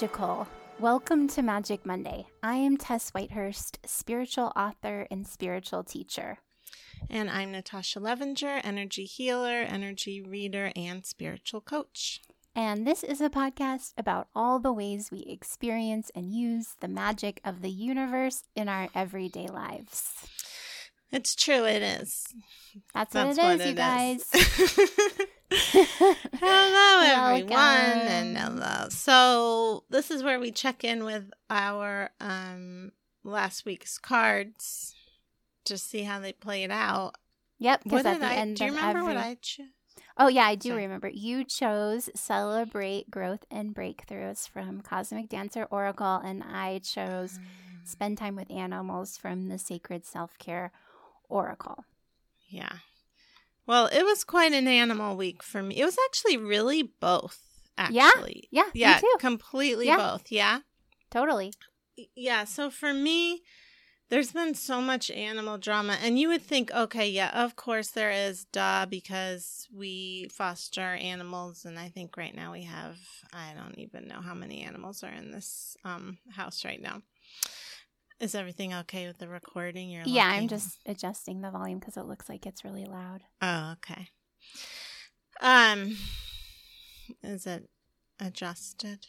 magical. 0.00 0.46
Welcome 0.78 1.26
to 1.30 1.42
Magic 1.42 1.84
Monday. 1.84 2.26
I 2.40 2.54
am 2.54 2.76
Tess 2.76 3.10
Whitehurst, 3.10 3.78
spiritual 3.84 4.52
author 4.54 5.08
and 5.10 5.26
spiritual 5.26 5.82
teacher. 5.82 6.38
And 7.10 7.28
I'm 7.28 7.50
Natasha 7.50 7.98
Levinger, 7.98 8.60
energy 8.62 9.06
healer, 9.06 9.62
energy 9.62 10.22
reader, 10.22 10.70
and 10.76 11.04
spiritual 11.04 11.60
coach. 11.60 12.20
And 12.54 12.86
this 12.86 13.02
is 13.02 13.20
a 13.20 13.28
podcast 13.28 13.94
about 13.98 14.28
all 14.36 14.60
the 14.60 14.72
ways 14.72 15.10
we 15.10 15.22
experience 15.22 16.12
and 16.14 16.32
use 16.32 16.76
the 16.80 16.86
magic 16.86 17.40
of 17.44 17.60
the 17.60 17.70
universe 17.70 18.44
in 18.54 18.68
our 18.68 18.90
everyday 18.94 19.48
lives. 19.48 20.12
It's 21.10 21.34
true, 21.34 21.64
it 21.64 21.82
is. 21.82 22.24
That's, 22.94 23.12
That's 23.12 23.36
what 23.36 23.48
it 23.48 23.54
is, 23.54 23.58
what 23.58 23.68
you 23.68 23.74
guys. 23.74 25.26
hello, 25.50 27.30
everyone, 27.36 27.56
and 27.56 28.36
hello. 28.36 28.88
So, 28.90 29.84
this 29.90 30.10
is 30.10 30.22
where 30.22 30.38
we 30.38 30.52
check 30.52 30.84
in 30.84 31.04
with 31.04 31.30
our 31.48 32.10
um 32.20 32.92
last 33.24 33.64
week's 33.64 33.98
cards 33.98 34.94
to 35.64 35.78
see 35.78 36.02
how 36.02 36.20
they 36.20 36.32
played 36.32 36.70
out. 36.70 37.16
Yep. 37.58 37.82
What 37.84 38.04
did 38.04 38.22
I? 38.22 38.44
do 38.52 38.64
you 38.64 38.70
remember 38.70 39.00
every... 39.00 39.14
what 39.14 39.16
I 39.16 39.36
chose? 39.40 39.66
Oh 40.16 40.28
yeah, 40.28 40.46
I 40.46 40.54
do 40.54 40.70
Sorry. 40.70 40.82
remember. 40.82 41.08
You 41.08 41.44
chose 41.44 42.10
"Celebrate 42.14 43.10
Growth 43.10 43.44
and 43.50 43.74
Breakthroughs" 43.74 44.48
from 44.48 44.80
Cosmic 44.80 45.28
Dancer 45.28 45.66
Oracle, 45.70 46.16
and 46.24 46.42
I 46.42 46.80
chose 46.80 47.38
mm. 47.38 47.88
"Spend 47.88 48.18
Time 48.18 48.36
with 48.36 48.50
Animals" 48.50 49.16
from 49.16 49.48
the 49.48 49.58
Sacred 49.58 50.04
Self 50.04 50.36
Care 50.38 50.72
Oracle. 51.28 51.84
Yeah. 52.48 52.72
Well, 53.68 53.86
it 53.92 54.02
was 54.02 54.24
quite 54.24 54.54
an 54.54 54.66
animal 54.66 55.14
week 55.14 55.42
for 55.42 55.62
me. 55.62 55.76
It 55.76 55.84
was 55.84 55.98
actually 56.08 56.38
really 56.38 56.82
both. 56.82 57.38
Actually, 57.76 58.48
yeah, 58.50 58.64
yeah, 58.72 58.98
yeah, 59.00 59.18
completely 59.20 59.86
yeah. 59.86 59.96
both. 59.96 60.32
Yeah, 60.32 60.60
totally. 61.10 61.52
Yeah. 62.16 62.44
So 62.44 62.70
for 62.70 62.94
me, 62.94 63.42
there's 64.08 64.32
been 64.32 64.54
so 64.54 64.80
much 64.80 65.10
animal 65.10 65.58
drama, 65.58 65.98
and 66.02 66.18
you 66.18 66.28
would 66.28 66.40
think, 66.40 66.72
okay, 66.72 67.08
yeah, 67.08 67.30
of 67.44 67.56
course 67.56 67.90
there 67.90 68.10
is, 68.10 68.46
duh, 68.46 68.86
because 68.88 69.68
we 69.72 70.28
foster 70.32 70.94
animals, 70.94 71.66
and 71.66 71.78
I 71.78 71.88
think 71.90 72.16
right 72.16 72.34
now 72.34 72.52
we 72.52 72.62
have, 72.62 72.96
I 73.34 73.52
don't 73.54 73.78
even 73.78 74.08
know 74.08 74.22
how 74.22 74.34
many 74.34 74.62
animals 74.62 75.04
are 75.04 75.12
in 75.12 75.30
this 75.30 75.76
um, 75.84 76.18
house 76.30 76.64
right 76.64 76.80
now. 76.80 77.02
Is 78.20 78.34
everything 78.34 78.74
okay 78.74 79.06
with 79.06 79.18
the 79.18 79.28
recording? 79.28 79.90
You're 79.90 80.02
yeah, 80.04 80.26
looking? 80.26 80.42
I'm 80.42 80.48
just 80.48 80.78
adjusting 80.86 81.40
the 81.40 81.52
volume 81.52 81.78
because 81.78 81.96
it 81.96 82.04
looks 82.04 82.28
like 82.28 82.46
it's 82.46 82.64
really 82.64 82.84
loud. 82.84 83.22
Oh, 83.40 83.74
okay. 83.74 84.08
Um, 85.40 85.96
is 87.22 87.46
it 87.46 87.70
adjusted? 88.18 89.06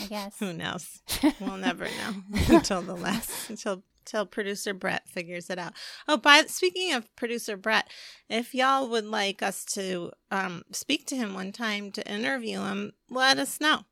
I 0.00 0.06
guess. 0.08 0.38
Who 0.38 0.54
knows? 0.54 1.02
We'll 1.40 1.58
never 1.58 1.84
know 1.84 2.22
until 2.48 2.80
the 2.80 2.96
last 2.96 3.50
until 3.50 3.82
until 4.00 4.24
producer 4.24 4.72
Brett 4.72 5.06
figures 5.06 5.50
it 5.50 5.58
out. 5.58 5.74
Oh, 6.06 6.16
by 6.16 6.44
speaking 6.46 6.94
of 6.94 7.14
producer 7.16 7.58
Brett, 7.58 7.90
if 8.30 8.54
y'all 8.54 8.88
would 8.88 9.04
like 9.04 9.42
us 9.42 9.66
to 9.66 10.12
um 10.30 10.62
speak 10.72 11.06
to 11.08 11.16
him 11.16 11.34
one 11.34 11.52
time 11.52 11.90
to 11.92 12.10
interview 12.10 12.60
him, 12.60 12.92
let 13.10 13.38
us 13.38 13.60
know. 13.60 13.84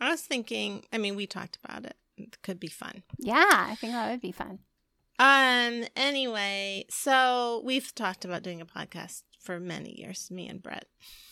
I 0.00 0.10
was 0.10 0.20
thinking. 0.20 0.84
I 0.92 0.98
mean, 0.98 1.16
we 1.16 1.26
talked 1.26 1.58
about 1.64 1.84
it 1.84 1.96
could 2.42 2.60
be 2.60 2.68
fun. 2.68 3.02
Yeah, 3.18 3.66
I 3.68 3.74
think 3.76 3.92
that 3.92 4.10
would 4.10 4.20
be 4.20 4.32
fun. 4.32 4.60
Um. 5.18 5.84
Anyway, 5.96 6.86
so 6.90 7.62
we've 7.64 7.94
talked 7.94 8.24
about 8.24 8.42
doing 8.42 8.60
a 8.60 8.66
podcast 8.66 9.22
for 9.40 9.60
many 9.60 9.98
years, 9.98 10.30
me 10.30 10.48
and 10.48 10.62
Brett. 10.62 10.86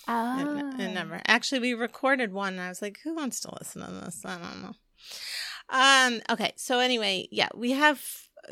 Oh. 0.07 0.37
And, 0.39 0.81
and 0.81 0.95
never 0.95 1.21
actually 1.27 1.61
we 1.61 1.75
recorded 1.75 2.33
one, 2.33 2.55
and 2.55 2.63
I 2.63 2.69
was 2.69 2.83
like, 2.83 3.01
"Who 3.03 3.15
wants 3.15 3.41
to 3.41 3.55
listen 3.59 3.83
to 3.83 3.91
this?" 3.91 4.23
I 4.25 4.39
don't 4.39 4.63
know. 4.63 4.75
Um. 5.69 6.21
Okay. 6.31 6.53
So 6.57 6.79
anyway, 6.79 7.29
yeah, 7.31 7.49
we 7.55 7.73
have 7.73 8.03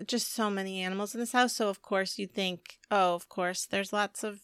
just 0.07 0.35
so 0.35 0.51
many 0.51 0.81
animals 0.81 1.15
in 1.15 1.21
this 1.21 1.33
house. 1.33 1.55
So 1.55 1.69
of 1.69 1.83
course 1.83 2.19
you 2.19 2.27
think, 2.27 2.79
oh, 2.91 3.15
of 3.15 3.29
course, 3.29 3.67
there's 3.67 3.93
lots 3.93 4.25
of 4.25 4.41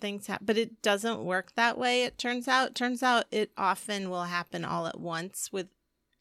things 0.00 0.26
happen, 0.26 0.46
but 0.46 0.58
it 0.58 0.82
doesn't 0.82 1.24
work 1.24 1.52
that 1.54 1.78
way. 1.78 2.04
It 2.04 2.18
turns 2.18 2.48
out. 2.48 2.74
Turns 2.74 3.02
out 3.02 3.26
it 3.30 3.52
often 3.56 4.10
will 4.10 4.24
happen 4.24 4.64
all 4.64 4.86
at 4.86 4.98
once 4.98 5.50
with 5.52 5.68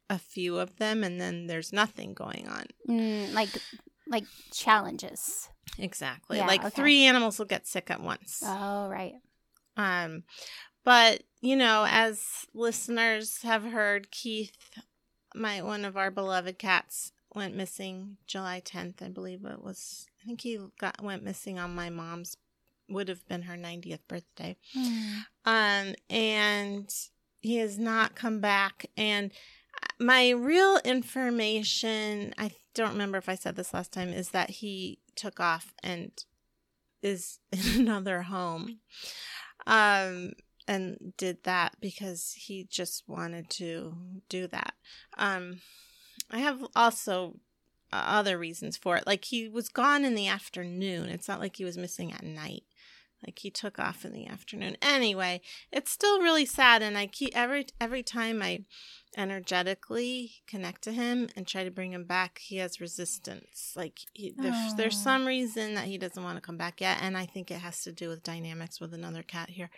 a 0.09 0.17
few 0.17 0.57
of 0.57 0.77
them 0.77 1.03
and 1.03 1.21
then 1.21 1.47
there's 1.47 1.71
nothing 1.71 2.13
going 2.13 2.47
on. 2.47 2.65
Mm, 2.87 3.33
like 3.33 3.49
like 4.07 4.25
challenges. 4.51 5.49
Exactly. 5.77 6.37
Yeah, 6.37 6.47
like 6.47 6.61
okay. 6.61 6.69
three 6.69 7.05
animals 7.05 7.37
will 7.39 7.45
get 7.45 7.67
sick 7.67 7.91
at 7.91 8.01
once. 8.01 8.41
Oh, 8.45 8.89
right. 8.89 9.15
Um 9.77 10.23
but, 10.83 11.23
you 11.41 11.55
know, 11.55 11.85
as 11.87 12.47
listeners 12.53 13.41
have 13.43 13.63
heard 13.63 14.11
Keith, 14.11 14.57
my 15.35 15.61
one 15.61 15.85
of 15.85 15.97
our 15.97 16.09
beloved 16.09 16.57
cats 16.57 17.11
went 17.35 17.55
missing 17.55 18.17
July 18.25 18.61
10th, 18.65 19.03
I 19.03 19.09
believe 19.09 19.45
it 19.45 19.63
was. 19.63 20.07
I 20.23 20.25
think 20.25 20.41
he 20.41 20.59
got 20.79 21.01
went 21.03 21.23
missing 21.23 21.59
on 21.59 21.75
my 21.75 21.89
mom's 21.89 22.35
would 22.89 23.07
have 23.07 23.27
been 23.27 23.43
her 23.43 23.55
90th 23.55 23.99
birthday. 24.07 24.57
Mm. 24.75 25.23
Um 25.45 25.95
and 26.09 26.91
he 27.41 27.57
has 27.57 27.77
not 27.77 28.15
come 28.15 28.39
back 28.39 28.87
and 28.97 29.31
my 29.99 30.29
real 30.29 30.79
information, 30.85 32.33
I 32.37 32.51
don't 32.73 32.91
remember 32.91 33.17
if 33.17 33.29
I 33.29 33.35
said 33.35 33.55
this 33.55 33.73
last 33.73 33.91
time, 33.91 34.09
is 34.09 34.29
that 34.29 34.49
he 34.49 34.99
took 35.15 35.39
off 35.39 35.73
and 35.83 36.11
is 37.01 37.39
in 37.51 37.81
another 37.81 38.23
home. 38.23 38.79
Um, 39.67 40.33
and 40.67 41.13
did 41.17 41.43
that 41.45 41.77
because 41.81 42.33
he 42.37 42.63
just 42.69 43.03
wanted 43.07 43.49
to 43.49 43.95
do 44.29 44.45
that. 44.47 44.75
Um, 45.17 45.61
I 46.29 46.39
have 46.39 46.63
also 46.75 47.39
uh, 47.91 48.03
other 48.05 48.37
reasons 48.37 48.77
for 48.77 48.95
it. 48.95 49.07
Like 49.07 49.25
he 49.25 49.49
was 49.49 49.67
gone 49.67 50.05
in 50.05 50.13
the 50.13 50.27
afternoon. 50.27 51.09
It's 51.09 51.27
not 51.27 51.39
like 51.39 51.55
he 51.55 51.65
was 51.65 51.75
missing 51.75 52.13
at 52.13 52.23
night. 52.23 52.63
Like 53.25 53.39
he 53.39 53.49
took 53.49 53.79
off 53.79 54.05
in 54.05 54.13
the 54.13 54.27
afternoon. 54.27 54.77
Anyway, 54.81 55.41
it's 55.71 55.91
still 55.91 56.21
really 56.21 56.45
sad 56.45 56.83
and 56.83 56.97
I 56.97 57.07
keep 57.07 57.35
every 57.35 57.65
every 57.81 58.03
time 58.03 58.41
I 58.43 58.63
energetically 59.17 60.31
connect 60.47 60.81
to 60.83 60.91
him 60.91 61.29
and 61.35 61.47
try 61.47 61.63
to 61.63 61.71
bring 61.71 61.93
him 61.93 62.05
back, 62.05 62.39
he 62.39 62.57
has 62.57 62.81
resistance. 62.81 63.73
Like 63.75 63.99
he, 64.13 64.33
there's, 64.37 64.73
there's 64.75 64.97
some 64.97 65.25
reason 65.25 65.75
that 65.75 65.85
he 65.85 65.97
doesn't 65.97 66.23
want 66.23 66.37
to 66.37 66.41
come 66.41 66.57
back 66.57 66.81
yet, 66.81 66.99
and 67.01 67.17
I 67.17 67.25
think 67.25 67.51
it 67.51 67.59
has 67.59 67.83
to 67.83 67.91
do 67.91 68.09
with 68.09 68.23
dynamics 68.23 68.79
with 68.79 68.93
another 68.93 69.23
cat 69.23 69.49
here. 69.49 69.69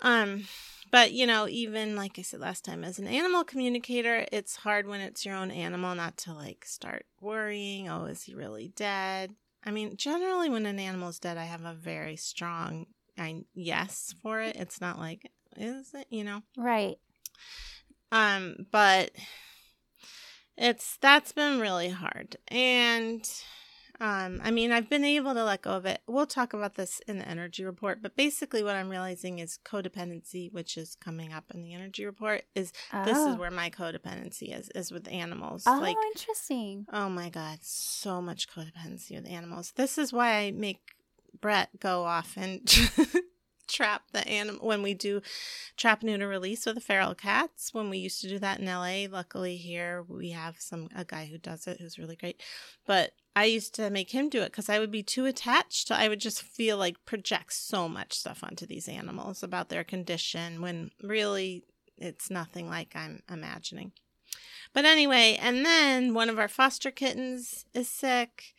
Um, 0.00 0.44
but 0.90 1.12
you 1.12 1.26
know, 1.26 1.48
even 1.48 1.96
like 1.96 2.18
I 2.18 2.22
said 2.22 2.40
last 2.40 2.64
time, 2.64 2.84
as 2.84 2.98
an 2.98 3.06
animal 3.06 3.44
communicator, 3.44 4.26
it's 4.32 4.56
hard 4.56 4.86
when 4.86 5.00
it's 5.00 5.24
your 5.24 5.36
own 5.36 5.50
animal 5.50 5.94
not 5.94 6.16
to 6.18 6.32
like 6.32 6.64
start 6.64 7.06
worrying. 7.20 7.88
Oh, 7.88 8.06
is 8.06 8.24
he 8.24 8.34
really 8.34 8.72
dead? 8.74 9.34
I 9.64 9.70
mean, 9.70 9.96
generally, 9.96 10.50
when 10.50 10.66
an 10.66 10.80
animal 10.80 11.08
is 11.08 11.20
dead, 11.20 11.38
I 11.38 11.44
have 11.44 11.64
a 11.64 11.74
very 11.74 12.16
strong 12.16 12.86
I, 13.18 13.44
yes 13.54 14.14
for 14.22 14.40
it. 14.40 14.56
It's 14.56 14.80
not 14.80 14.98
like, 14.98 15.30
is 15.56 15.94
it? 15.94 16.06
You 16.10 16.24
know, 16.24 16.42
right. 16.56 16.96
Um, 18.12 18.66
but 18.70 19.10
it's 20.56 20.98
that's 21.00 21.32
been 21.32 21.58
really 21.58 21.88
hard. 21.88 22.36
And 22.48 23.28
um, 24.00 24.40
I 24.42 24.50
mean, 24.50 24.72
I've 24.72 24.90
been 24.90 25.04
able 25.04 25.32
to 25.32 25.44
let 25.44 25.62
go 25.62 25.72
of 25.72 25.86
it. 25.86 26.00
We'll 26.06 26.26
talk 26.26 26.52
about 26.52 26.74
this 26.74 27.00
in 27.06 27.18
the 27.18 27.28
energy 27.28 27.64
report, 27.64 28.02
but 28.02 28.16
basically, 28.16 28.62
what 28.62 28.76
I'm 28.76 28.88
realizing 28.88 29.38
is 29.38 29.58
codependency, 29.64 30.52
which 30.52 30.76
is 30.76 30.96
coming 30.96 31.32
up 31.32 31.44
in 31.54 31.62
the 31.62 31.72
energy 31.72 32.04
report, 32.04 32.42
is 32.54 32.72
oh. 32.92 33.04
this 33.04 33.16
is 33.16 33.34
oh. 33.34 33.36
where 33.36 33.50
my 33.50 33.70
codependency 33.70 34.56
is, 34.58 34.68
is 34.74 34.90
with 34.90 35.08
animals. 35.08 35.64
Oh, 35.66 35.78
like, 35.80 35.96
interesting. 36.14 36.86
Oh 36.92 37.08
my 37.08 37.30
God, 37.30 37.58
so 37.62 38.20
much 38.20 38.48
codependency 38.48 39.12
with 39.12 39.28
animals. 39.28 39.72
This 39.76 39.96
is 39.98 40.12
why 40.12 40.34
I 40.34 40.50
make 40.50 40.80
Brett 41.40 41.70
go 41.80 42.04
off 42.04 42.34
and 42.36 42.60
trap 43.72 44.02
the 44.12 44.26
animal 44.28 44.66
when 44.66 44.82
we 44.82 44.94
do 44.94 45.20
trap 45.76 46.02
neuter 46.02 46.28
release 46.28 46.66
with 46.66 46.74
the 46.74 46.80
feral 46.80 47.14
cats 47.14 47.72
when 47.72 47.88
we 47.88 47.98
used 47.98 48.20
to 48.20 48.28
do 48.28 48.38
that 48.38 48.60
in 48.60 48.66
LA 48.66 49.06
luckily 49.10 49.56
here 49.56 50.04
we 50.08 50.30
have 50.30 50.56
some 50.58 50.88
a 50.94 51.04
guy 51.04 51.26
who 51.26 51.38
does 51.38 51.66
it 51.66 51.80
who's 51.80 51.98
really 51.98 52.16
great 52.16 52.42
but 52.86 53.12
I 53.34 53.44
used 53.44 53.74
to 53.76 53.88
make 53.88 54.10
him 54.10 54.28
do 54.28 54.42
it 54.42 54.50
because 54.50 54.68
I 54.68 54.78
would 54.78 54.90
be 54.90 55.02
too 55.02 55.24
attached. 55.24 55.90
I 55.90 56.08
would 56.08 56.20
just 56.20 56.42
feel 56.42 56.76
like 56.76 57.06
project 57.06 57.54
so 57.54 57.88
much 57.88 58.12
stuff 58.12 58.44
onto 58.44 58.66
these 58.66 58.88
animals 58.88 59.42
about 59.42 59.70
their 59.70 59.84
condition 59.84 60.60
when 60.60 60.90
really 61.02 61.64
it's 61.96 62.30
nothing 62.30 62.68
like 62.68 62.94
I'm 62.94 63.22
imagining. 63.30 63.92
But 64.74 64.84
anyway, 64.84 65.38
and 65.40 65.64
then 65.64 66.14
one 66.14 66.30
of 66.30 66.38
our 66.38 66.48
foster 66.48 66.90
kittens 66.90 67.64
is 67.74 67.88
sick. 67.88 68.54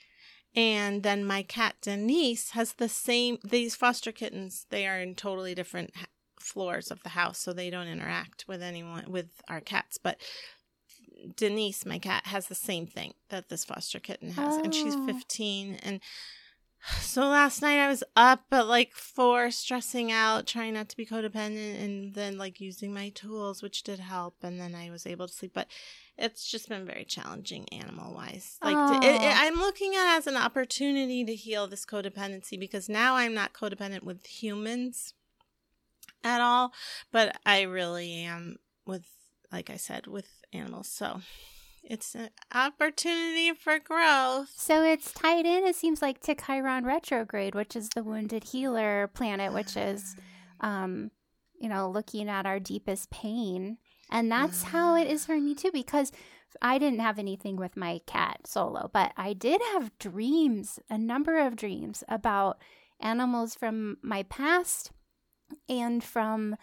And 0.56 1.02
then 1.04 1.26
my 1.26 1.42
cat 1.44 1.76
Denise 1.82 2.52
has 2.52 2.74
the 2.74 2.90
same, 2.90 3.40
these 3.44 3.76
foster 3.76 4.12
kittens, 4.12 4.66
they 4.70 4.88
are 4.88 5.00
in 5.00 5.16
totally 5.16 5.56
different 5.56 5.94
floors 6.40 6.92
of 6.92 7.02
the 7.04 7.10
house, 7.10 7.40
so 7.40 7.54
they 7.54 7.70
don't 7.70 7.88
interact 7.88 8.46
with 8.48 8.62
anyone, 8.62 9.06
with 9.10 9.42
our 9.48 9.62
cats. 9.62 9.98
But 9.98 10.22
Denise, 11.36 11.86
my 11.86 12.00
cat, 12.00 12.28
has 12.28 12.48
the 12.48 12.56
same 12.56 12.86
thing 12.86 13.14
that 13.30 13.50
this 13.50 13.66
foster 13.66 14.00
kitten 14.00 14.32
has. 14.32 14.56
Oh. 14.56 14.64
And 14.64 14.76
she's 14.76 14.96
15. 14.96 15.76
And 15.82 16.02
So 17.00 17.28
last 17.28 17.62
night 17.62 17.80
I 17.80 17.88
was 17.88 18.04
up 18.16 18.46
at 18.52 18.68
like 18.68 18.94
four, 18.94 19.52
stressing 19.52 20.12
out, 20.12 20.48
trying 20.48 20.74
not 20.74 20.90
to 20.90 20.98
be 20.98 21.06
codependent, 21.06 21.82
and 21.82 22.14
then 22.14 22.38
like 22.38 22.60
using 22.60 22.94
my 22.94 23.10
tools, 23.10 23.62
which 23.62 23.84
did 23.84 24.00
help. 24.00 24.36
And 24.44 24.60
then 24.60 24.76
I 24.76 24.90
was 24.90 25.08
able 25.08 25.28
to 25.28 25.34
sleep. 25.34 25.52
But 25.54 25.68
it's 26.18 26.50
just 26.50 26.70
been 26.70 26.86
very 26.86 27.06
challenging 27.06 27.70
animal 27.70 28.14
wise. 28.14 28.58
Like 28.62 28.76
to, 28.76 29.08
it, 29.08 29.16
it, 29.16 29.36
I'm 29.36 29.56
looking 29.56 29.96
at 29.96 30.14
it 30.14 30.18
as 30.18 30.28
an 30.28 30.36
opportunity 30.36 31.24
to 31.24 31.36
heal 31.36 31.68
this 31.68 31.86
codependency 31.86 32.60
because 32.60 32.90
now 32.90 33.16
I'm 33.16 33.34
not 33.34 33.54
codependent 33.54 34.04
with 34.04 34.26
humans 34.26 35.14
at 36.24 36.42
all, 36.42 36.74
but 37.12 37.38
I 37.46 37.62
really 37.62 38.14
am 38.24 38.58
with, 38.86 39.06
like 39.52 39.70
I 39.70 39.78
said, 39.78 40.08
with 40.08 40.28
animals. 40.52 40.90
So 40.90 41.22
it's 41.84 42.16
an 42.16 42.30
opportunity 42.54 43.54
for 43.54 43.78
growth. 43.80 44.50
So 44.56 44.84
it's 44.84 45.12
tied 45.12 45.46
in, 45.46 45.66
it 45.66 45.76
seems 45.76 46.02
like, 46.02 46.20
to 46.22 46.36
Chiron 46.36 46.86
retrograde, 46.86 47.56
which 47.56 47.76
is 47.76 47.90
the 47.90 48.04
wounded 48.04 48.46
healer 48.46 49.10
planet, 49.14 49.54
which 49.54 49.76
is, 49.76 50.16
um, 50.62 51.12
you 51.60 51.70
know, 51.70 51.90
looking 51.90 52.30
at 52.30 52.46
our 52.46 52.60
deepest 52.60 53.10
pain. 53.10 53.78
And 54.10 54.32
that's 54.32 54.64
how 54.64 54.96
it 54.96 55.08
is 55.08 55.26
for 55.26 55.40
me 55.40 55.56
too, 55.56 55.72
because 55.72 56.12
I 56.62 56.78
didn't 56.78 57.00
have 57.00 57.20
anything 57.20 57.58
with 57.58 57.76
my 57.76 58.00
cat 58.06 58.48
solo, 58.48 58.90
but 58.94 59.12
I 59.18 59.34
did 59.34 59.62
have 59.74 59.98
dreams, 59.98 60.80
a 60.90 60.98
number 60.98 61.40
of 61.40 61.56
dreams 61.56 62.04
about 62.08 62.60
animals 63.00 63.56
from 63.56 63.98
my 64.02 64.24
past 64.24 64.92
and 65.68 66.04
from 66.04 66.56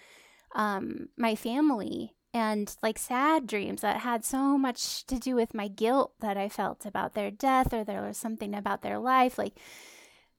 um, 0.54 1.08
my 1.16 1.34
family 1.34 2.14
and 2.32 2.76
like 2.82 2.98
sad 2.98 3.46
dreams 3.46 3.80
that 3.80 3.98
had 3.98 4.24
so 4.24 4.56
much 4.56 5.04
to 5.06 5.18
do 5.18 5.34
with 5.34 5.54
my 5.54 5.68
guilt 5.68 6.12
that 6.20 6.36
I 6.36 6.48
felt 6.48 6.86
about 6.86 7.14
their 7.14 7.30
death 7.30 7.72
or 7.72 7.84
there 7.84 8.02
was 8.02 8.16
something 8.16 8.54
about 8.54 8.82
their 8.82 8.98
life 8.98 9.36
like 9.36 9.54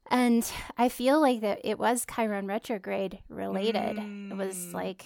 and 0.09 0.49
I 0.77 0.89
feel 0.89 1.21
like 1.21 1.41
that 1.41 1.59
it 1.63 1.79
was 1.79 2.05
Chiron 2.13 2.45
retrograde 2.45 3.19
related. 3.29 3.95
Mm. 3.95 4.31
It 4.31 4.35
was 4.35 4.57
mm. 4.57 4.73
like 4.73 5.05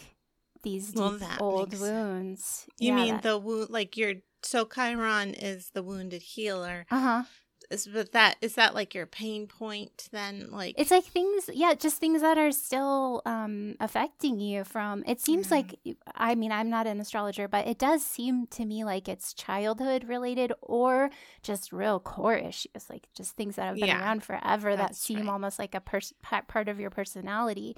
these 0.63 0.93
well, 0.95 1.19
old 1.39 1.71
makes... 1.71 1.81
wounds. 1.81 2.65
You 2.79 2.89
yeah, 2.89 2.95
mean 2.95 3.13
that... 3.15 3.23
the 3.23 3.37
wound 3.37 3.69
like 3.69 3.97
your 3.97 4.13
so 4.41 4.65
Chiron 4.65 5.35
is 5.35 5.69
the 5.75 5.83
wounded 5.83 6.23
healer. 6.23 6.87
Uh-huh 6.89 7.23
is 7.69 7.87
but 7.87 8.11
that 8.11 8.37
is 8.41 8.55
that 8.55 8.75
like 8.75 8.93
your 8.93 9.05
pain 9.05 9.47
point 9.47 10.09
then? 10.11 10.49
Like 10.51 10.75
it's 10.77 10.91
like 10.91 11.05
things 11.05 11.49
yeah 11.53 11.73
just 11.73 11.97
things 11.97 12.21
that 12.21 12.37
are 12.37 12.51
still 12.51 13.21
um 13.25 13.75
affecting 13.79 14.39
you 14.39 14.63
from 14.63 15.03
it 15.07 15.21
seems 15.21 15.51
like 15.51 15.79
i 16.15 16.35
mean 16.35 16.51
i'm 16.51 16.69
not 16.69 16.87
an 16.87 16.99
astrologer 16.99 17.47
but 17.47 17.67
it 17.67 17.77
does 17.77 18.03
seem 18.03 18.47
to 18.47 18.65
me 18.65 18.83
like 18.83 19.07
it's 19.07 19.33
childhood 19.33 20.03
related 20.07 20.51
or 20.61 21.09
just 21.41 21.71
real 21.71 21.99
core 21.99 22.35
issues 22.35 22.89
like 22.89 23.07
just 23.15 23.35
things 23.35 23.55
that 23.55 23.65
have 23.65 23.75
been 23.75 23.85
yeah, 23.85 24.01
around 24.01 24.23
forever 24.23 24.75
that 24.75 24.95
seem 24.95 25.21
right. 25.21 25.29
almost 25.29 25.59
like 25.59 25.75
a 25.75 25.81
pers- 25.81 26.13
part 26.47 26.67
of 26.67 26.79
your 26.79 26.89
personality 26.89 27.75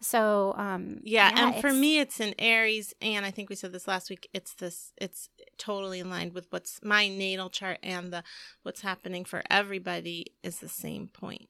so 0.00 0.54
um 0.56 1.00
yeah, 1.02 1.30
yeah 1.34 1.46
and 1.46 1.60
for 1.60 1.72
me 1.72 1.98
it's 1.98 2.20
an 2.20 2.34
Aries 2.38 2.94
and 3.00 3.24
I 3.24 3.30
think 3.30 3.48
we 3.48 3.56
said 3.56 3.72
this 3.72 3.88
last 3.88 4.10
week 4.10 4.28
it's 4.34 4.54
this 4.54 4.92
it's 4.96 5.28
totally 5.58 6.00
in 6.00 6.10
line 6.10 6.32
with 6.34 6.46
what's 6.50 6.80
my 6.82 7.08
natal 7.08 7.50
chart 7.50 7.78
and 7.82 8.12
the 8.12 8.22
what's 8.62 8.82
happening 8.82 9.24
for 9.24 9.42
everybody 9.50 10.26
is 10.42 10.58
the 10.58 10.68
same 10.68 11.08
point. 11.08 11.48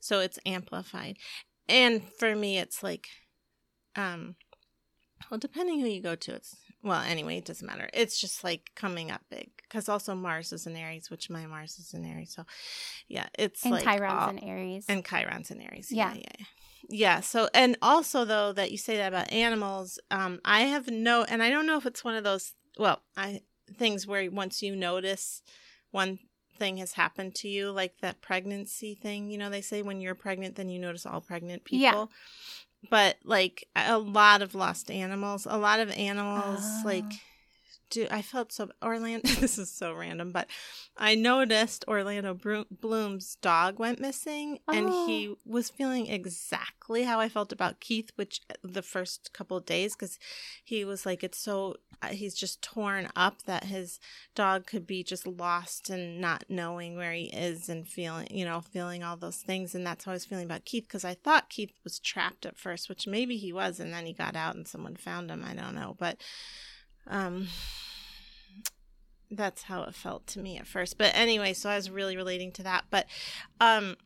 So 0.00 0.20
it's 0.20 0.38
amplified. 0.44 1.16
And 1.68 2.02
for 2.18 2.34
me 2.34 2.58
it's 2.58 2.82
like 2.82 3.08
um 3.94 4.34
well 5.30 5.38
depending 5.38 5.80
who 5.80 5.86
you 5.86 6.02
go 6.02 6.14
to 6.14 6.34
it's 6.34 6.56
well 6.82 7.00
anyway 7.00 7.38
it 7.38 7.44
doesn't 7.44 7.66
matter 7.66 7.88
it's 7.92 8.20
just 8.20 8.42
like 8.42 8.70
coming 8.74 9.10
up 9.10 9.20
big 9.30 9.50
because 9.62 9.88
also 9.88 10.14
mars 10.14 10.52
is 10.52 10.66
in 10.66 10.74
aries 10.74 11.10
which 11.10 11.30
my 11.30 11.46
mars 11.46 11.78
is 11.78 11.94
in 11.94 12.04
aries 12.04 12.34
so 12.34 12.44
yeah 13.08 13.26
it's 13.38 13.64
and 13.64 13.74
like 13.74 13.84
chiron's 13.84 14.12
all, 14.12 14.30
in 14.30 14.38
aries 14.40 14.84
and 14.88 15.04
chiron's 15.04 15.50
in 15.50 15.60
aries 15.60 15.92
yeah 15.92 16.12
yeah, 16.14 16.22
yeah 16.38 16.44
yeah 16.88 17.20
so 17.20 17.48
and 17.54 17.76
also 17.82 18.24
though 18.24 18.52
that 18.52 18.70
you 18.70 18.78
say 18.78 18.96
that 18.96 19.08
about 19.08 19.32
animals 19.32 19.98
um 20.10 20.40
i 20.44 20.62
have 20.62 20.88
no 20.88 21.24
and 21.24 21.42
i 21.42 21.50
don't 21.50 21.66
know 21.66 21.76
if 21.76 21.86
it's 21.86 22.04
one 22.04 22.14
of 22.14 22.24
those 22.24 22.52
well 22.78 23.00
i 23.16 23.40
things 23.76 24.06
where 24.06 24.30
once 24.30 24.62
you 24.62 24.74
notice 24.74 25.42
one 25.90 26.18
thing 26.58 26.76
has 26.76 26.92
happened 26.92 27.34
to 27.34 27.48
you 27.48 27.70
like 27.70 27.94
that 28.00 28.20
pregnancy 28.20 28.94
thing 28.94 29.30
you 29.30 29.38
know 29.38 29.50
they 29.50 29.60
say 29.60 29.82
when 29.82 30.00
you're 30.00 30.14
pregnant 30.14 30.54
then 30.54 30.68
you 30.68 30.78
notice 30.78 31.06
all 31.06 31.20
pregnant 31.20 31.64
people 31.64 31.80
yeah. 31.80 32.06
but 32.90 33.16
like 33.24 33.66
a 33.74 33.98
lot 33.98 34.42
of 34.42 34.54
lost 34.54 34.90
animals 34.90 35.46
a 35.48 35.56
lot 35.56 35.80
of 35.80 35.90
animals 35.92 36.60
oh. 36.62 36.82
like 36.84 37.12
do 37.92 38.06
I 38.10 38.22
felt 38.22 38.52
so 38.52 38.70
Orlando. 38.82 39.28
this 39.40 39.58
is 39.58 39.70
so 39.70 39.92
random, 39.92 40.32
but 40.32 40.48
I 40.96 41.14
noticed 41.14 41.84
Orlando 41.86 42.34
Bloom's 42.70 43.36
dog 43.36 43.78
went 43.78 44.00
missing, 44.00 44.58
oh. 44.66 44.72
and 44.72 44.88
he 44.88 45.28
oh. 45.28 45.36
was 45.44 45.68
feeling 45.68 46.08
exactly 46.08 47.04
how 47.04 47.20
I 47.20 47.28
felt 47.28 47.52
about 47.52 47.80
Keith, 47.80 48.10
which 48.16 48.40
uh, 48.50 48.54
the 48.64 48.82
first 48.82 49.32
couple 49.32 49.60
days, 49.60 49.94
because 49.94 50.18
he 50.64 50.84
was 50.84 51.06
like, 51.06 51.22
it's 51.22 51.38
so 51.38 51.76
uh, 52.00 52.08
he's 52.08 52.34
just 52.34 52.62
torn 52.62 53.08
up 53.14 53.42
that 53.42 53.64
his 53.64 54.00
dog 54.34 54.66
could 54.66 54.86
be 54.86 55.04
just 55.04 55.26
lost 55.26 55.90
and 55.90 56.20
not 56.20 56.44
knowing 56.48 56.96
where 56.96 57.12
he 57.12 57.24
is 57.26 57.68
and 57.68 57.86
feeling, 57.86 58.26
you 58.30 58.44
know, 58.44 58.62
feeling 58.62 59.02
all 59.04 59.16
those 59.16 59.36
things, 59.36 59.74
and 59.74 59.86
that's 59.86 60.06
how 60.06 60.12
I 60.12 60.14
was 60.14 60.24
feeling 60.24 60.46
about 60.46 60.64
Keith 60.64 60.84
because 60.84 61.04
I 61.04 61.14
thought 61.14 61.50
Keith 61.50 61.72
was 61.84 61.98
trapped 61.98 62.46
at 62.46 62.56
first, 62.56 62.88
which 62.88 63.06
maybe 63.06 63.36
he 63.36 63.52
was, 63.52 63.78
and 63.78 63.92
then 63.92 64.06
he 64.06 64.14
got 64.14 64.34
out 64.34 64.56
and 64.56 64.66
someone 64.66 64.96
found 64.96 65.30
him. 65.30 65.44
I 65.46 65.54
don't 65.54 65.74
know, 65.74 65.94
but 65.98 66.16
um 67.08 67.48
that's 69.30 69.62
how 69.62 69.82
it 69.82 69.94
felt 69.94 70.26
to 70.26 70.38
me 70.38 70.58
at 70.58 70.66
first 70.66 70.98
but 70.98 71.10
anyway 71.14 71.52
so 71.52 71.70
i 71.70 71.76
was 71.76 71.90
really 71.90 72.16
relating 72.16 72.52
to 72.52 72.62
that 72.62 72.84
but 72.90 73.06
um 73.60 73.96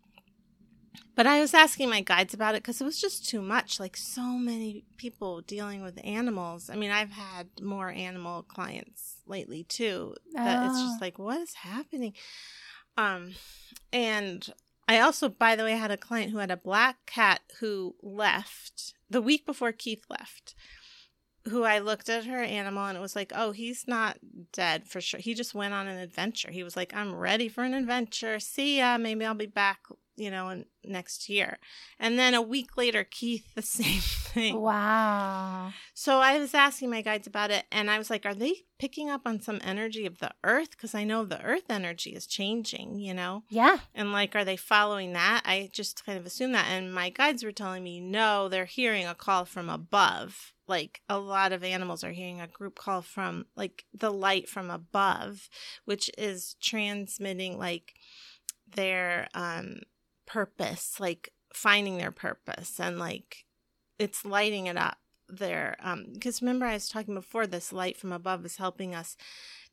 but 1.15 1.27
i 1.27 1.41
was 1.41 1.53
asking 1.53 1.89
my 1.89 2.01
guides 2.01 2.33
about 2.33 2.55
it 2.55 2.63
because 2.63 2.81
it 2.81 2.85
was 2.85 3.01
just 3.01 3.29
too 3.29 3.43
much 3.43 3.81
like 3.81 3.97
so 3.97 4.23
many 4.23 4.85
people 4.97 5.41
dealing 5.43 5.83
with 5.83 5.99
animals 6.05 6.71
i 6.71 6.77
mean 6.77 6.91
i've 6.91 7.11
had 7.11 7.49
more 7.61 7.91
animal 7.91 8.43
clients 8.43 9.17
lately 9.27 9.65
too 9.65 10.15
that 10.33 10.63
oh. 10.63 10.67
it's 10.67 10.81
just 10.81 10.97
oh. 10.97 11.05
like 11.05 11.19
what 11.19 11.41
is 11.41 11.55
happening 11.55 12.13
um 12.97 13.33
and 13.93 14.53
i 14.89 15.01
also 15.01 15.29
by 15.29 15.57
the 15.57 15.65
way 15.65 15.73
had 15.73 15.91
a 15.91 15.97
client 15.97 16.31
who 16.31 16.39
had 16.39 16.51
a 16.51 16.57
black 16.57 17.05
cat 17.07 17.41
who 17.61 17.95
left 18.01 18.95
the 19.11 19.21
week 19.21 19.45
before 19.45 19.73
keith 19.73 20.05
left 20.09 20.55
who 21.49 21.65
I 21.65 21.79
looked 21.79 22.09
at 22.09 22.25
her 22.25 22.43
animal 22.43 22.87
and 22.87 22.97
it 22.97 23.01
was 23.01 23.17
like, 23.17 23.33
oh, 23.35 23.53
he's 23.53 23.87
not 23.87 24.19
dead 24.53 24.87
for 24.87 25.01
sure. 25.01 25.21
He 25.21 25.35
just 25.35 25.55
went 25.55 25.75
on 25.75 25.87
an 25.87 25.99
adventure. 25.99 26.51
He 26.51 26.63
was 26.63 26.77
like, 26.77 26.95
I'm 26.95 27.15
ready 27.15 27.49
for 27.49 27.63
an 27.65 27.75
adventure. 27.75 28.41
See 28.41 28.79
ya. 28.79 28.99
Maybe 28.99 29.25
I'll 29.25 29.35
be 29.35 29.47
back, 29.47 29.81
you 30.17 30.31
know, 30.31 30.49
in, 30.49 30.65
next 30.85 31.29
year. 31.29 31.59
And 31.99 32.19
then 32.19 32.35
a 32.35 32.43
week 32.43 32.77
later, 32.77 33.05
Keith, 33.05 33.55
the 33.55 33.63
same 33.63 34.01
thing. 34.01 34.61
Wow. 34.61 35.73
So 35.95 36.19
I 36.19 36.39
was 36.39 36.55
asking 36.55 36.91
my 36.91 37.03
guides 37.03 37.27
about 37.27 37.51
it 37.51 37.65
and 37.71 37.91
I 37.91 37.99
was 37.99 38.11
like, 38.11 38.27
are 38.27 38.35
they 38.35 38.65
picking 38.79 39.09
up 39.09 39.23
on 39.25 39.41
some 39.41 39.61
energy 39.63 40.05
of 40.05 40.19
the 40.19 40.33
earth? 40.43 40.73
Because 40.73 40.95
I 40.95 41.05
know 41.05 41.25
the 41.25 41.43
earth 41.43 41.71
energy 41.71 42.11
is 42.11 42.27
changing, 42.27 42.99
you 42.99 43.15
know? 43.15 43.45
Yeah. 43.49 43.79
And 43.95 44.13
like, 44.13 44.35
are 44.35 44.45
they 44.45 44.57
following 44.57 45.13
that? 45.13 45.43
I 45.45 45.71
just 45.73 46.05
kind 46.05 46.19
of 46.19 46.27
assumed 46.27 46.55
that. 46.55 46.67
And 46.69 46.93
my 46.93 47.11
guides 47.11 47.45
were 47.45 47.53
telling 47.53 47.85
me, 47.85 48.01
no, 48.01 48.49
they're 48.49 48.65
hearing 48.65 49.07
a 49.07 49.15
call 49.15 49.45
from 49.45 49.69
above 49.69 50.53
like 50.69 51.01
a 51.09 51.19
lot 51.19 51.53
of 51.53 51.65
animals 51.65 52.03
are 52.05 52.13
hearing 52.13 52.41
a 52.41 52.47
group 52.47 52.79
call 52.79 53.03
from 53.03 53.47
like 53.57 53.85
the 53.95 54.11
light 54.11 54.49
from 54.49 54.71
above 54.71 55.49
which 55.85 56.11
is 56.19 56.57
transmitting 56.61 57.59
like 57.59 57.95
their 58.75 59.29
um 59.35 59.79
purpose 60.27 60.99
like 60.99 61.33
finding 61.53 61.99
their 61.99 62.11
purpose 62.11 62.79
and 62.81 62.99
like 62.99 63.45
it's 63.99 64.25
lighting 64.25 64.67
it 64.67 64.77
up 64.77 64.99
there 65.29 65.77
um 65.81 66.07
because 66.13 66.43
remember 66.43 66.67
i 66.67 66.75
was 66.75 66.89
talking 66.89 67.15
before 67.15 67.47
this 67.47 67.73
light 67.73 67.97
from 67.97 68.13
above 68.13 68.45
is 68.45 68.57
helping 68.57 68.95
us 68.95 69.17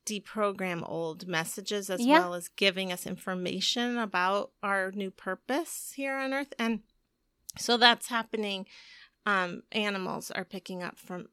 deprogram 0.05 0.87
old 0.87 1.27
messages 1.27 1.89
as 1.89 2.05
yeah. 2.05 2.19
well 2.19 2.33
as 2.33 2.49
giving 2.49 2.91
us 2.91 3.05
information 3.05 3.97
about 3.97 4.51
our 4.61 4.91
new 4.91 5.11
purpose 5.11 5.93
here 5.95 6.15
on 6.15 6.33
earth 6.33 6.53
and 6.59 6.81
so 7.57 7.77
that's 7.77 8.07
happening 8.07 8.65
um, 9.25 9.63
animals 9.71 10.31
are 10.31 10.45
picking 10.45 10.83
up 10.83 10.97
from 10.97 11.27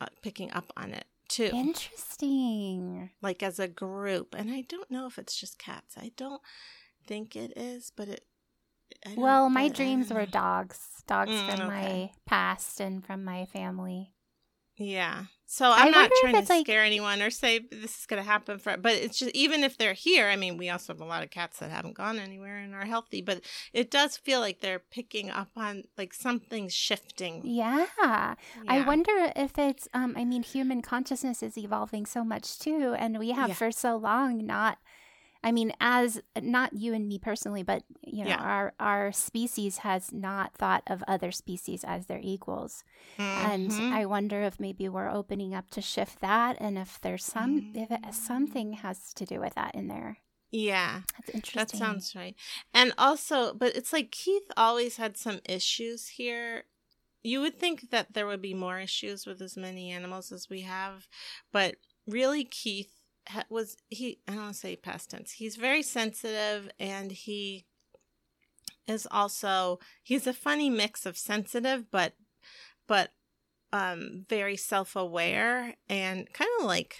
uh, 0.00 0.06
picking 0.22 0.52
up 0.52 0.72
on 0.76 0.92
it 0.92 1.06
too. 1.28 1.50
Interesting. 1.52 3.10
Like 3.22 3.42
as 3.42 3.58
a 3.58 3.68
group, 3.68 4.34
and 4.36 4.50
I 4.50 4.62
don't 4.62 4.90
know 4.90 5.06
if 5.06 5.18
it's 5.18 5.38
just 5.38 5.58
cats. 5.58 5.96
I 5.96 6.12
don't 6.16 6.42
think 7.06 7.36
it 7.36 7.52
is, 7.56 7.92
but 7.96 8.08
it. 8.08 8.24
Well, 9.16 9.50
my 9.50 9.68
dreams 9.68 10.12
were 10.12 10.26
dogs, 10.30 10.78
dogs 11.06 11.30
mm, 11.30 11.50
from 11.50 11.68
okay. 11.68 11.68
my 11.68 12.10
past 12.26 12.80
and 12.80 13.04
from 13.04 13.24
my 13.24 13.46
family. 13.46 14.14
Yeah. 14.76 15.24
So 15.48 15.70
I'm 15.70 15.92
not 15.92 16.10
trying 16.20 16.44
to 16.44 16.52
like... 16.52 16.66
scare 16.66 16.82
anyone 16.82 17.22
or 17.22 17.30
say 17.30 17.60
this 17.60 18.00
is 18.00 18.06
going 18.06 18.22
to 18.22 18.28
happen 18.28 18.58
for, 18.58 18.76
but 18.76 18.94
it's 18.94 19.20
just 19.20 19.30
even 19.34 19.62
if 19.62 19.78
they're 19.78 19.92
here. 19.92 20.26
I 20.26 20.34
mean, 20.34 20.56
we 20.56 20.70
also 20.70 20.92
have 20.92 21.00
a 21.00 21.04
lot 21.04 21.22
of 21.22 21.30
cats 21.30 21.60
that 21.60 21.70
haven't 21.70 21.94
gone 21.94 22.18
anywhere 22.18 22.58
and 22.58 22.74
are 22.74 22.84
healthy, 22.84 23.22
but 23.22 23.40
it 23.72 23.88
does 23.88 24.16
feel 24.16 24.40
like 24.40 24.60
they're 24.60 24.80
picking 24.80 25.30
up 25.30 25.50
on 25.56 25.84
like 25.96 26.12
something's 26.12 26.74
shifting. 26.74 27.42
Yeah. 27.44 27.86
yeah. 28.02 28.34
I 28.66 28.80
wonder 28.80 29.32
if 29.36 29.56
it's. 29.56 29.88
Um. 29.94 30.14
I 30.16 30.24
mean, 30.24 30.42
human 30.42 30.82
consciousness 30.82 31.42
is 31.42 31.56
evolving 31.56 32.06
so 32.06 32.24
much 32.24 32.58
too, 32.58 32.94
and 32.98 33.18
we 33.18 33.30
have 33.30 33.50
yeah. 33.50 33.54
for 33.54 33.70
so 33.70 33.96
long 33.96 34.44
not 34.44 34.78
I 35.46 35.52
mean, 35.52 35.72
as 35.80 36.20
not 36.42 36.72
you 36.72 36.92
and 36.92 37.06
me 37.08 37.18
personally, 37.18 37.62
but 37.62 37.84
you 38.02 38.24
know, 38.24 38.30
Yeah. 38.30 38.42
our 38.42 38.74
our 38.80 39.12
species 39.12 39.78
has 39.78 40.12
not 40.12 40.54
thought 40.54 40.82
of 40.88 41.02
other 41.06 41.30
species 41.30 41.84
as 41.84 42.06
their 42.06 42.20
equals, 42.22 42.82
and 43.16 43.70
Mhm. 43.70 43.92
I 43.92 44.06
wonder 44.06 44.42
if 44.42 44.58
maybe 44.58 44.88
we're 44.88 45.08
opening 45.10 45.54
up 45.54 45.70
to 45.70 45.80
shift 45.80 46.20
that, 46.20 46.56
and 46.60 46.76
if 46.76 47.00
there's 47.00 47.24
some 47.24 47.70
if 47.74 47.90
it, 47.90 48.02
Mm. 48.02 48.14
something 48.14 48.72
has 48.74 49.14
to 49.14 49.24
do 49.24 49.38
with 49.40 49.54
that 49.54 49.74
in 49.74 49.86
there. 49.88 50.18
yeah. 50.50 51.02
That's 51.16 51.30
interesting. 51.30 51.60
That 51.60 51.70
sounds 51.86 52.14
right. 52.16 52.34
And 52.74 52.92
also, 52.98 53.52
but 53.54 53.76
it's 53.76 53.92
like 53.92 54.10
Keith 54.10 54.50
always 54.56 54.96
had 54.96 55.16
some 55.16 55.40
issues 55.44 56.08
here. 56.08 56.64
You 57.22 57.40
would 57.40 57.58
think 57.58 57.90
that 57.90 58.14
there 58.14 58.26
would 58.26 58.40
be 58.42 58.54
more 58.54 58.78
issues 58.80 59.26
with 59.26 59.40
as 59.42 59.56
many 59.56 59.90
animals 59.90 60.32
as 60.32 60.48
we 60.48 60.62
have, 60.62 61.08
but 61.52 61.76
really, 62.06 62.44
Keith 62.44 62.95
was 63.48 63.76
he. 63.88 64.18
I 64.26 64.32
don't 64.32 64.42
want 64.42 64.54
to 64.54 64.60
say 64.60 64.76
past 64.76 65.10
tense. 65.10 65.32
He's 65.32 65.56
very 65.56 65.82
sensitive, 65.82 66.70
and 66.78 67.12
he 67.12 67.66
is 68.86 69.06
also 69.10 69.78
he's 70.02 70.26
a 70.26 70.32
funny 70.32 70.70
mix 70.70 71.06
of 71.06 71.18
sensitive, 71.18 71.90
but 71.90 72.14
but 72.86 73.12
um 73.72 74.24
very 74.28 74.56
self 74.56 74.94
aware 74.94 75.74
and 75.88 76.32
kind 76.32 76.50
of 76.60 76.66
like 76.66 76.98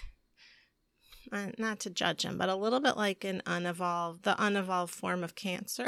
uh, 1.31 1.47
not 1.57 1.79
to 1.81 1.89
judge 1.89 2.23
him, 2.23 2.37
but 2.37 2.49
a 2.49 2.55
little 2.55 2.79
bit 2.79 2.95
like 2.95 3.23
an 3.23 3.41
unevolved, 3.45 4.23
the 4.23 4.41
unevolved 4.41 4.93
form 4.93 5.23
of 5.23 5.35
cancer. 5.35 5.87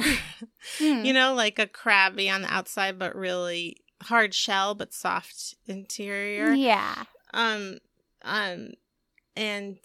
Hmm. 0.77 0.83
you 1.05 1.13
know, 1.13 1.33
like 1.33 1.59
a 1.59 1.67
crabby 1.67 2.29
on 2.29 2.41
the 2.41 2.53
outside, 2.53 2.99
but 2.99 3.15
really 3.15 3.77
hard 4.03 4.33
shell, 4.33 4.75
but 4.75 4.93
soft 4.93 5.55
interior. 5.65 6.51
yeah. 6.51 7.03
Um, 7.33 7.77
um, 8.23 8.71
and 9.35 9.77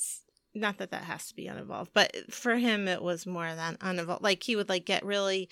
not 0.55 0.79
that 0.79 0.91
that 0.91 1.05
has 1.05 1.29
to 1.29 1.35
be 1.35 1.47
unevolved, 1.47 1.91
but 1.93 2.33
for 2.33 2.57
him, 2.57 2.89
it 2.89 3.03
was 3.03 3.27
more 3.27 3.55
than 3.55 3.77
unevolved. 3.81 4.23
Like 4.23 4.43
he 4.43 4.57
would 4.57 4.69
like 4.69 4.85
get 4.87 5.05
really 5.05 5.49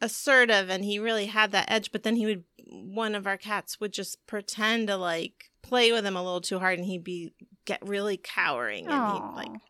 assertive, 0.00 0.68
and 0.68 0.84
he 0.84 0.98
really 0.98 1.26
had 1.26 1.52
that 1.52 1.70
edge. 1.70 1.92
But 1.92 2.02
then 2.02 2.16
he 2.16 2.26
would, 2.26 2.44
one 2.66 3.14
of 3.14 3.26
our 3.26 3.36
cats 3.36 3.80
would 3.80 3.92
just 3.92 4.26
pretend 4.26 4.88
to 4.88 4.96
like 4.96 5.50
play 5.62 5.92
with 5.92 6.04
him 6.04 6.16
a 6.16 6.22
little 6.22 6.40
too 6.40 6.58
hard, 6.58 6.78
and 6.78 6.86
he'd 6.86 7.04
be 7.04 7.32
get 7.64 7.86
really 7.86 8.16
cowering, 8.16 8.86
and 8.86 9.12
he'd 9.12 9.36
like 9.36 9.60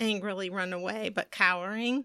angrily 0.00 0.50
run 0.50 0.72
away, 0.72 1.08
but 1.08 1.30
cowering. 1.30 2.04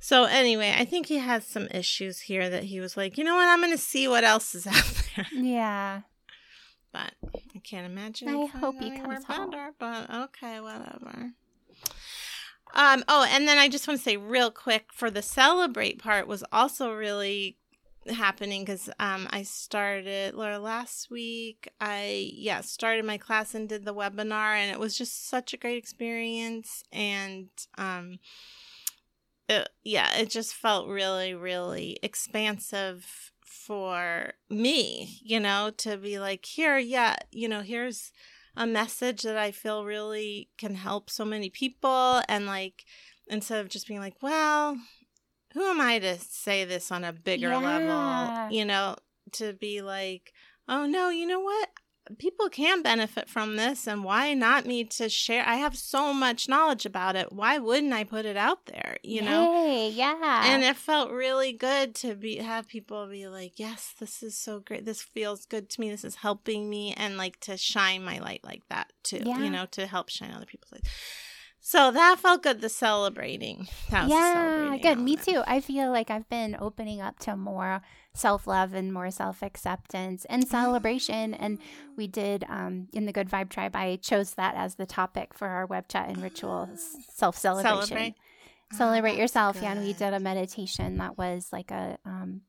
So 0.00 0.24
anyway, 0.24 0.74
I 0.76 0.84
think 0.84 1.06
he 1.06 1.18
has 1.18 1.46
some 1.46 1.68
issues 1.70 2.20
here 2.20 2.48
that 2.48 2.64
he 2.64 2.80
was 2.80 2.96
like, 2.96 3.18
you 3.18 3.24
know 3.24 3.36
what, 3.36 3.48
I'm 3.48 3.60
going 3.60 3.72
to 3.72 3.78
see 3.78 4.08
what 4.08 4.24
else 4.24 4.54
is 4.54 4.66
out 4.66 4.74
there. 5.16 5.26
Yeah. 5.32 6.00
But 6.92 7.12
I 7.54 7.58
can't 7.62 7.86
imagine. 7.86 8.28
I 8.28 8.46
hope 8.46 8.76
he 8.80 8.90
comes 8.90 9.24
home. 9.24 9.50
better, 9.50 9.72
But 9.78 10.10
okay, 10.10 10.60
whatever. 10.60 11.32
Um. 12.74 13.04
Oh, 13.08 13.26
and 13.28 13.46
then 13.48 13.58
I 13.58 13.68
just 13.68 13.86
want 13.88 13.98
to 13.98 14.04
say 14.04 14.16
real 14.16 14.50
quick 14.50 14.92
for 14.92 15.10
the 15.10 15.22
celebrate 15.22 15.98
part 15.98 16.26
was 16.26 16.44
also 16.52 16.92
really 16.92 17.56
happening 18.06 18.64
because 18.64 18.88
um 18.98 19.28
I 19.30 19.42
started 19.42 20.34
Laura 20.34 20.58
last 20.58 21.10
week 21.10 21.68
I 21.80 22.30
yeah 22.34 22.60
started 22.62 23.04
my 23.04 23.18
class 23.18 23.54
and 23.54 23.68
did 23.68 23.84
the 23.84 23.94
webinar 23.94 24.54
and 24.56 24.70
it 24.70 24.78
was 24.78 24.96
just 24.96 25.28
such 25.28 25.52
a 25.52 25.56
great 25.56 25.76
experience 25.76 26.82
and 26.92 27.48
um 27.76 28.18
it, 29.48 29.68
yeah 29.84 30.16
it 30.16 30.30
just 30.30 30.54
felt 30.54 30.88
really 30.88 31.34
really 31.34 31.98
expansive 32.02 33.32
for 33.68 34.32
me 34.48 35.20
you 35.22 35.38
know 35.38 35.70
to 35.76 35.98
be 35.98 36.18
like 36.18 36.46
here 36.46 36.78
yeah 36.78 37.14
you 37.30 37.46
know 37.46 37.60
here's 37.60 38.12
a 38.56 38.66
message 38.66 39.20
that 39.22 39.36
I 39.36 39.50
feel 39.52 39.84
really 39.84 40.48
can 40.56 40.74
help 40.74 41.10
so 41.10 41.22
many 41.22 41.50
people 41.50 42.22
and 42.30 42.46
like 42.46 42.86
instead 43.26 43.60
of 43.60 43.68
just 43.68 43.86
being 43.86 44.00
like 44.00 44.22
well 44.22 44.78
who 45.52 45.62
am 45.64 45.82
I 45.82 45.98
to 45.98 46.18
say 46.18 46.64
this 46.64 46.90
on 46.90 47.04
a 47.04 47.12
bigger 47.12 47.50
Yeah. 47.50 47.58
level 47.58 48.50
you 48.50 48.64
know 48.64 48.96
to 49.32 49.52
be 49.52 49.82
like 49.82 50.32
oh 50.66 50.86
no 50.86 51.10
you 51.10 51.26
know 51.26 51.40
what 51.40 51.68
people 52.18 52.48
can 52.48 52.80
benefit 52.82 53.28
from 53.28 53.56
this 53.56 53.86
and 53.86 54.02
why 54.04 54.32
not 54.34 54.64
me 54.64 54.84
to 54.84 55.08
share 55.08 55.44
i 55.46 55.56
have 55.56 55.76
so 55.76 56.14
much 56.14 56.48
knowledge 56.48 56.86
about 56.86 57.16
it 57.16 57.32
why 57.32 57.58
wouldn't 57.58 57.92
i 57.92 58.02
put 58.04 58.24
it 58.24 58.36
out 58.36 58.64
there 58.66 58.96
you 59.02 59.20
know 59.20 59.52
Hey, 59.66 59.90
yeah. 59.90 60.42
and 60.46 60.64
it 60.64 60.76
felt 60.76 61.10
really 61.10 61.52
good 61.52 61.94
to 61.96 62.14
be 62.14 62.36
have 62.36 62.66
people 62.68 63.06
be 63.08 63.28
like 63.28 63.58
yes 63.58 63.94
this 64.00 64.22
is 64.22 64.36
so 64.38 64.60
great 64.60 64.86
this 64.86 65.02
feels 65.02 65.44
good 65.44 65.68
to 65.70 65.80
me 65.80 65.90
this 65.90 66.04
is 66.04 66.16
helping 66.16 66.70
me 66.70 66.94
and 66.96 67.16
like 67.16 67.38
to 67.40 67.56
shine 67.56 68.02
my 68.04 68.18
light 68.18 68.40
like 68.44 68.62
that 68.70 68.92
too 69.02 69.20
Yeah. 69.24 69.40
you 69.42 69.50
know 69.50 69.66
to 69.72 69.86
help 69.86 70.08
shine 70.08 70.30
other 70.30 70.46
people's 70.46 70.72
light 70.72 70.86
so 71.60 71.90
that 71.90 72.18
felt 72.20 72.42
good 72.44 72.60
the 72.60 72.68
celebrating 72.68 73.66
that 73.90 74.08
yeah, 74.08 74.32
celebrating 74.32 74.80
good. 74.82 74.98
Me 74.98 75.16
element. 75.18 75.22
too. 75.24 75.42
I 75.46 75.60
feel 75.60 75.90
like 75.90 76.08
I've 76.08 76.28
been 76.30 76.56
opening 76.58 77.00
up 77.00 77.18
to 77.20 77.36
more 77.36 77.82
self 78.18 78.46
love 78.46 78.74
and 78.74 78.92
more 78.92 79.10
self 79.10 79.42
acceptance 79.42 80.24
and 80.26 80.46
celebration. 80.46 81.34
And 81.34 81.58
we 81.96 82.06
did 82.06 82.44
um, 82.48 82.88
in 82.92 83.06
the 83.06 83.12
Good 83.12 83.28
Vibe 83.28 83.48
Tribe. 83.48 83.74
I 83.76 83.96
chose 83.96 84.34
that 84.34 84.54
as 84.56 84.74
the 84.74 84.86
topic 84.86 85.34
for 85.34 85.48
our 85.48 85.66
web 85.66 85.88
chat 85.88 86.08
and 86.08 86.22
rituals 86.22 86.96
self 87.14 87.36
celebration. 87.36 87.78
Celebrate. 87.86 88.14
Celebrate 88.70 89.14
Oh, 89.16 89.20
yourself. 89.20 89.56
Yeah, 89.62 89.72
and 89.72 89.80
we 89.82 89.92
did 89.94 90.12
a 90.12 90.20
meditation 90.20 90.98
that 90.98 91.16
was 91.16 91.48
like 91.52 91.70
a 91.70 91.98
um, 92.04 92.42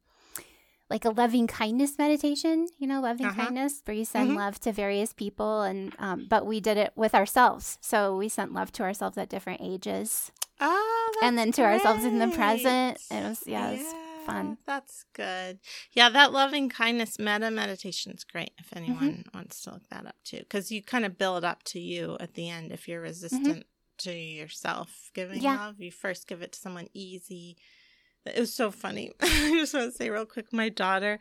like 0.89 1.05
a 1.05 1.11
loving 1.11 1.47
kindness 1.47 1.97
meditation. 1.97 2.67
You 2.77 2.87
know, 2.87 2.99
loving 3.01 3.27
Uh-huh. 3.27 3.45
kindness 3.45 3.81
where 3.85 3.95
you 3.95 4.03
send 4.05 4.31
Mhm. 4.31 4.35
love 4.35 4.59
to 4.61 4.71
various 4.73 5.13
people, 5.13 5.61
and 5.61 5.95
um, 5.99 6.25
but 6.29 6.45
we 6.45 6.59
did 6.59 6.77
it 6.77 6.91
with 6.95 7.15
ourselves. 7.15 7.77
So 7.79 8.17
we 8.17 8.27
sent 8.27 8.53
love 8.53 8.71
to 8.73 8.83
ourselves 8.83 9.17
at 9.17 9.29
different 9.29 9.61
ages 9.61 10.31
Oh, 10.59 11.13
and 11.23 11.37
then 11.37 11.53
to 11.53 11.61
ourselves 11.63 12.03
in 12.03 12.19
the 12.19 12.27
present. 12.27 12.99
It 13.09 13.23
was 13.23 13.43
yeah, 13.47 13.69
it 13.69 13.71
was 13.77 13.93
fun. 14.31 14.57
That's 14.65 15.05
good. 15.13 15.59
Yeah, 15.91 16.09
that 16.09 16.31
loving 16.31 16.69
kindness 16.69 17.17
meta 17.19 17.51
meditation 17.51 18.11
is 18.13 18.23
great 18.23 18.51
if 18.59 18.69
Mm-hmm. 18.71 18.77
anyone 18.77 19.25
wants 19.33 19.61
to 19.63 19.71
look 19.71 19.87
that 19.89 20.05
up 20.05 20.15
too, 20.23 20.39
because 20.39 20.71
you 20.71 20.81
kind 20.83 21.05
of 21.05 21.17
build 21.17 21.43
up 21.43 21.63
to 21.65 21.79
you 21.79 22.17
at 22.19 22.33
the 22.35 22.49
end 22.49 22.71
if 22.71 22.87
you're 22.87 23.01
resistant 23.01 23.65
to 23.99 24.13
yourself 24.13 25.09
giving 25.13 25.37
Mm-hmm. 25.39 25.45
Yeah. 25.45 25.57
love. 25.67 25.79
You 25.79 25.91
first 25.91 26.27
give 26.27 26.41
it 26.41 26.53
to 26.53 26.59
someone 26.59 26.87
easy. 26.93 27.57
It 28.25 28.39
was 28.39 28.53
so 28.53 28.69
funny. 28.71 29.11
I 29.21 29.51
just 29.55 29.73
want 29.73 29.91
to 29.91 29.97
say 29.97 30.09
real 30.09 30.25
quick, 30.25 30.53
my 30.53 30.69
daughter, 30.69 31.19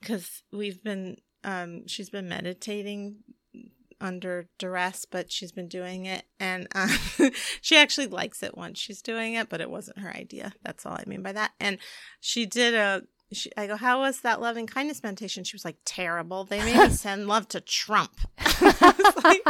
because 0.00 0.42
we've 0.52 0.82
been, 0.82 1.16
um, 1.44 1.86
she's 1.86 2.10
been 2.10 2.28
meditating 2.28 3.16
under 4.04 4.46
duress, 4.58 5.06
but 5.06 5.32
she's 5.32 5.50
been 5.50 5.66
doing 5.66 6.04
it, 6.06 6.24
and 6.38 6.68
uh, 6.74 6.88
she 7.60 7.76
actually 7.76 8.06
likes 8.06 8.42
it 8.42 8.56
once 8.56 8.78
she's 8.78 9.02
doing 9.02 9.34
it, 9.34 9.48
but 9.48 9.60
it 9.60 9.70
wasn't 9.70 9.98
her 9.98 10.14
idea. 10.14 10.52
That's 10.62 10.84
all 10.84 10.92
I 10.92 11.04
mean 11.06 11.22
by 11.22 11.32
that. 11.32 11.52
And 11.58 11.78
she 12.20 12.46
did 12.46 12.74
a. 12.74 13.02
She, 13.32 13.50
I 13.56 13.66
go, 13.66 13.76
how 13.76 14.00
was 14.00 14.20
that 14.20 14.40
loving 14.40 14.66
kindness 14.66 15.02
meditation? 15.02 15.42
She 15.42 15.56
was 15.56 15.64
like, 15.64 15.78
terrible. 15.84 16.44
They 16.44 16.60
made 16.60 16.76
me 16.76 16.90
send 16.90 17.26
love 17.28 17.48
to 17.48 17.60
Trump. 17.60 18.12
I 18.38 18.94
was 18.98 19.24
like, 19.24 19.42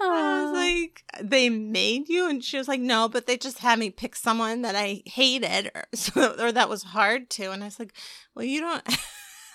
I 0.00 0.42
was 0.44 0.52
like, 0.52 1.02
they 1.20 1.50
made 1.50 2.08
you, 2.08 2.28
and 2.30 2.42
she 2.42 2.56
was 2.56 2.68
like, 2.68 2.80
no, 2.80 3.08
but 3.08 3.26
they 3.26 3.36
just 3.36 3.58
had 3.58 3.78
me 3.78 3.90
pick 3.90 4.14
someone 4.14 4.62
that 4.62 4.76
I 4.76 5.02
hated, 5.04 5.72
or 5.74 5.84
so, 5.92 6.36
or 6.38 6.52
that 6.52 6.68
was 6.68 6.84
hard 6.84 7.28
to. 7.30 7.50
And 7.50 7.62
I 7.62 7.66
was 7.66 7.80
like, 7.80 7.92
well, 8.34 8.44
you 8.44 8.60
don't. 8.60 8.84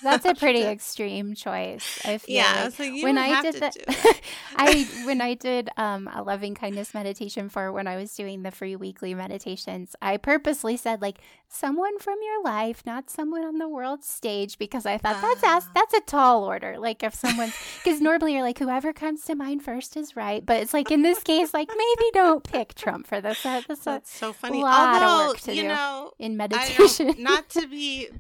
That's 0.04 0.26
a 0.26 0.34
pretty 0.44 0.64
extreme 0.64 1.36
choice. 1.36 2.00
I 2.06 2.18
feel 2.18 2.36
Yeah, 2.36 2.64
like. 2.66 2.80
like, 2.80 2.92
you 2.94 3.04
when 3.04 3.18
I 3.18 3.42
did 3.42 3.54
to 3.56 3.60
that, 3.62 3.74
do 3.74 3.80
it. 3.88 4.22
I 4.56 4.88
when 5.06 5.22
I 5.22 5.34
did 5.34 5.70
um, 5.78 6.10
a 6.14 6.24
loving 6.24 6.56
kindness 6.56 6.94
meditation 6.94 7.50
for 7.50 7.72
when 7.72 7.88
I 7.88 7.96
was 7.98 8.14
doing 8.16 8.44
the 8.44 8.52
free 8.52 8.76
weekly 8.76 9.14
meditations, 9.14 9.96
I 10.02 10.18
purposely 10.18 10.78
said 10.78 11.02
like 11.02 11.18
someone 11.48 12.00
from 12.00 12.18
your 12.24 12.44
life, 12.44 12.84
not 12.86 13.10
someone 13.10 13.44
on 13.44 13.58
the 13.58 13.68
world 13.68 14.04
stage, 14.04 14.58
because 14.58 14.86
I 14.86 14.98
thought 14.98 15.22
that's 15.42 15.44
Ah. 15.68 15.72
that's 15.74 15.94
a 15.94 16.02
tall 16.02 16.44
order. 16.46 16.78
Like 16.80 17.04
if 17.04 17.14
someone, 17.14 17.52
because 17.84 18.02
normally 18.02 18.34
you're 18.34 18.44
like 18.44 18.60
whoever 18.60 18.94
comes 18.94 19.24
to 19.26 19.36
mind 19.36 19.64
first 19.64 19.98
is 19.98 20.16
right, 20.16 20.46
but 20.46 20.62
it's 20.62 20.74
like 20.74 20.92
in 20.92 21.02
this 21.02 21.22
case, 21.24 21.54
like 21.54 21.68
maybe 21.70 22.10
don't 22.14 22.44
pick 22.44 22.74
Trump 22.76 23.08
for 23.08 23.22
this. 23.22 23.42
That's 23.44 23.70
a, 23.70 23.84
That's 23.84 24.12
so 24.14 24.34
funny. 24.34 24.62
lot 24.62 25.02
of 25.02 25.28
work 25.30 25.40
to 25.42 25.54
you 25.56 25.64
do 25.64 25.68
know, 25.68 26.12
in 26.20 26.38
meditation. 26.38 27.16
not 27.20 27.50
to 27.50 27.68
be, 27.68 28.08
uh, 28.12 28.18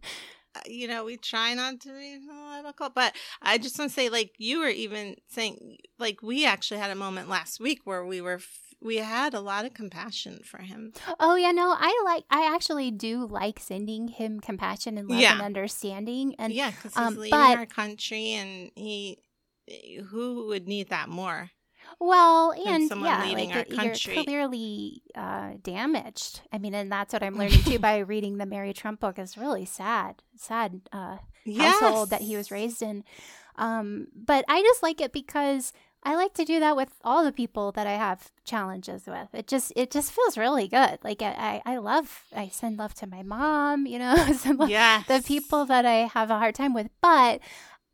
you 0.67 0.87
know, 0.87 1.05
we 1.05 1.17
try 1.17 1.53
not 1.53 1.79
to 1.81 1.89
be 1.89 2.19
political, 2.27 2.89
but 2.89 3.15
I 3.41 3.57
just 3.57 3.77
want 3.79 3.91
to 3.91 3.95
say, 3.95 4.09
like, 4.09 4.33
you 4.37 4.59
were 4.59 4.67
even 4.69 5.15
saying, 5.29 5.77
like, 5.99 6.21
we 6.21 6.45
actually 6.45 6.79
had 6.79 6.91
a 6.91 6.95
moment 6.95 7.29
last 7.29 7.59
week 7.59 7.79
where 7.85 8.05
we 8.05 8.19
were, 8.21 8.35
f- 8.35 8.57
we 8.81 8.97
had 8.97 9.33
a 9.33 9.39
lot 9.41 9.65
of 9.65 9.73
compassion 9.73 10.41
for 10.43 10.57
him. 10.61 10.91
Oh 11.19 11.35
yeah, 11.35 11.51
no, 11.51 11.75
I 11.77 12.01
like 12.03 12.23
I 12.31 12.51
actually 12.53 12.89
do 12.91 13.27
like 13.27 13.59
sending 13.59 14.07
him 14.07 14.39
compassion 14.39 14.97
and 14.97 15.07
love 15.07 15.19
Yeah. 15.19 15.33
and 15.33 15.41
understanding 15.43 16.33
and 16.39 16.51
yeah, 16.51 16.71
because 16.71 16.93
he's 16.95 16.97
um, 16.97 17.15
leading 17.15 17.29
but- 17.31 17.57
our 17.59 17.65
country, 17.67 18.31
and 18.31 18.71
he, 18.75 19.19
who 20.09 20.47
would 20.47 20.67
need 20.67 20.89
that 20.89 21.09
more? 21.09 21.51
Well 22.01 22.51
and 22.51 22.89
yeah, 22.89 23.23
like 23.33 23.49
our 23.55 23.59
it- 23.59 23.69
country. 23.75 24.15
you're 24.15 24.23
clearly 24.23 25.03
uh, 25.15 25.51
damaged. 25.61 26.41
I 26.51 26.57
mean, 26.57 26.73
and 26.73 26.91
that's 26.91 27.13
what 27.13 27.23
I'm 27.23 27.37
learning 27.39 27.61
too 27.63 27.79
by 27.79 27.99
reading 27.99 28.37
the 28.39 28.45
Mary 28.45 28.73
Trump 28.73 28.99
book. 28.99 29.17
is 29.19 29.37
really 29.37 29.65
sad, 29.65 30.15
sad 30.35 30.81
uh, 30.91 31.17
household 31.57 32.09
that 32.09 32.21
he 32.21 32.35
was 32.35 32.51
raised 32.51 32.81
in. 32.81 33.03
Um, 33.57 34.07
but 34.15 34.43
I 34.49 34.61
just 34.61 34.81
like 34.81 34.99
it 35.01 35.13
because 35.13 35.71
I 36.03 36.15
like 36.15 36.33
to 36.35 36.45
do 36.45 36.59
that 36.59 36.75
with 36.75 36.89
all 37.03 37.23
the 37.23 37.31
people 37.31 37.71
that 37.73 37.85
I 37.85 37.91
have 37.91 38.31
challenges 38.43 39.05
with. 39.05 39.27
It 39.33 39.45
just 39.47 39.71
it 39.75 39.91
just 39.91 40.11
feels 40.11 40.35
really 40.37 40.67
good. 40.67 40.97
Like 41.03 41.21
I 41.21 41.61
I 41.63 41.77
love 41.77 42.23
I 42.35 42.47
send 42.47 42.79
love 42.79 42.95
to 42.95 43.07
my 43.07 43.21
mom, 43.21 43.85
you 43.85 43.99
know, 43.99 44.15
send 44.33 44.57
love 44.57 44.69
Yes. 44.69 45.05
the 45.07 45.21
people 45.21 45.65
that 45.65 45.85
I 45.85 46.07
have 46.07 46.31
a 46.31 46.39
hard 46.39 46.55
time 46.55 46.73
with. 46.73 46.89
But 47.01 47.41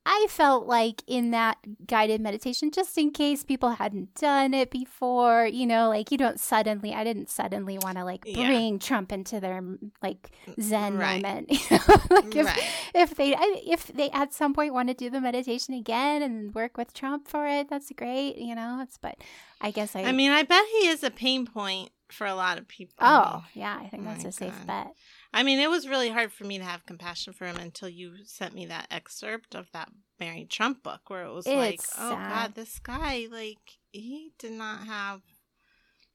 I 0.10 0.26
felt 0.30 0.68
like 0.68 1.04
in 1.06 1.32
that 1.32 1.58
guided 1.86 2.22
meditation, 2.22 2.72
just 2.72 2.98
in 2.98 3.12
case 3.12 3.44
people 3.44 3.72
hadn't 3.72 4.16
done 4.16 4.54
it 4.54 4.72
before, 4.72 5.46
you 5.46 5.66
know, 5.68 5.90
like 5.90 6.12
you 6.12 6.18
don't 6.18 6.40
suddenly, 6.40 6.94
I 6.94 7.04
didn't 7.04 7.30
suddenly 7.30 7.78
want 7.78 7.98
to 7.98 8.06
like 8.06 8.22
Yeah. 8.26 8.48
bring 8.48 8.80
Trump 8.80 9.12
into 9.12 9.42
their 9.42 9.62
like 10.02 10.32
Zen 10.62 10.98
Right. 10.98 11.22
moment. 11.22 11.52
You 11.72 11.78
know? 11.78 12.00
like 12.10 12.36
if, 12.36 12.46
right. 12.46 12.64
if 12.96 13.16
they, 13.16 13.36
if 13.68 13.88
they 13.88 14.10
at 14.12 14.34
some 14.34 14.54
point 14.54 14.74
want 14.74 14.88
to 14.88 14.94
do 14.94 15.10
the 15.10 15.20
meditation 15.20 15.74
again 15.74 16.22
and 16.22 16.56
work 16.56 16.78
with 16.78 16.94
Trump 16.94 17.28
for 17.28 17.46
it, 17.46 17.70
that's 17.70 17.92
great, 17.92 18.38
you 18.38 18.56
know. 18.56 18.80
It's 18.82 18.98
but 18.98 19.18
I 19.60 19.72
guess 19.72 19.94
I, 19.94 20.04
I 20.04 20.12
mean, 20.14 20.32
I 20.32 20.44
bet 20.44 20.64
he 20.80 20.88
is 20.88 21.04
a 21.04 21.12
pain 21.12 21.46
point 21.46 21.90
for 22.10 22.26
a 22.26 22.34
lot 22.36 22.58
of 22.58 22.68
people. 22.70 22.96
oh 23.02 23.44
yeah, 23.54 23.78
I 23.78 23.88
think 23.90 24.06
that's 24.06 24.24
oh 24.24 24.30
a 24.30 24.32
safe 24.32 24.66
bet. 24.66 24.94
I 25.38 25.44
mean, 25.44 25.60
it 25.60 25.70
was 25.70 25.88
really 25.88 26.10
hard 26.10 26.32
for 26.34 26.46
me 26.46 26.58
to 26.58 26.64
have 26.64 26.86
compassion 26.86 27.32
for 27.32 27.46
him 27.46 27.58
until 27.58 27.88
you 27.90 28.16
sent 28.26 28.56
me 28.56 28.66
that 28.66 28.88
excerpt 28.90 29.54
of 29.54 29.72
that 29.72 29.90
Mary 30.20 30.48
Trump 30.50 30.82
book 30.82 31.02
where 31.10 31.26
it 31.26 31.32
was 31.32 31.46
like, 31.46 31.76
It's 31.76 31.94
oh. 31.98 32.10
God, 32.16 32.56
this 32.56 32.80
guy, 32.80 33.28
like, 33.32 33.60
he 33.92 34.32
did 34.40 34.54
not 34.54 34.88
have, 34.88 35.22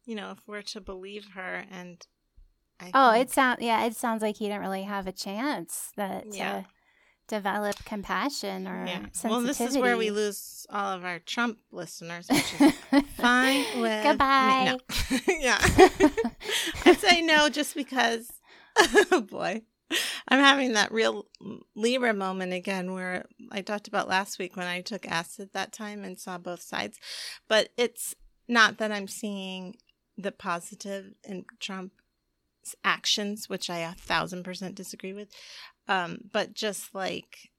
you 0.05 0.17
know, 0.17 0.33
if 0.33 0.38
we're 0.49 0.62
to 0.62 0.81
believe 0.81 1.29
her. 1.35 1.64
And 1.71 2.05
I 2.81 2.91
Oh, 2.93 3.12
think- 3.12 3.29
it 3.29 3.31
sounds 3.31 3.62
yeah, 3.62 3.85
it 3.85 3.95
sounds 3.95 4.23
like 4.23 4.38
he 4.38 4.47
didn't 4.49 4.62
really 4.62 4.83
have 4.83 5.07
a 5.07 5.12
chance 5.12 5.93
that 5.97 6.25
Yeah. 6.35 6.62
to 6.62 6.67
develop 7.29 7.76
compassion 7.85 8.67
or 8.67 8.85
yeah. 8.87 8.99
sensitivity. 9.12 9.29
Well, 9.31 9.41
this 9.43 9.61
is 9.61 9.79
where 9.79 9.97
we 9.97 10.11
lose 10.11 10.67
all 10.69 10.93
of 10.97 11.05
our 11.05 11.21
Trump 11.21 11.59
listeners, 11.71 12.26
which 12.29 12.61
is 12.61 12.73
fine 13.17 13.64
with 13.81 14.02
me. 14.05 14.11
Goodbye. 14.11 14.76
No. 14.76 15.19
yeah. 15.38 15.59
I 16.85 16.95
say 16.99 17.23
no 17.23 17.49
just 17.49 17.76
because, 17.76 18.29
oh 19.12 19.21
boy, 19.21 19.62
I'm 20.29 20.41
having 20.41 20.73
that 20.73 20.93
real 20.93 21.26
Libra 21.75 22.14
moment 22.14 22.52
again 22.52 22.93
where 22.93 23.26
I 23.50 23.61
talked 23.62 23.88
about 23.88 24.09
last 24.09 24.38
week 24.38 24.57
when 24.57 24.67
I 24.67 24.81
took 24.81 25.07
acid 25.07 25.50
that 25.52 25.73
time 25.73 26.05
and 26.05 26.19
saw 26.19 26.38
both 26.38 26.62
sides. 26.62 26.99
But 27.49 27.71
it's 27.76 28.14
not 28.49 28.79
that 28.79 28.93
I'm 28.93 29.09
seeing 29.09 29.76
the 30.17 30.33
positive 30.33 31.14
in 31.25 31.45
Trump's 31.61 32.75
actions, 32.85 33.49
which 33.49 33.69
I 33.69 33.79
a 33.79 33.93
thousand 33.93 34.45
percent 34.45 34.75
disagree 34.75 35.12
with, 35.12 35.29
um, 35.88 36.19
but 36.33 36.55
just 36.55 36.95
like. 36.95 37.50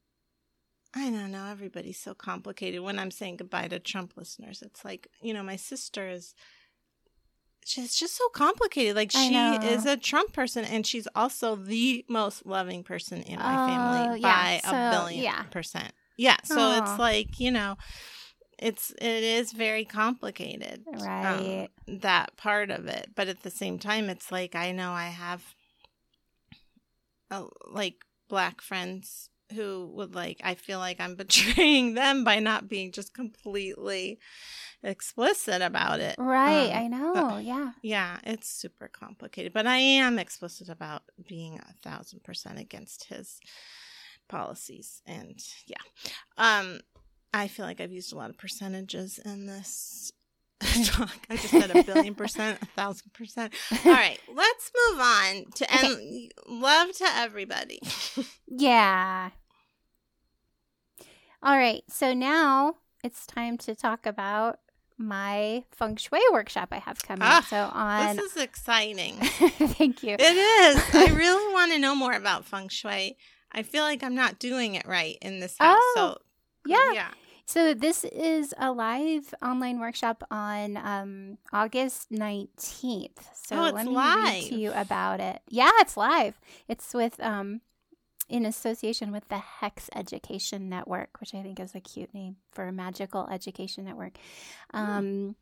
I 0.95 1.09
don't 1.09 1.31
know. 1.31 1.47
Everybody's 1.47 1.99
so 1.99 2.13
complicated. 2.13 2.81
When 2.81 2.99
I'm 2.99 3.09
saying 3.09 3.37
goodbye 3.37 3.67
to 3.69 3.79
Trump 3.79 4.13
listeners, 4.15 4.61
it's 4.61 4.85
like, 4.85 5.07
you 5.23 5.33
know, 5.33 5.41
my 5.41 5.55
sister 5.55 6.07
is 6.07 6.35
she's 7.65 7.95
just 7.95 8.15
so 8.17 8.27
complicated. 8.29 8.95
Like 8.95 9.11
she 9.11 9.55
is 9.55 9.85
a 9.85 9.97
Trump 9.97 10.33
person 10.33 10.65
and 10.65 10.85
she's 10.85 11.07
also 11.15 11.55
the 11.55 12.05
most 12.09 12.45
loving 12.45 12.83
person 12.83 13.21
in 13.23 13.39
my 13.39 13.53
Oh, 13.55 13.67
family 13.67 14.19
yeah. 14.21 14.59
by 14.61 14.61
So, 14.63 14.75
a 14.75 14.91
billion 14.91 15.23
yeah. 15.23 15.43
percent. 15.51 15.91
Yeah. 16.17 16.37
So 16.43 16.57
Aw. 16.57 16.77
it's 16.77 16.99
like, 16.99 17.39
you 17.39 17.51
know, 17.51 17.77
it's 18.59 18.91
it 18.91 19.23
is 19.23 19.51
very 19.51 19.83
complicated. 19.85 20.85
um, 20.87 21.01
Right. 21.01 21.69
that 21.87 22.35
part 22.37 22.69
of 22.71 22.87
it. 22.87 23.11
But 23.15 23.27
at 23.27 23.41
the 23.43 23.49
same 23.51 23.79
time 23.79 24.09
it's 24.09 24.31
like 24.31 24.55
I 24.55 24.71
know 24.71 24.91
I 24.91 25.07
have 25.07 25.43
uh, 27.31 27.45
like 27.71 27.95
black 28.29 28.61
friends 28.61 29.29
who 29.53 29.89
would 29.93 30.15
like 30.15 30.41
I 30.43 30.55
feel 30.55 30.79
like 30.79 30.99
I'm 30.99 31.15
betraying 31.23 31.93
them 31.93 32.23
by 32.23 32.39
not 32.39 32.67
being 32.67 32.91
just 32.91 33.13
completely 33.13 34.19
explicit 34.83 35.61
about 35.61 35.99
it. 35.99 36.15
Right. 36.17 36.69
Um, 36.69 36.77
I 36.77 36.87
know. 36.87 37.37
yeah. 37.37 37.71
yeah, 37.81 38.17
it's 38.23 38.49
super 38.49 38.87
complicated, 38.87 39.53
but 39.53 39.65
I 39.65 39.77
am 39.77 40.19
explicit 40.19 40.69
about 40.69 41.03
being 41.27 41.59
a 41.59 41.73
thousand 41.81 42.23
percent 42.23 42.59
against 42.59 43.05
his 43.05 43.39
policies, 44.27 45.01
and 45.05 45.39
yeah, 45.67 45.77
um, 46.37 46.81
I 47.33 47.47
feel 47.47 47.65
like 47.65 47.81
I've 47.81 47.91
used 47.91 48.13
a 48.13 48.17
lot 48.17 48.29
of 48.29 48.37
percentages 48.37 49.19
in 49.23 49.47
this 49.47 50.11
talk. 50.85 51.17
I 51.29 51.35
just 51.35 51.49
said 51.49 51.75
a 51.75 51.83
billion 51.83 52.15
percent, 52.15 52.61
a 52.61 52.65
thousand 52.67 53.13
percent. 53.13 53.53
All 53.85 53.91
right, 53.91 54.19
let's 54.33 54.71
move 54.89 54.99
on 54.99 55.45
to 55.55 55.73
and 55.73 56.31
love 56.47 56.91
to 56.97 57.05
everybody. 57.15 57.79
Yeah. 58.47 59.31
All 61.43 61.57
right. 61.57 61.83
So 61.89 62.13
now 62.13 62.75
it's 63.03 63.25
time 63.27 63.57
to 63.59 63.75
talk 63.75 64.05
about 64.05 64.59
my 64.97 65.63
feng 65.71 65.97
shui 65.97 66.21
workshop 66.31 66.69
I 66.71 66.77
have 66.77 67.01
coming 67.03 67.23
Ah. 67.23 67.45
So 67.49 67.69
on 67.73 68.15
this 68.15 68.31
is 68.31 68.41
exciting. 68.41 69.15
Thank 69.21 70.03
you. 70.03 70.15
It 70.17 70.21
is. 70.21 70.83
I 70.95 71.13
really 71.13 71.53
want 71.53 71.73
to 71.73 71.79
know 71.79 71.95
more 71.95 72.13
about 72.13 72.45
feng 72.45 72.69
shui. 72.69 73.17
I 73.51 73.63
feel 73.63 73.83
like 73.83 74.03
I'm 74.03 74.15
not 74.15 74.39
doing 74.39 74.75
it 74.75 74.87
right 74.87 75.17
in 75.21 75.39
this 75.39 75.57
house. 75.59 75.77
Oh, 75.79 76.15
so 76.15 76.21
yeah. 76.65 76.93
yeah. 76.93 77.07
So 77.45 77.73
this 77.73 78.05
is 78.05 78.53
a 78.57 78.71
live 78.71 79.33
online 79.43 79.79
workshop 79.79 80.23
on 80.31 80.77
um, 80.77 81.37
August 81.51 82.09
19th. 82.09 83.17
So 83.33 83.57
Oh, 83.57 83.69
let 83.69 83.85
me 83.85 83.93
read 83.95 84.43
to 84.47 84.55
you 84.55 84.71
about 84.71 85.19
it. 85.19 85.41
Yeah, 85.49 85.69
it's 85.79 85.97
live. 85.97 86.39
It's 86.69 86.93
with 86.93 87.19
um, 87.19 87.59
in 88.33 88.47
association 88.47 89.11
with 89.11 89.29
the 89.29 89.37
Hex 89.37 89.91
Education 89.95 90.67
Network, 90.67 91.19
which 91.19 91.35
I 91.35 91.43
think 91.43 91.59
is 91.59 91.75
a 91.75 91.79
cute 91.79 92.11
name 92.15 92.37
for 92.51 92.67
a 92.67 92.71
magical 92.71 93.29
education 93.31 93.85
network. 93.85 94.17
Um, 94.73 95.35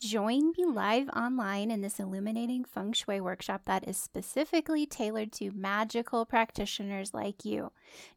Join 0.00 0.52
me 0.56 0.64
live 0.64 1.08
online 1.08 1.72
in 1.72 1.80
this 1.80 1.98
illuminating 1.98 2.64
feng 2.64 2.92
shui 2.92 3.20
workshop 3.20 3.62
that 3.64 3.88
is 3.88 3.96
specifically 3.96 4.86
tailored 4.86 5.32
to 5.32 5.50
magical 5.50 6.24
practitioners 6.24 7.12
like 7.12 7.44
you. 7.44 7.72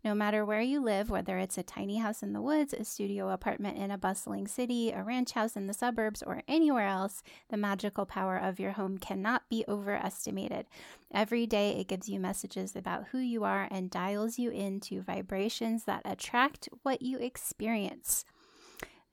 No 0.06 0.14
matter 0.14 0.46
where 0.46 0.62
you 0.62 0.80
live, 0.80 1.10
whether 1.10 1.40
it's 1.40 1.58
a 1.58 1.64
tiny 1.64 1.98
house 1.98 2.22
in 2.22 2.34
the 2.34 2.42
woods, 2.42 2.72
a 2.74 2.86
studio 2.86 3.32
apartment 3.32 3.80
in 3.80 3.90
a 3.90 3.98
bustling 3.98 4.48
city, 4.48 4.92
a 4.92 5.02
ranch 5.02 5.32
house 5.32 5.56
in 5.56 5.66
the 5.66 5.74
suburbs, 5.74 6.22
or 6.22 6.44
anywhere 6.48 6.86
else, 6.86 7.24
the 7.50 7.58
magical 7.58 8.06
power 8.06 8.38
of 8.38 8.60
your 8.60 8.74
home 8.74 9.00
cannot 9.00 9.50
be 9.50 9.66
overestimated. 9.68 10.68
Every 11.12 11.48
day, 11.48 11.72
it 11.80 11.88
gives 11.88 12.08
you 12.08 12.20
messages 12.20 12.76
about 12.76 13.08
who 13.08 13.18
you 13.18 13.44
are 13.44 13.68
and 13.72 13.90
dials 13.90 14.38
you 14.38 14.52
into 14.52 15.02
vibrations 15.02 15.86
that 15.86 16.04
attract 16.06 16.70
what 16.84 17.02
you 17.02 17.18
experience. 17.18 18.24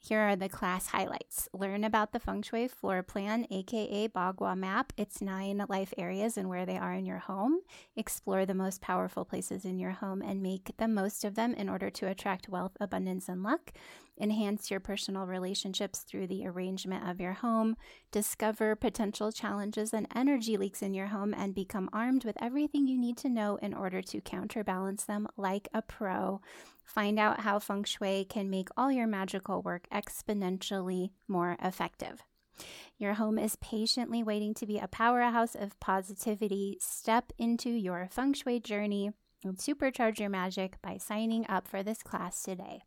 Here 0.01 0.21
are 0.21 0.37
the 0.37 0.49
class 0.49 0.87
highlights. 0.87 1.49
Learn 1.53 1.83
about 1.83 2.13
the 2.13 2.21
feng 2.21 2.43
shui 2.43 2.69
floor 2.69 3.03
plan, 3.03 3.47
aka 3.51 4.09
Bagua 4.09 4.57
map, 4.57 4.93
its 4.97 5.21
nine 5.21 5.65
life 5.69 5.93
areas 5.99 6.39
and 6.39 6.49
where 6.49 6.65
they 6.65 6.79
are 6.79 6.95
in 6.95 7.05
your 7.05 7.19
home. 7.19 7.61
Explore 7.97 8.47
the 8.47 8.55
most 8.55 8.81
powerful 8.81 9.25
places 9.25 9.65
in 9.65 9.79
your 9.79 9.91
home 9.91 10.23
and 10.23 10.41
make 10.41 10.71
the 10.79 10.89
most 10.89 11.25
of 11.25 11.35
them 11.35 11.53
in 11.53 11.69
order 11.69 11.91
to 11.91 12.07
attract 12.07 12.49
wealth, 12.49 12.77
abundance, 12.81 13.29
and 13.29 13.43
luck. 13.43 13.73
Enhance 14.21 14.71
your 14.71 14.81
personal 14.81 15.27
relationships 15.27 16.01
through 16.01 16.27
the 16.27 16.47
arrangement 16.47 17.09
of 17.09 17.21
your 17.21 17.35
home. 17.35 17.77
Discover 18.11 18.77
potential 18.77 19.31
challenges 19.31 19.93
and 19.93 20.07
energy 20.15 20.57
leaks 20.57 20.83
in 20.83 20.95
your 20.95 21.07
home 21.07 21.35
and 21.35 21.55
become 21.55 21.89
armed 21.93 22.25
with 22.25 22.37
everything 22.41 22.87
you 22.87 22.99
need 22.99 23.17
to 23.19 23.29
know 23.29 23.57
in 23.57 23.75
order 23.75 24.03
to 24.03 24.21
counterbalance 24.21 25.05
them 25.05 25.29
like 25.37 25.69
a 25.73 25.83
pro. 25.83 26.41
Find 26.85 27.19
out 27.19 27.41
how 27.41 27.59
feng 27.59 27.85
shui 27.85 28.25
can 28.25 28.51
make 28.51 28.69
all 28.77 28.91
your 28.91 29.07
magical 29.07 29.63
work 29.63 29.87
exponentially 29.93 31.11
more 31.29 31.57
effective. 31.63 32.23
Your 32.97 33.15
home 33.15 33.39
is 33.39 33.57
patiently 33.57 34.23
waiting 34.23 34.55
to 34.55 34.67
be 34.67 34.79
a 34.79 34.89
powerhouse 34.89 35.55
of 35.55 35.79
positivity. 35.79 36.79
Step 36.81 37.33
into 37.39 37.71
your 37.71 38.09
feng 38.11 38.33
shui 38.33 38.59
journey 38.59 39.13
and 39.45 39.57
supercharge 39.57 40.19
your 40.19 40.31
magic 40.31 40.81
by 40.83 40.97
signing 40.97 41.47
up 41.49 41.69
for 41.69 41.83
this 41.83 42.03
class 42.03 42.43
today. 42.43 42.83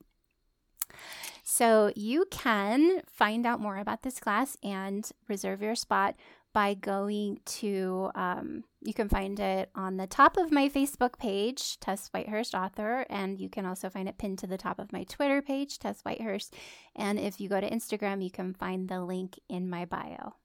So, 1.43 1.91
you 1.95 2.25
can 2.31 3.01
find 3.07 3.45
out 3.45 3.59
more 3.59 3.77
about 3.77 4.03
this 4.03 4.19
class 4.19 4.57
and 4.63 5.09
reserve 5.27 5.61
your 5.61 5.75
spot 5.75 6.15
by 6.53 6.73
going 6.73 7.39
to, 7.45 8.11
um, 8.15 8.63
you 8.81 8.93
can 8.93 9.07
find 9.07 9.39
it 9.39 9.69
on 9.73 9.97
the 9.97 10.07
top 10.07 10.37
of 10.37 10.51
my 10.51 10.67
Facebook 10.67 11.17
page, 11.17 11.79
Tess 11.79 12.09
Whitehurst 12.13 12.53
Author, 12.53 13.05
and 13.09 13.39
you 13.39 13.49
can 13.49 13.65
also 13.65 13.89
find 13.89 14.09
it 14.09 14.17
pinned 14.17 14.39
to 14.39 14.47
the 14.47 14.57
top 14.57 14.77
of 14.79 14.91
my 14.91 15.03
Twitter 15.03 15.41
page, 15.41 15.79
Tess 15.79 16.01
Whitehurst. 16.03 16.51
And 16.95 17.19
if 17.19 17.39
you 17.39 17.47
go 17.47 17.61
to 17.61 17.69
Instagram, 17.69 18.23
you 18.23 18.31
can 18.31 18.53
find 18.53 18.89
the 18.89 19.01
link 19.01 19.39
in 19.47 19.69
my 19.69 19.85
bio. 19.85 20.35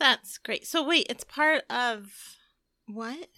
That's 0.00 0.38
great. 0.38 0.66
So 0.66 0.84
wait, 0.84 1.06
it's 1.08 1.24
part 1.24 1.62
of 1.70 2.36
what? 2.86 3.28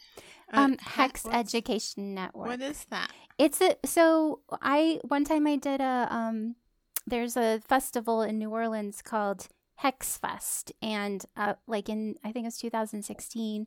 Uh, 0.52 0.60
Um, 0.60 0.72
he- 0.72 0.78
Hex 0.82 1.24
what's- 1.24 1.36
Education 1.36 2.14
Network. 2.14 2.48
What 2.48 2.60
is 2.60 2.84
that? 2.90 3.10
It's 3.38 3.60
a 3.60 3.76
so 3.84 4.40
I 4.62 5.00
one 5.06 5.24
time 5.24 5.46
I 5.46 5.56
did 5.56 5.80
a 5.80 6.08
um 6.10 6.56
there's 7.06 7.36
a 7.36 7.60
festival 7.60 8.22
in 8.22 8.38
New 8.38 8.50
Orleans 8.50 9.02
called 9.02 9.48
Hex 9.76 10.16
Fest 10.16 10.72
and 10.80 11.24
uh 11.36 11.54
like 11.66 11.88
in 11.88 12.16
I 12.24 12.32
think 12.32 12.44
it 12.44 12.48
was 12.48 12.58
2016 12.58 13.66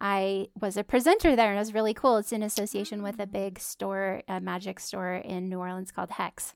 I 0.00 0.48
was 0.60 0.76
a 0.76 0.82
presenter 0.82 1.36
there 1.36 1.50
and 1.50 1.56
it 1.56 1.60
was 1.60 1.72
really 1.74 1.94
cool. 1.94 2.16
It's 2.16 2.32
in 2.32 2.42
association 2.42 3.00
with 3.02 3.20
a 3.20 3.26
big 3.28 3.60
store, 3.60 4.22
a 4.26 4.40
magic 4.40 4.80
store 4.80 5.14
in 5.14 5.48
New 5.48 5.58
Orleans 5.60 5.92
called 5.92 6.10
Hex. 6.10 6.54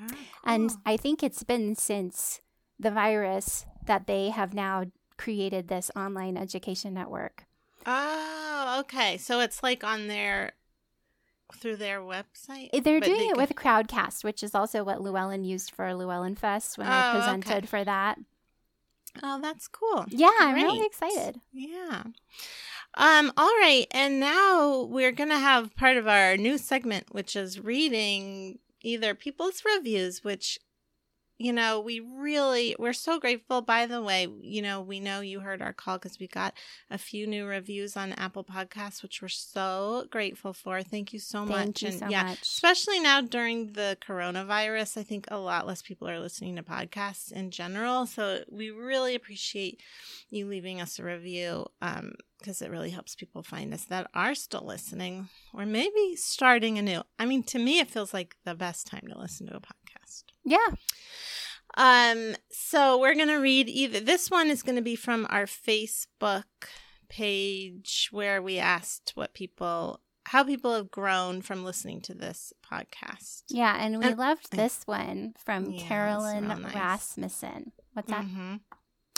Oh, 0.00 0.06
And. 0.44 0.70
I 0.86 0.96
think 0.96 1.22
it's 1.24 1.42
been 1.42 1.74
since 1.74 2.40
the 2.78 2.92
virus 2.92 3.66
that 3.86 4.06
they 4.06 4.28
have 4.30 4.54
now 4.54 4.84
created 5.16 5.66
this 5.66 5.90
online 5.96 6.36
education 6.36 6.94
network. 6.94 7.45
Oh, 7.86 8.76
okay. 8.80 9.16
So 9.16 9.40
it's 9.40 9.62
like 9.62 9.84
on 9.84 10.08
their 10.08 10.52
through 11.54 11.76
their 11.76 12.00
website. 12.00 12.70
They're 12.72 13.00
But 13.00 13.06
doing 13.06 13.18
they 13.18 13.28
it 13.28 13.36
with 13.36 13.54
Crowdcast, 13.54 14.24
which 14.24 14.42
is 14.42 14.54
also 14.54 14.82
what 14.84 15.00
Llewellyn 15.00 15.44
used 15.44 15.70
for 15.70 15.94
Llewellyn 15.94 16.34
Fest 16.34 16.76
when 16.76 16.86
Oh, 16.86 16.90
I 16.90 17.08
okay. 17.10 17.18
presented 17.18 17.68
for 17.68 17.84
that. 17.84 18.18
Oh, 19.22 19.40
that's 19.40 19.68
cool. 19.68 20.04
Yeah, 20.08 20.30
I'm 20.40 20.54
really 20.54 20.84
excited. 20.84 21.40
Yeah. 21.52 22.02
Um, 22.98 23.32
all 23.36 23.54
right, 23.60 23.86
and 23.90 24.18
now 24.20 24.82
we're 24.82 25.12
gonna 25.12 25.38
have 25.38 25.74
part 25.76 25.96
of 25.96 26.06
our 26.08 26.36
new 26.36 26.58
segment, 26.58 27.06
which 27.14 27.36
is 27.36 27.60
reading 27.60 28.58
either 28.82 29.14
people's 29.14 29.62
reviews, 29.64 30.24
which 30.24 30.58
you 31.38 31.52
know, 31.52 31.80
we 31.80 32.00
really 32.00 32.74
we're 32.78 32.92
so 32.92 33.18
grateful. 33.18 33.60
By 33.60 33.86
the 33.86 34.00
way, 34.02 34.26
you 34.40 34.62
know, 34.62 34.80
we 34.80 35.00
know 35.00 35.20
you 35.20 35.40
heard 35.40 35.60
our 35.60 35.72
call 35.72 35.98
because 35.98 36.18
we 36.18 36.28
got 36.28 36.54
a 36.90 36.96
few 36.96 37.26
new 37.26 37.44
reviews 37.46 37.96
on 37.96 38.12
Apple 38.12 38.44
Podcasts, 38.44 39.02
which 39.02 39.20
we're 39.20 39.28
so 39.28 40.06
grateful 40.10 40.52
for. 40.52 40.82
Thank 40.82 41.12
you 41.12 41.18
so 41.18 41.44
Thank 41.44 41.50
much. 41.50 41.82
you 41.82 41.88
and 41.88 41.98
so 41.98 42.08
yeah, 42.08 42.24
much. 42.24 42.40
especially 42.42 43.00
now 43.00 43.20
during 43.20 43.72
the 43.72 43.98
coronavirus, 44.06 44.96
I 44.98 45.02
think 45.02 45.26
a 45.30 45.38
lot 45.38 45.66
less 45.66 45.82
people 45.82 46.08
are 46.08 46.20
listening 46.20 46.56
to 46.56 46.62
podcasts 46.62 47.32
in 47.32 47.50
general. 47.50 48.06
So 48.06 48.42
we 48.50 48.70
really 48.70 49.14
appreciate 49.14 49.82
you 50.30 50.46
leaving 50.46 50.80
us 50.80 50.98
a 50.98 51.04
review 51.04 51.66
um, 51.82 52.14
because 52.38 52.62
it 52.62 52.70
really 52.70 52.90
helps 52.90 53.14
people 53.14 53.42
find 53.42 53.74
us 53.74 53.84
that 53.86 54.08
are 54.14 54.34
still 54.34 54.64
listening 54.64 55.28
or 55.52 55.66
maybe 55.66 56.16
starting 56.16 56.78
anew. 56.78 57.02
I 57.18 57.26
mean, 57.26 57.42
to 57.44 57.58
me, 57.58 57.78
it 57.78 57.90
feels 57.90 58.14
like 58.14 58.36
the 58.44 58.54
best 58.54 58.86
time 58.86 59.04
to 59.10 59.18
listen 59.18 59.46
to 59.48 59.56
a 59.56 59.60
podcast. 59.60 60.24
Yeah. 60.44 60.74
Um, 61.76 62.34
so 62.50 62.98
we're 62.98 63.14
gonna 63.14 63.40
read 63.40 63.68
either 63.68 64.00
this 64.00 64.30
one 64.30 64.48
is 64.50 64.62
gonna 64.62 64.82
be 64.82 64.96
from 64.96 65.26
our 65.30 65.44
Facebook 65.46 66.44
page 67.08 68.08
where 68.10 68.42
we 68.42 68.58
asked 68.58 69.12
what 69.14 69.34
people 69.34 70.00
how 70.26 70.42
people 70.42 70.74
have 70.74 70.90
grown 70.90 71.40
from 71.40 71.62
listening 71.64 72.00
to 72.00 72.12
this 72.12 72.52
podcast. 72.68 73.44
Yeah, 73.48 73.76
and 73.78 73.98
we 74.00 74.06
And- 74.06 74.18
loved 74.18 74.50
this 74.50 74.80
one 74.84 75.34
from 75.38 75.70
Yeah, 75.70 75.86
Carolyn 75.86 76.48
nice. 76.48 76.74
Rasmussen. 76.74 77.70
What's 77.92 78.08
that? 78.10 78.24
hmm 78.24 78.56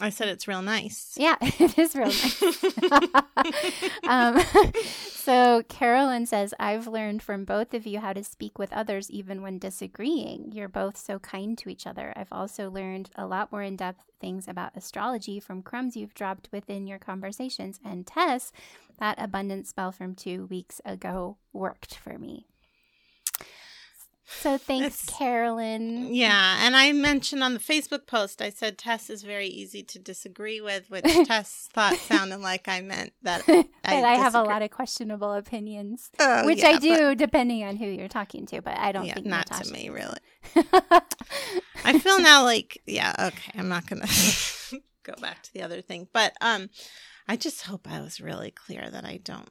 I 0.01 0.11
said 0.11 0.29
it's 0.29 0.47
real 0.47 0.63
nice. 0.63 1.15
Yeah, 1.17 1.37
it 1.41 1.77
is 1.79 1.95
real 1.97 2.07
nice. 2.07 2.43
um, 4.09 4.41
so 5.11 5.63
Carolyn 5.69 6.27
says, 6.27 6.55
I've 6.61 6.87
learned 6.87 7.23
from 7.23 7.45
both 7.45 7.75
of 7.75 7.87
you 7.87 7.99
how 7.99 8.13
to 8.13 8.23
speak 8.23 8.59
with 8.59 8.73
others 8.73 9.11
even 9.11 9.43
when 9.43 9.59
disagreeing. 9.59 10.53
You're 10.53 10.69
both 10.69 10.97
so 10.97 11.19
kind 11.19 11.59
to 11.59 11.69
each 11.69 11.87
other. 11.87 12.13
I've 12.15 12.33
also 12.33 12.71
learned 12.71 13.11
a 13.17 13.27
lot 13.27 13.51
more 13.51 13.63
in 13.63 13.77
depth 13.77 14.05
things 14.21 14.47
about 14.47 14.77
astrology 14.77 15.41
from 15.41 15.63
crumbs 15.63 15.97
you've 15.97 16.15
dropped 16.15 16.49
within 16.53 16.87
your 16.87 16.99
conversations. 16.99 17.81
And 17.85 18.07
Tess, 18.07 18.53
that 19.01 19.21
abundance 19.21 19.71
spell 19.71 19.91
from 19.91 20.15
two 20.15 20.47
weeks 20.47 20.81
ago 20.85 21.39
worked 21.53 21.97
for 21.97 22.19
me. 22.19 22.47
So 24.31 24.59
thanks, 24.59 25.03
It's- 25.05 25.19
Carolyn. 25.19 26.15
Yeah, 26.15 26.59
and 26.65 26.77
I 26.77 26.93
mentioned 26.93 27.43
on 27.43 27.55
the 27.55 27.61
Facebook 27.61 28.07
post, 28.07 28.43
I 28.43 28.51
said 28.51 28.77
Tess 28.77 29.09
is 29.09 29.23
very 29.23 29.47
easy 29.49 29.83
to 29.85 29.99
disagree 29.99 30.61
with, 30.61 30.91
which 30.91 31.05
Tess 31.27 31.69
thought 31.73 31.97
sounded 31.97 32.39
like 32.41 32.69
I 32.69 32.83
meant 32.83 33.15
that. 33.23 33.47
that 33.47 33.67
I, 33.85 34.15
have 34.15 34.35
a 34.35 34.43
lot 34.43 34.63
of 34.63 34.71
questionable 34.71 35.33
opinions. 35.33 36.11
Oh, 36.21 36.45
which 36.45 36.59
yeah, 36.59 36.69
I 36.69 36.73
but- 36.75 36.83
do, 36.83 37.15
depending 37.15 37.65
on 37.65 37.77
who 37.77 37.87
you're 37.87 38.09
talking 38.09 38.47
to. 38.47 38.61
But 38.61 38.79
I 38.79 38.93
don't 38.93 39.07
yeah, 39.07 39.15
think 39.15 39.27
not 39.27 39.51
Natasha 39.51 39.65
to 39.65 39.73
me, 39.73 39.89
really. 39.89 40.19
I 41.85 41.99
feel 41.99 42.21
now 42.21 42.45
like, 42.45 42.81
yeah, 42.87 43.15
okay, 43.19 43.53
I'm 43.59 43.69
not 43.69 43.87
gonna 43.87 44.07
go 45.05 45.15
back 45.21 45.43
to 45.45 45.53
the 45.55 45.63
other 45.63 45.81
thing, 45.81 46.07
but 46.13 46.35
um, 46.41 46.69
I 47.27 47.37
just 47.37 47.63
hope 47.63 47.91
I 47.91 48.01
was 48.01 48.21
really 48.21 48.51
clear 48.51 48.91
that 48.91 49.05
I 49.05 49.19
don't 49.23 49.49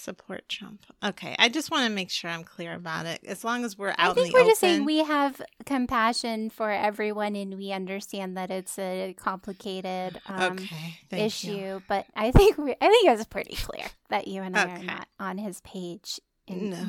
support 0.00 0.48
Trump. 0.48 0.86
Okay, 1.04 1.36
I 1.38 1.48
just 1.48 1.70
want 1.70 1.86
to 1.86 1.90
make 1.92 2.10
sure 2.10 2.30
I'm 2.30 2.44
clear 2.44 2.74
about 2.74 3.06
it. 3.06 3.20
As 3.26 3.44
long 3.44 3.64
as 3.64 3.78
we're 3.78 3.90
I 3.90 4.06
out 4.06 4.16
in 4.16 4.22
think 4.24 4.34
we're 4.34 4.44
just 4.44 4.60
saying 4.60 4.84
we 4.84 4.98
have 5.04 5.40
compassion 5.66 6.50
for 6.50 6.70
everyone, 6.70 7.36
and 7.36 7.56
we 7.56 7.72
understand 7.72 8.36
that 8.36 8.50
it's 8.50 8.78
a 8.78 9.14
complicated 9.18 10.20
um, 10.26 10.52
okay, 10.58 10.98
issue. 11.12 11.52
you. 11.52 11.82
But 11.86 12.06
I 12.16 12.30
think 12.32 12.58
we, 12.58 12.72
I 12.80 12.88
think 12.88 13.08
it 13.08 13.16
was 13.16 13.26
pretty 13.26 13.56
clear 13.56 13.86
that 14.08 14.26
you 14.28 14.42
and 14.42 14.56
I 14.56 14.62
Okay. 14.64 14.72
are 14.72 14.82
not 14.82 15.08
on 15.18 15.38
his 15.38 15.60
page 15.60 16.20
in 16.46 16.70
No. 16.70 16.84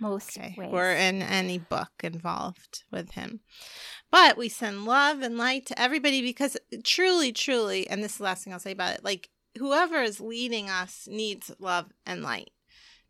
most 0.00 0.36
Okay, 0.36 0.54
ways. 0.58 0.70
or 0.72 0.90
in 0.90 1.22
any 1.22 1.58
book 1.58 1.90
involved 2.02 2.84
with 2.90 3.12
him. 3.12 3.40
But 4.10 4.36
we 4.36 4.48
send 4.48 4.84
love 4.84 5.22
and 5.22 5.36
light 5.36 5.66
to 5.66 5.80
everybody 5.80 6.20
because 6.22 6.56
truly, 6.82 7.32
truly, 7.32 7.88
and 7.88 8.02
this 8.02 8.12
is 8.12 8.18
the 8.18 8.24
last 8.24 8.44
thing 8.44 8.52
I'll 8.52 8.58
say 8.58 8.72
about 8.72 8.94
it, 8.94 9.04
like 9.04 9.30
whoever 9.58 10.02
is 10.02 10.20
leading 10.20 10.68
us 10.68 11.06
needs 11.08 11.50
love 11.60 11.92
and 12.04 12.22
light 12.22 12.50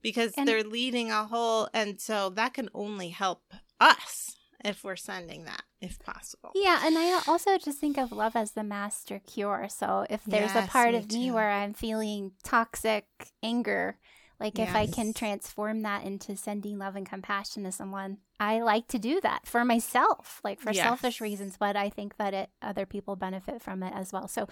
because 0.05 0.35
And- 0.37 0.47
they're 0.47 0.63
leading 0.63 1.11
a 1.11 1.25
whole, 1.25 1.69
and 1.75 2.01
so 2.01 2.31
that 2.31 2.55
can 2.55 2.69
only 2.73 3.09
help 3.09 3.43
us 3.81 4.37
if 4.65 4.85
we're 4.85 4.97
sending 4.97 5.45
that, 5.47 5.63
if 5.81 5.99
possible. 5.99 6.53
Yeah, 6.55 6.87
and 6.87 6.97
I 6.97 7.21
also 7.27 7.59
just 7.59 7.79
think 7.79 7.99
of 7.99 8.13
love 8.13 8.37
as 8.37 8.53
the 8.53 8.63
master 8.63 9.19
cure. 9.19 9.67
So 9.69 10.07
if 10.09 10.23
there's 10.25 10.55
a 10.55 10.63
part 10.69 10.93
me 10.93 10.99
of 10.99 11.11
me 11.11 11.27
too. 11.29 11.35
where 11.35 11.51
I'm 11.51 11.75
feeling 11.75 12.33
toxic 12.45 13.07
anger, 13.43 13.99
like 14.39 14.59
if 14.59 14.75
I 14.75 14.87
can 14.87 15.13
transform 15.15 15.83
that 15.83 16.05
into 16.05 16.37
sending 16.37 16.79
love 16.79 16.97
and 16.97 17.09
compassion 17.09 17.65
to 17.65 17.73
someone, 17.73 18.19
I 18.41 18.61
like 18.61 18.89
to 18.89 18.99
do 18.99 19.21
that 19.21 19.47
for 19.47 19.65
myself, 19.65 20.41
like 20.43 20.61
for 20.61 20.73
selfish 20.75 21.21
reasons, 21.21 21.57
but 21.59 21.77
I 21.77 21.89
think 21.89 22.17
that 22.17 22.35
it 22.35 22.51
other 22.61 22.85
people 22.87 23.15
benefit 23.17 23.63
from 23.63 23.83
it 23.83 23.93
as 23.95 24.13
well. 24.13 24.27
So 24.29 24.49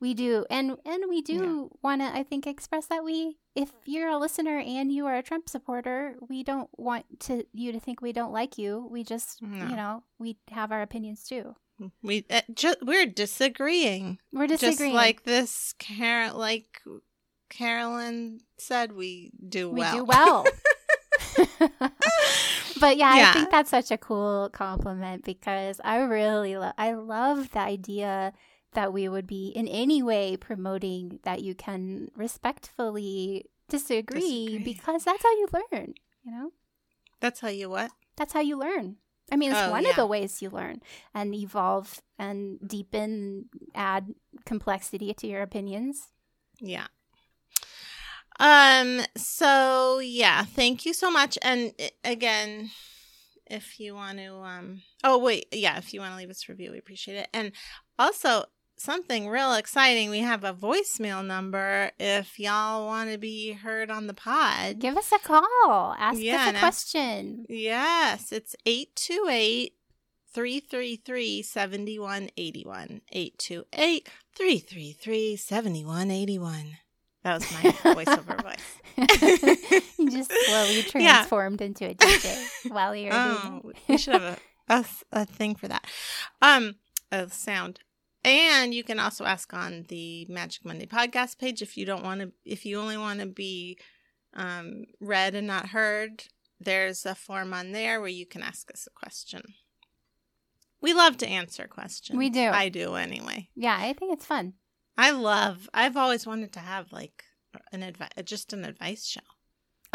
we 0.00 0.14
do 0.14 0.46
and 0.50 0.76
and 0.84 1.04
we 1.08 1.20
do 1.20 1.70
want 1.82 2.00
to 2.00 2.06
I 2.14 2.22
think 2.22 2.46
express 2.46 2.86
that 2.86 3.04
we 3.04 3.38
if 3.56 3.70
you're 3.84 4.08
a 4.08 4.18
listener 4.18 4.58
and 4.58 4.92
you 4.92 5.06
are 5.06 5.16
a 5.16 5.22
Trump 5.22 5.48
supporter, 5.48 6.16
we 6.28 6.42
don't 6.42 6.70
want 6.78 7.06
to 7.20 7.44
you 7.52 7.72
to 7.72 7.80
think 7.80 8.00
we 8.00 8.12
don't 8.12 8.32
like 8.32 8.56
you. 8.58 8.88
We 8.90 9.02
just, 9.04 9.42
No. 9.42 9.66
you 9.68 9.76
know, 9.76 10.02
we 10.18 10.36
have 10.50 10.72
our 10.72 10.82
opinions 10.82 11.24
too. 11.24 11.54
We 12.02 12.24
uh, 12.30 12.42
ju- 12.54 12.76
we're 12.82 13.06
disagreeing. 13.06 14.18
We're 14.32 14.46
disagreeing. 14.46 14.92
Just 14.92 14.94
like 14.94 15.24
this, 15.24 15.74
like 15.98 16.80
Carolyn 17.50 18.40
said, 18.58 18.92
we 18.92 19.32
do 19.48 19.70
well. 19.70 19.92
we 19.92 19.98
do 19.98 20.04
well. 20.04 20.44
but 22.80 22.96
yeah, 22.96 23.16
Yeah. 23.16 23.30
I 23.30 23.32
think 23.32 23.50
that's 23.50 23.70
such 23.70 23.90
a 23.90 23.98
cool 23.98 24.48
compliment 24.52 25.24
because 25.24 25.80
I 25.84 25.98
really 25.98 26.56
love 26.56 26.74
I 26.78 26.92
love 26.92 27.50
the 27.50 27.60
idea 27.60 28.32
that 28.72 28.92
we 28.92 29.08
would 29.08 29.26
be 29.26 29.48
in 29.48 29.68
any 29.68 30.02
way 30.02 30.36
promoting 30.36 31.20
that 31.22 31.42
you 31.42 31.54
can 31.54 32.10
respectfully 32.16 33.46
disagree, 33.68 34.20
Disagree. 34.20 34.58
because 34.64 35.04
that's 35.04 35.22
how 35.22 35.30
you 35.30 35.48
learn, 35.52 35.94
you 36.24 36.32
know? 36.32 36.52
That's 37.20 37.40
how 37.40 37.48
you 37.48 37.70
what? 37.70 37.90
That's 38.16 38.32
how 38.32 38.40
you 38.40 38.58
learn. 38.58 38.96
I 39.32 39.36
mean, 39.36 39.52
it's 39.52 39.60
Oh, 39.60 39.70
one 39.70 39.84
yeah. 39.84 39.90
of 39.90 39.96
the 39.96 40.06
ways 40.06 40.42
you 40.42 40.50
learn 40.50 40.82
and 41.14 41.34
evolve 41.34 42.02
and 42.18 42.58
deepen, 42.66 43.46
add 43.74 44.12
complexity 44.44 45.14
to 45.14 45.26
your 45.26 45.40
opinions. 45.42 46.08
Yeah. 46.60 46.88
Um. 48.40 49.00
So 49.16 49.98
yeah, 50.00 50.44
thank 50.44 50.84
you 50.86 50.92
so 50.92 51.10
much. 51.10 51.38
And 51.42 51.72
again, 52.02 52.70
if 53.46 53.78
you 53.78 53.94
want 53.94 54.18
to, 54.18 54.34
um. 54.36 54.82
Oh 55.02 55.18
wait, 55.18 55.46
yeah. 55.52 55.78
If 55.78 55.92
you 55.94 56.00
want 56.00 56.12
to 56.12 56.16
leave 56.18 56.30
us 56.30 56.44
a 56.48 56.52
review, 56.52 56.72
we 56.72 56.78
appreciate 56.78 57.16
it. 57.16 57.28
And 57.32 57.52
also 57.98 58.44
something 58.76 59.28
real 59.28 59.54
exciting. 59.54 60.10
We 60.10 60.18
have 60.18 60.42
a 60.42 60.52
voicemail 60.52 61.24
number. 61.24 61.92
If 62.00 62.38
y'all 62.40 62.86
want 62.86 63.12
to 63.12 63.18
be 63.18 63.52
heard 63.52 63.88
on 63.90 64.08
the 64.08 64.14
pod, 64.14 64.80
Give 64.80 64.96
us 64.96 65.12
a 65.12 65.18
call. 65.20 65.94
Ask 65.98 66.20
Yeah, 66.20 66.34
us 66.36 66.40
a 66.40 66.48
and 66.48 66.56
ask- 66.56 66.60
question. 66.90 67.46
Yes, 67.48 68.32
it's 68.32 68.56
828 68.66 69.74
333 70.32 71.42
7181. 71.42 73.00
828 73.12 74.08
333 74.36 75.36
7181. 75.36 76.78
That 77.24 77.34
was 77.40 77.52
my 77.52 77.60
voiceover 77.94 78.42
voice. 78.42 78.78
you 79.98 80.10
just 80.10 80.30
slowly 80.46 80.84
Yeah. 81.02 81.12
transformed 81.16 81.60
into 81.60 81.86
a 81.90 81.94
DJ 81.94 82.70
while 82.70 82.94
you're 82.94 83.12
Oh, 83.12 83.60
doing 83.62 83.74
we 83.88 83.96
should 83.98 84.14
have 84.20 84.38
a, 84.68 84.72
a, 84.74 84.84
a 85.22 85.24
thing 85.24 85.54
for 85.56 85.66
that. 85.68 85.84
Um, 86.40 86.76
a 87.10 87.28
sound. 87.30 87.80
And 88.24 88.72
you 88.72 88.84
can 88.84 88.98
also 89.00 89.24
ask 89.24 89.52
on 89.52 89.84
the 89.88 90.26
Magic 90.28 90.64
Monday 90.64 90.86
podcast 90.86 91.38
page 91.38 91.60
if 91.60 91.76
you 91.76 91.84
don't 91.84 92.04
want 92.04 92.20
to, 92.20 92.32
if 92.44 92.64
you 92.64 92.78
only 92.78 92.96
want 92.96 93.20
to 93.20 93.26
be 93.26 93.78
um, 94.34 94.84
read 95.00 95.34
and 95.34 95.46
not 95.46 95.68
heard. 95.70 96.24
There's 96.60 97.04
a 97.04 97.14
form 97.14 97.52
on 97.52 97.72
there 97.72 98.00
where 98.00 98.08
you 98.08 98.24
can 98.26 98.42
ask 98.42 98.70
us 98.70 98.86
a 98.86 98.98
question. 98.98 99.42
We 100.80 100.92
love 100.94 101.16
to 101.18 101.26
answer 101.28 101.66
questions. 101.66 102.16
We 102.18 102.30
do. 102.30 102.40
I 102.48 102.68
do 102.68 102.94
anyway. 102.94 103.48
Yeah, 103.54 103.76
I 103.78 103.92
think 103.94 104.12
it's 104.14 104.24
fun. 104.26 104.54
I 104.96 105.10
love. 105.10 105.68
I've 105.74 105.96
always 105.96 106.26
wanted 106.26 106.52
to 106.52 106.60
have 106.60 106.92
like 106.92 107.24
an 107.72 107.82
advice, 107.82 108.10
just 108.24 108.52
an 108.52 108.64
advice 108.64 109.06
show. 109.06 109.20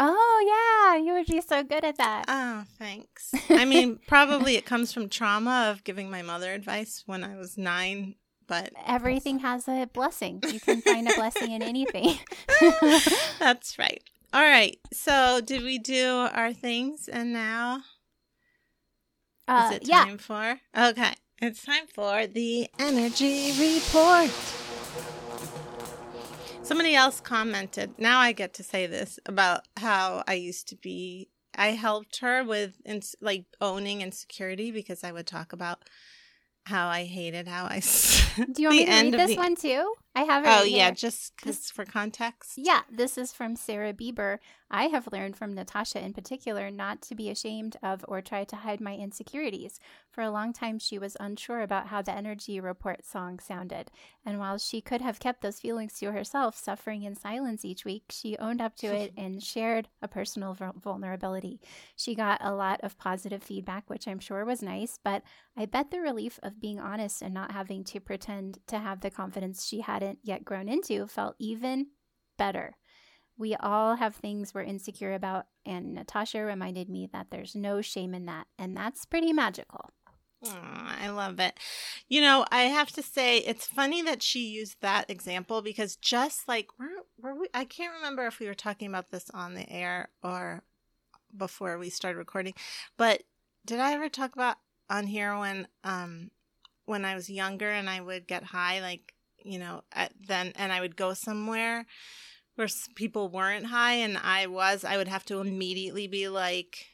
Oh, 0.02 0.92
yeah. 0.94 1.02
You 1.02 1.12
would 1.12 1.26
be 1.26 1.42
so 1.42 1.62
good 1.62 1.84
at 1.84 1.98
that. 1.98 2.24
Oh, 2.26 2.64
thanks. 2.78 3.32
I 3.50 3.66
mean, 3.66 3.98
probably 4.06 4.56
it 4.56 4.64
comes 4.64 4.92
from 4.92 5.10
trauma 5.10 5.68
of 5.70 5.84
giving 5.84 6.10
my 6.10 6.22
mother 6.22 6.54
advice 6.54 7.02
when 7.04 7.22
I 7.22 7.36
was 7.36 7.58
nine, 7.58 8.14
but 8.46 8.72
everything 8.86 9.40
has 9.40 9.68
a 9.68 9.86
blessing. 9.92 10.42
You 10.50 10.58
can 10.58 10.80
find 10.80 11.06
a 11.06 11.14
blessing 11.14 11.52
in 11.52 11.62
anything. 11.62 12.18
That's 13.38 13.78
right. 13.78 14.02
All 14.32 14.42
right. 14.42 14.78
So, 14.90 15.42
did 15.44 15.62
we 15.62 15.78
do 15.78 16.28
our 16.32 16.54
things 16.54 17.06
and 17.06 17.32
now? 17.34 17.82
Uh, 19.46 19.68
Is 19.70 19.76
it 19.76 19.88
yeah. 19.88 20.04
time 20.04 20.18
for? 20.18 20.60
Okay. 20.76 21.12
It's 21.42 21.62
time 21.62 21.86
for 21.92 22.26
the 22.26 22.68
energy 22.78 23.52
report. 23.58 24.30
Somebody 26.70 26.94
else 26.94 27.20
commented. 27.20 27.98
Now 27.98 28.20
I 28.20 28.30
get 28.30 28.54
to 28.54 28.62
say 28.62 28.86
this 28.86 29.18
about 29.26 29.66
how 29.76 30.22
I 30.28 30.34
used 30.34 30.68
to 30.68 30.76
be. 30.76 31.28
I 31.58 31.70
helped 31.72 32.20
her 32.20 32.44
with 32.44 32.74
ins- 32.84 33.16
like 33.20 33.46
owning 33.60 34.02
insecurity 34.02 34.70
because 34.70 35.02
I 35.02 35.10
would 35.10 35.26
talk 35.26 35.52
about 35.52 35.82
how 36.66 36.86
I 36.86 37.06
hated 37.06 37.48
how 37.48 37.64
I. 37.64 37.82
Do 38.52 38.62
you 38.62 38.68
want 38.68 38.78
me 38.78 38.84
to 38.86 38.92
read 38.92 39.14
this 39.14 39.30
the... 39.30 39.36
one 39.36 39.56
too? 39.56 39.94
I 40.14 40.22
have 40.24 40.44
it. 40.44 40.48
Oh 40.48 40.62
right 40.62 40.70
yeah, 40.70 40.86
here. 40.86 40.94
just 40.94 41.36
cause 41.36 41.70
for 41.70 41.84
context. 41.84 42.54
Yeah, 42.56 42.80
this 42.90 43.16
is 43.16 43.32
from 43.32 43.54
Sarah 43.54 43.92
Bieber. 43.92 44.38
I 44.72 44.84
have 44.84 45.08
learned 45.12 45.36
from 45.36 45.54
Natasha 45.54 46.04
in 46.04 46.12
particular 46.12 46.70
not 46.70 47.00
to 47.02 47.14
be 47.14 47.30
ashamed 47.30 47.76
of 47.82 48.04
or 48.06 48.20
try 48.20 48.44
to 48.44 48.56
hide 48.56 48.80
my 48.80 48.94
insecurities. 48.96 49.80
For 50.10 50.22
a 50.22 50.30
long 50.30 50.52
time, 50.52 50.78
she 50.78 50.98
was 50.98 51.16
unsure 51.18 51.60
about 51.60 51.88
how 51.88 52.02
the 52.02 52.12
Energy 52.12 52.60
Report 52.60 53.04
song 53.04 53.40
sounded. 53.40 53.90
And 54.24 54.38
while 54.38 54.58
she 54.58 54.80
could 54.80 55.00
have 55.00 55.18
kept 55.18 55.42
those 55.42 55.60
feelings 55.60 55.94
to 55.94 56.12
herself, 56.12 56.56
suffering 56.56 57.02
in 57.02 57.16
silence 57.16 57.64
each 57.64 57.84
week, 57.84 58.04
she 58.10 58.36
owned 58.38 58.60
up 58.60 58.76
to 58.76 58.88
it 58.88 59.12
and 59.16 59.42
shared 59.42 59.88
a 60.02 60.08
personal 60.08 60.56
vulnerability. 60.76 61.60
She 61.96 62.14
got 62.14 62.40
a 62.40 62.54
lot 62.54 62.80
of 62.82 62.98
positive 62.98 63.42
feedback, 63.42 63.88
which 63.88 64.06
I'm 64.06 64.20
sure 64.20 64.44
was 64.44 64.62
nice, 64.62 64.98
but 65.02 65.22
I 65.56 65.66
bet 65.66 65.90
the 65.90 66.00
relief 66.00 66.38
of 66.42 66.60
being 66.60 66.78
honest 66.78 67.22
and 67.22 67.34
not 67.34 67.52
having 67.52 67.82
to 67.84 68.00
pretend 68.00 68.19
to 68.20 68.78
have 68.78 69.00
the 69.00 69.10
confidence 69.10 69.66
she 69.66 69.80
hadn't 69.80 70.18
yet 70.22 70.44
grown 70.44 70.68
into 70.68 71.06
felt 71.06 71.36
even 71.38 71.88
better. 72.38 72.76
We 73.36 73.54
all 73.56 73.96
have 73.96 74.16
things 74.16 74.52
we're 74.52 74.62
insecure 74.62 75.14
about, 75.14 75.46
and 75.64 75.94
Natasha 75.94 76.40
reminded 76.42 76.90
me 76.90 77.08
that 77.12 77.28
there's 77.30 77.54
no 77.54 77.80
shame 77.80 78.14
in 78.14 78.26
that, 78.26 78.46
and 78.58 78.76
that's 78.76 79.06
pretty 79.06 79.32
magical. 79.32 79.90
Oh, 80.44 80.50
I 80.52 81.08
love 81.10 81.38
it. 81.38 81.58
You 82.08 82.22
know, 82.22 82.46
I 82.50 82.62
have 82.62 82.90
to 82.92 83.02
say 83.02 83.38
it's 83.38 83.66
funny 83.66 84.00
that 84.02 84.22
she 84.22 84.48
used 84.48 84.76
that 84.80 85.10
example 85.10 85.60
because 85.60 85.96
just 85.96 86.48
like 86.48 86.68
were 86.78 86.88
were 87.18 87.34
we 87.34 87.48
I 87.52 87.64
can't 87.64 87.94
remember 87.94 88.26
if 88.26 88.40
we 88.40 88.46
were 88.46 88.54
talking 88.54 88.88
about 88.88 89.10
this 89.10 89.30
on 89.34 89.54
the 89.54 89.70
air 89.70 90.08
or 90.22 90.62
before 91.36 91.78
we 91.78 91.90
started 91.90 92.18
recording, 92.18 92.54
but 92.96 93.22
did 93.66 93.80
I 93.80 93.92
ever 93.92 94.08
talk 94.08 94.34
about 94.34 94.56
on 94.88 95.06
here 95.06 95.38
when 95.38 95.68
um 95.84 96.30
when 96.90 97.04
I 97.04 97.14
was 97.14 97.30
younger 97.30 97.70
and 97.70 97.88
I 97.88 98.00
would 98.00 98.26
get 98.26 98.42
high 98.42 98.80
like, 98.80 99.14
you 99.38 99.58
know, 99.58 99.82
at, 99.92 100.12
then 100.26 100.52
and 100.56 100.72
I 100.72 100.80
would 100.80 100.96
go 100.96 101.14
somewhere 101.14 101.86
where 102.56 102.68
people 102.96 103.28
weren't 103.28 103.66
high 103.66 103.94
and 103.94 104.18
I 104.18 104.48
was, 104.48 104.84
I 104.84 104.96
would 104.96 105.08
have 105.08 105.24
to 105.26 105.40
immediately 105.40 106.08
be 106.08 106.28
like, 106.28 106.86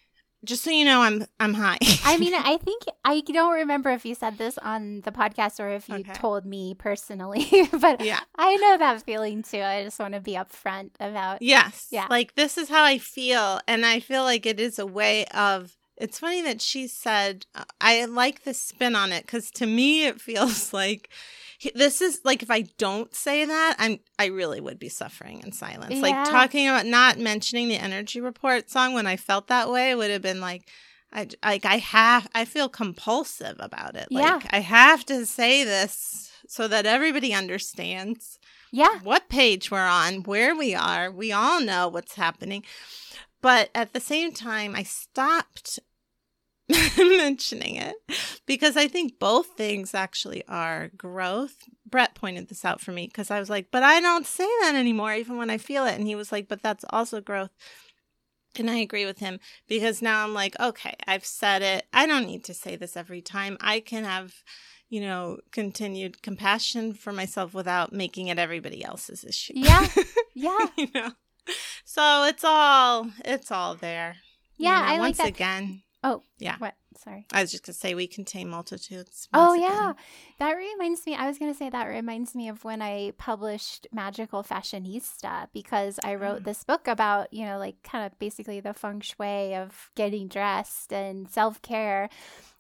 just 0.45 0.63
so 0.63 0.71
you 0.71 0.85
know, 0.85 1.01
I'm 1.01 1.27
I'm 1.41 1.55
high. 1.55 1.79
I 2.05 2.19
mean, 2.19 2.35
I 2.37 2.59
think 2.59 2.85
I 3.05 3.21
don't 3.21 3.55
remember 3.55 3.91
if 3.91 4.05
you 4.05 4.15
said 4.15 4.39
this 4.39 4.59
on 4.59 5.01
the 5.01 5.11
podcast 5.11 5.59
or 5.59 5.69
if 5.71 5.89
you 5.89 5.97
okay. 5.97 6.13
told 6.13 6.45
me 6.45 6.75
personally, 6.75 7.49
but 7.81 8.05
yeah. 8.05 8.21
I 8.37 8.55
know 8.57 8.79
that 8.79 9.03
feeling 9.03 9.43
too. 9.43 9.61
I 9.61 9.83
just 9.83 9.99
want 9.99 10.15
to 10.15 10.21
be 10.21 10.33
upfront 10.33 10.91
about. 11.01 11.43
Yes, 11.43 11.89
yeah. 11.91 12.07
Like 12.09 12.35
this 12.35 12.59
is 12.59 12.69
how 12.69 12.85
I 12.85 12.99
feel, 12.99 13.61
and 13.67 13.85
I 13.85 14.01
feel 14.01 14.23
like 14.23 14.47
it 14.47 14.61
is 14.61 14.79
a 14.79 14.87
way 14.87 15.27
of. 15.27 15.76
It's 15.97 16.19
funny 16.19 16.43
that 16.43 16.61
she 16.61 16.87
said, 16.87 17.47
uh, 17.55 17.65
"I 17.81 18.05
like 18.05 18.45
the 18.45 18.55
spin 18.55 18.95
on 18.95 19.13
it" 19.13 19.25
because 19.25 19.51
to 19.53 19.67
me 19.67 20.07
it 20.07 20.21
feels 20.21 20.73
like 20.73 21.11
this 21.75 22.01
is 22.01 22.21
like 22.25 22.43
if 22.43 22.51
I 22.51 22.63
don't 22.79 23.15
say 23.15 23.45
that, 23.45 23.77
I'm 23.79 24.01
I 24.19 24.27
really 24.27 24.61
would 24.61 24.79
be 24.79 24.89
suffering 24.89 25.43
in 25.43 25.53
silence. 25.53 25.95
Yeah. 25.95 26.03
Like 26.03 26.29
talking 26.29 26.69
about 26.69 26.87
not 26.87 27.19
mentioning 27.19 27.69
the 27.69 27.77
energy 27.77 28.21
report 28.21 28.71
song 28.71 28.95
when 28.95 29.07
I 29.07 29.17
felt 29.17 29.49
that 29.49 29.71
way 29.71 29.95
would 29.95 30.11
have 30.11 30.23
been 30.23 30.41
like 30.41 30.69
I 31.13 31.29
like 31.45 31.65
I 31.65 31.79
have 31.79 32.29
I 32.35 32.45
feel 32.45 32.69
compulsive 32.69 33.57
about 33.59 33.97
it. 33.97 34.09
Like 34.11 34.45
yeah. 34.45 34.49
I 34.51 34.61
have 34.61 35.05
to 35.07 35.25
say 35.25 35.65
this 35.65 36.31
so 36.47 36.69
that 36.69 36.87
everybody 36.87 37.33
understands. 37.33 38.39
Yeah. 38.73 38.99
What 39.03 39.29
page 39.29 39.71
we're 39.71 39.87
on, 39.87 40.25
where 40.25 40.55
we 40.55 40.75
are. 40.75 41.11
We 41.11 41.33
all 41.33 41.61
know 41.61 41.89
what's 41.89 42.15
happening. 42.15 42.65
But 43.47 43.71
at 43.77 43.93
the 43.93 44.01
same 44.01 44.33
time, 44.33 44.75
I 44.75 44.83
stopped 44.83 45.79
mentioning 46.99 47.77
it 47.77 47.95
because 48.45 48.77
I 48.77 48.89
think 48.89 49.21
both 49.21 49.51
things 49.57 49.95
actually 49.95 50.43
are 50.49 50.91
growth. 50.97 51.55
Brett 51.89 52.17
pointed 52.17 52.49
this 52.49 52.65
out 52.65 52.81
for 52.81 52.91
me 52.91 53.07
because 53.07 53.31
I 53.31 53.39
was 53.39 53.49
like, 53.49 53.69
but 53.71 53.85
I 53.85 54.01
don't 54.01 54.27
say 54.27 54.49
that 54.63 54.75
anymore, 54.75 55.15
even 55.15 55.37
when 55.37 55.49
I 55.49 55.59
feel 55.59 55.87
it. 55.87 55.95
And 55.95 56.09
he 56.09 56.17
was 56.17 56.33
like, 56.33 56.49
but 56.49 56.61
that's 56.61 56.85
also 56.91 57.21
growth. 57.21 57.51
And 58.59 58.69
I 58.69 58.79
agree 58.79 59.07
with 59.07 59.21
him 59.21 59.39
because 59.69 60.03
now 60.03 60.25
I'm 60.25 60.35
like, 60.35 60.59
okay, 60.59 60.97
I've 61.07 61.25
said 61.25 61.63
it. 61.63 61.87
I 61.93 62.09
don't 62.09 62.27
need 62.27 62.43
to 62.47 62.53
say 62.53 62.75
this 62.75 62.97
every 62.97 63.23
time. 63.23 63.59
I 63.61 63.79
can 63.79 64.03
have, 64.03 64.35
you 64.89 65.01
know, 65.01 65.39
continued 65.53 66.21
compassion 66.21 66.95
for 66.95 67.13
myself 67.13 67.55
without 67.55 67.93
making 67.93 68.27
it 68.27 68.41
everybody 68.41 68.85
else's 68.85 69.23
issue. 69.23 69.53
Yeah. 69.55 69.87
Yeah. 70.35 70.67
you 70.77 70.89
know. 70.95 71.13
So 71.89 72.25
it's 72.25 72.43
all 72.43 73.11
it's 73.25 73.53
all 73.53 73.77
there. 73.77 74.17
Yeah, 74.59 74.79
you 74.79 74.87
know, 74.87 74.95
I 74.95 74.99
once 74.99 75.19
like 75.21 75.27
that. 75.27 75.35
again. 75.37 75.83
Oh, 76.03 76.23
yeah. 76.39 76.57
What? 76.59 76.75
Sorry. 76.99 77.27
I 77.33 77.43
was 77.43 77.53
just 77.53 77.65
gonna 77.65 77.75
say 77.75 77.95
we 77.95 78.09
contain 78.09 78.49
multitudes. 78.49 79.29
Oh 79.33 79.55
yeah, 79.55 79.93
that 80.41 80.53
reminds 80.53 81.07
me. 81.07 81.15
I 81.15 81.29
was 81.29 81.39
gonna 81.39 81.55
say 81.55 81.71
that 81.71 81.85
reminds 81.85 82.35
me 82.35 82.49
of 82.49 82.65
when 82.65 82.83
I 82.83 83.13
published 83.19 83.87
Magical 83.93 84.43
Fashionista 84.43 85.49
because 85.53 86.01
I 86.03 86.17
wrote 86.17 86.41
mm. 86.43 86.45
this 86.45 86.65
book 86.65 86.89
about 86.89 87.33
you 87.33 87.45
know 87.45 87.59
like 87.59 87.83
kind 87.85 88.05
of 88.05 88.19
basically 88.19 88.59
the 88.59 88.75
feng 88.75 89.01
shui 89.01 89.55
of 89.55 89.91
getting 89.95 90.27
dressed 90.27 90.93
and 90.93 91.31
self 91.31 91.63
care, 91.63 92.09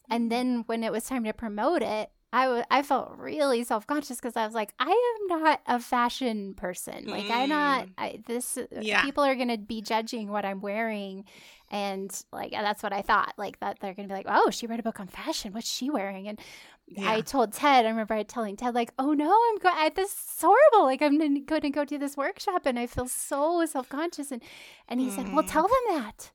and 0.08 0.24
mm-hmm. 0.24 0.28
then 0.28 0.64
when 0.66 0.84
it 0.84 0.92
was 0.92 1.04
time 1.04 1.24
to 1.24 1.32
promote 1.32 1.82
it, 1.82 2.10
I, 2.36 2.44
w- 2.44 2.64
I 2.70 2.82
felt 2.82 3.14
really 3.16 3.64
self 3.64 3.86
conscious 3.86 4.18
because 4.18 4.36
I 4.36 4.44
was 4.44 4.54
like, 4.54 4.74
I 4.78 4.90
am 4.90 5.40
not 5.40 5.60
a 5.66 5.80
fashion 5.80 6.54
person. 6.54 7.06
Like, 7.06 7.24
mm. 7.24 7.30
I'm 7.30 7.48
not, 7.48 7.88
I, 7.96 8.20
this, 8.26 8.58
yeah. 8.80 9.02
people 9.02 9.24
are 9.24 9.34
going 9.34 9.48
to 9.48 9.56
be 9.56 9.80
judging 9.80 10.28
what 10.28 10.44
I'm 10.44 10.60
wearing 10.60 11.24
and 11.70 12.24
like 12.32 12.52
that's 12.52 12.82
what 12.82 12.92
I 12.92 13.02
thought. 13.02 13.34
Like 13.36 13.58
that 13.60 13.78
they're 13.80 13.94
gonna 13.94 14.08
be 14.08 14.14
like, 14.14 14.26
oh, 14.28 14.50
she 14.50 14.66
read 14.66 14.80
a 14.80 14.84
book 14.84 15.00
on 15.00 15.08
fashion. 15.08 15.52
What's 15.52 15.68
she 15.68 15.90
wearing? 15.90 16.28
And 16.28 16.38
yeah. 16.86 17.10
I 17.10 17.20
told 17.20 17.52
Ted. 17.52 17.84
I 17.84 17.88
remember 17.88 18.14
I 18.14 18.22
telling 18.22 18.56
Ted 18.56 18.74
like, 18.74 18.92
oh 18.98 19.12
no, 19.12 19.32
I'm 19.32 19.58
going. 19.58 19.90
This 19.94 20.12
is 20.12 20.40
horrible. 20.40 20.86
Like 20.86 21.02
I'm 21.02 21.18
going 21.18 21.62
to 21.62 21.70
go 21.70 21.84
do 21.84 21.98
this 21.98 22.16
workshop, 22.16 22.66
and 22.66 22.78
I 22.78 22.86
feel 22.86 23.08
so 23.08 23.64
self 23.66 23.88
conscious. 23.88 24.30
And 24.30 24.42
and 24.88 25.00
he 25.00 25.08
mm. 25.08 25.16
said, 25.16 25.32
well, 25.32 25.42
mm. 25.42 25.50
tell 25.50 25.64
them 25.64 25.96
that. 25.96 26.30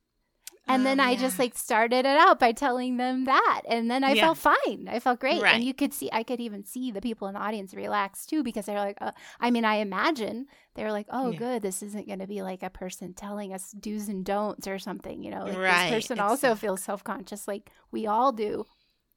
And 0.71 0.81
oh, 0.81 0.85
then 0.85 0.99
I 0.99 1.11
yeah. 1.11 1.19
just 1.19 1.37
like 1.37 1.57
started 1.57 1.99
it 1.99 2.05
out 2.05 2.39
by 2.39 2.53
telling 2.53 2.97
them 2.97 3.25
that. 3.25 3.61
And 3.67 3.91
then 3.91 4.03
I 4.03 4.13
yeah. 4.13 4.21
felt 4.21 4.37
fine. 4.37 4.87
I 4.89 4.99
felt 4.99 5.19
great. 5.19 5.41
Right. 5.41 5.55
And 5.55 5.63
you 5.63 5.73
could 5.73 5.93
see, 5.93 6.09
I 6.13 6.23
could 6.23 6.39
even 6.39 6.63
see 6.63 6.91
the 6.91 7.01
people 7.01 7.27
in 7.27 7.33
the 7.33 7.41
audience 7.41 7.73
relax 7.73 8.25
too 8.25 8.41
because 8.41 8.65
they're 8.65 8.77
like, 8.77 8.97
uh, 9.01 9.11
I 9.39 9.51
mean, 9.51 9.65
I 9.65 9.75
imagine 9.75 10.45
they 10.75 10.83
were 10.83 10.91
like, 10.91 11.07
oh, 11.09 11.31
yeah. 11.31 11.39
good. 11.39 11.61
This 11.61 11.83
isn't 11.83 12.07
going 12.07 12.19
to 12.19 12.27
be 12.27 12.41
like 12.41 12.63
a 12.63 12.69
person 12.69 13.13
telling 13.13 13.53
us 13.53 13.71
do's 13.71 14.07
and 14.07 14.23
don'ts 14.23 14.67
or 14.67 14.79
something, 14.79 15.21
you 15.23 15.31
know? 15.31 15.43
Like 15.43 15.57
right. 15.57 15.89
this 15.89 16.07
person 16.07 16.19
it's 16.19 16.21
also 16.21 16.55
feels 16.55 16.81
self 16.81 17.03
conscious 17.03 17.47
like 17.47 17.69
we 17.91 18.07
all 18.07 18.31
do. 18.31 18.65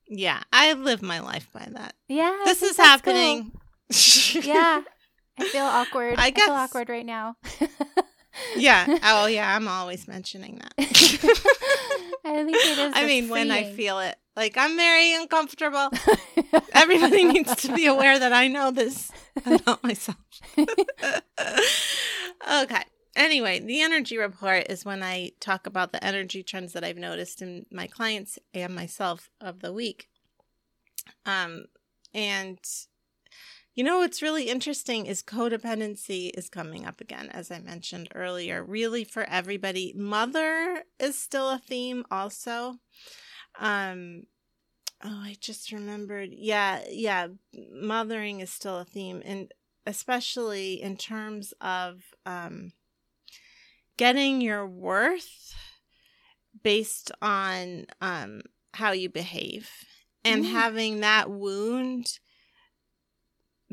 Yeah. 0.09 0.43
I 0.53 0.73
live 0.73 1.03
my 1.03 1.21
life 1.21 1.49
by 1.53 1.69
that. 1.73 1.95
Yeah. 2.09 2.37
This 2.45 2.63
is 2.63 2.77
happening. 2.77 3.53
Cool. 3.53 4.43
yeah. 4.43 4.83
I 5.39 5.49
feel 5.49 5.65
awkward. 5.65 6.15
I, 6.19 6.31
guess. 6.31 6.45
I 6.45 6.47
feel 6.47 6.55
awkward 6.55 6.89
right 6.89 7.07
now 7.07 7.37
yeah. 8.57 8.87
Oh, 9.03 9.27
yeah. 9.27 9.55
I'm 9.55 9.69
always 9.69 10.09
mentioning 10.09 10.57
that. 10.57 10.73
I 10.79 12.45
think 12.45 12.57
it 12.57 12.79
is. 12.79 12.93
I 12.97 13.07
mean, 13.07 13.29
when 13.29 13.51
I 13.51 13.73
feel 13.73 13.99
it, 13.99 14.17
like 14.37 14.57
I'm 14.57 14.77
very 14.77 15.15
uncomfortable. 15.15 15.91
Everybody 16.73 17.25
needs 17.25 17.55
to 17.57 17.75
be 17.75 17.87
aware 17.87 18.19
that 18.19 18.33
I 18.33 18.49
know 18.49 18.71
this 18.71 19.11
about 19.47 19.85
myself. 19.85 20.19
okay. 20.59 22.83
Anyway, 23.17 23.61
the 23.61 23.81
energy 23.81 24.19
report 24.19 24.67
is 24.69 24.85
when 24.85 25.03
I 25.03 25.31
talk 25.39 25.67
about 25.67 25.93
the 25.93 26.03
energy 26.03 26.43
trends 26.43 26.73
that 26.73 26.83
I've 26.83 26.97
noticed 26.97 27.43
in 27.43 27.67
my 27.71 27.87
clients 27.87 28.39
and 28.53 28.75
myself 28.75 29.31
of 29.41 29.61
the 29.61 29.73
week. 29.73 30.09
Um, 31.25 31.67
and 32.13 32.59
you 33.75 33.83
know 33.85 33.99
what's 33.99 34.23
really 34.23 34.45
interesting 34.49 35.07
is 35.07 35.23
codependency 35.23 36.31
is 36.37 36.49
coming 36.49 36.87
up 36.87 37.01
again, 37.01 37.29
as 37.31 37.51
I 37.51 37.59
mentioned 37.59 38.09
earlier, 38.15 38.63
really 38.65 39.05
for 39.05 39.25
everybody. 39.25 39.93
Mother 39.97 40.85
is 40.99 41.19
still 41.19 41.51
a 41.51 41.59
theme 41.59 42.05
also. 42.11 42.77
Um, 43.59 44.25
oh, 45.03 45.21
I 45.23 45.37
just 45.41 45.73
remembered. 45.73 46.31
Yeah, 46.33 46.83
yeah, 46.89 47.29
mothering 47.73 48.41
is 48.41 48.51
still 48.51 48.79
a 48.79 48.85
theme, 48.85 49.23
and 49.25 49.53
especially 49.87 50.81
in 50.81 50.97
terms 50.97 51.53
of 51.61 52.03
um, 52.25 52.73
getting 53.97 54.41
your 54.41 54.67
worth 54.67 55.55
based 56.63 57.11
on 57.21 57.87
um, 58.01 58.43
how 58.75 58.93
you 58.93 59.09
behave 59.09 59.71
and 60.25 60.45
Mm. 60.45 60.51
having 60.53 61.01
that 61.01 61.31
wound 61.31 62.19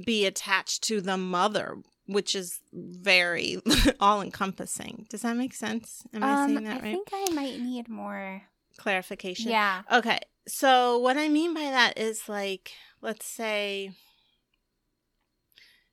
be 0.05 0.25
attached 0.25 0.83
to 0.83 1.01
the 1.01 1.17
mother, 1.17 1.77
which 2.05 2.35
is 2.35 2.59
very 2.73 3.59
all 3.99 4.21
encompassing. 4.21 5.05
Does 5.09 5.21
that 5.21 5.35
make 5.37 5.53
sense? 5.53 6.03
Am 6.13 6.23
I 6.23 6.45
saying 6.47 6.57
Um, 6.57 6.63
that 6.65 6.71
I 6.71 6.75
right? 6.75 6.83
I 6.83 6.91
think 6.91 7.09
I 7.13 7.33
might 7.33 7.59
need 7.59 7.87
more. 7.89 8.43
Clarification. 8.77 9.51
Yeah. 9.51 9.81
Okay. 9.91 10.19
So 10.47 10.97
what 10.97 11.17
I 11.17 11.27
mean 11.29 11.53
by 11.53 11.61
that 11.61 11.97
is 11.97 12.27
like, 12.27 12.71
let's 13.01 13.25
say 13.25 13.91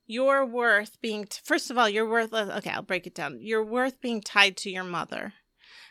your 0.07 0.47
worth 0.47 1.01
being 1.03 1.25
t- 1.27 1.41
first 1.45 1.71
of 1.71 1.77
all, 1.77 1.89
your 1.89 2.09
worth 2.09 2.33
okay, 2.33 2.71
I'll 2.71 2.83
break 2.83 3.07
it 3.07 3.15
down. 3.15 3.39
Your 3.41 3.63
worth 3.63 4.01
being 4.01 4.21
tied 4.23 4.57
to 4.59 4.71
your 4.71 4.85
mother. 4.85 5.35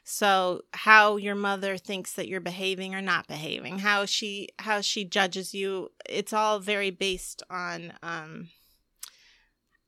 So 0.03 0.61
how 0.73 1.17
your 1.17 1.35
mother 1.35 1.77
thinks 1.77 2.13
that 2.13 2.27
you're 2.27 2.39
behaving 2.39 2.95
or 2.95 3.01
not 3.01 3.27
behaving, 3.27 3.79
how 3.79 4.05
she 4.05 4.49
how 4.59 4.81
she 4.81 5.05
judges 5.05 5.53
you, 5.53 5.89
it's 6.09 6.33
all 6.33 6.59
very 6.59 6.89
based 6.91 7.43
on 7.49 7.93
um 8.01 8.49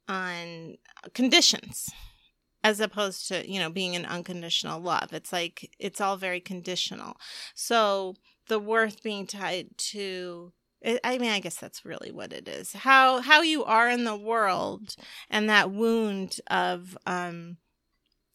on 0.08 0.76
conditions 1.14 1.90
as 2.64 2.80
opposed 2.80 3.28
to, 3.30 3.50
you 3.50 3.60
know, 3.60 3.70
being 3.70 3.96
an 3.96 4.06
unconditional 4.06 4.82
love. 4.82 5.14
It's 5.14 5.32
like 5.32 5.70
it's 5.80 6.02
all 6.02 6.18
very 6.18 6.42
conditional. 6.42 7.16
So 7.56 8.16
the 8.48 8.60
worth 8.60 9.02
being 9.04 9.28
tied 9.28 9.78
to 9.78 10.52
I- 11.04 11.18
mean, 11.18 11.32
I 11.32 11.42
guess 11.42 11.58
that's 11.58 11.84
really 11.84 12.12
what 12.12 12.32
it 12.32 12.48
is. 12.48 12.72
How 12.74 13.22
how 13.22 13.42
you 13.42 13.64
are 13.66 13.90
in 13.90 14.06
the 14.06 14.16
world 14.16 14.96
and 15.30 15.50
that 15.50 15.72
wound 15.72 16.38
of 16.48 16.98
um 17.06 17.58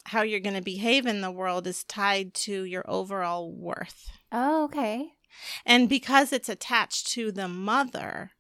how 0.06 0.22
you're 0.22 0.40
going 0.40 0.56
to 0.56 0.62
behave 0.62 1.06
in 1.06 1.20
the 1.20 1.30
world 1.30 1.66
is 1.66 1.84
tied 1.84 2.34
to 2.34 2.64
your 2.64 2.84
overall 2.88 3.50
worth. 3.52 4.10
Oh, 4.30 4.64
okay. 4.64 5.12
And 5.64 5.88
because 5.88 6.32
it's 6.32 6.48
attached 6.48 7.08
to 7.12 7.32
the 7.32 7.48
mother, 7.48 8.32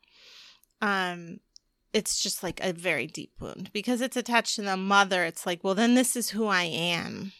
um 0.80 1.40
it's 1.94 2.20
just 2.20 2.42
like 2.42 2.60
a 2.60 2.72
very 2.72 3.06
deep 3.06 3.32
wound. 3.40 3.70
Because 3.72 4.00
it's 4.00 4.16
attached 4.16 4.56
to 4.56 4.62
the 4.62 4.76
mother, 4.76 5.24
it's 5.24 5.46
like, 5.46 5.62
well, 5.62 5.76
then 5.76 5.94
this 5.94 6.16
is 6.16 6.30
who 6.30 6.46
I 6.46 6.64
am. 6.64 7.32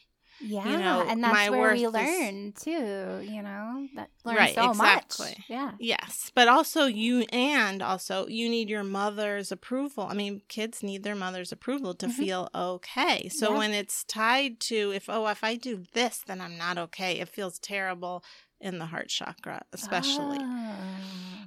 Yeah, 0.47 0.65
know, 0.77 1.05
and 1.09 1.23
that's 1.25 1.51
where 1.51 1.73
we 1.75 1.87
worth 1.87 1.95
is- 1.97 2.21
learn 2.21 2.53
too. 2.53 3.33
You 3.33 3.43
know, 3.43 3.89
that 3.97 4.11
learn 4.25 4.37
Right, 4.37 4.55
so 4.55 4.71
exactly. 4.71 5.27
much. 5.31 5.41
Yeah. 5.49 5.73
Yes, 5.79 6.31
but 6.35 6.49
also 6.49 6.87
you 6.87 7.25
and 7.33 7.83
also 7.83 8.27
you 8.27 8.49
need 8.49 8.69
your 8.69 8.85
mother's 8.85 9.51
approval. 9.51 10.07
I 10.11 10.15
mean, 10.15 10.43
kids 10.49 10.83
need 10.83 11.03
their 11.03 11.15
mother's 11.15 11.53
approval 11.53 11.95
to 11.95 12.07
Mhm. 12.07 12.13
feel 12.13 12.49
okay. 12.55 13.29
So 13.31 13.53
Yeah. 13.53 13.59
when 13.59 13.73
it's 13.73 14.05
tied 14.05 14.61
to 14.61 14.93
if 14.93 15.09
oh, 15.09 15.27
if 15.29 15.43
I 15.43 15.57
do 15.57 15.85
this, 15.95 16.23
then 16.27 16.41
I'm 16.41 16.57
not 16.59 16.79
okay. 16.79 17.21
It 17.21 17.29
feels 17.29 17.59
terrible 17.59 18.25
in 18.61 18.79
the 18.79 18.87
heart 18.87 19.09
chakra, 19.09 19.63
especially. 19.73 20.39
Oh. 20.41 20.77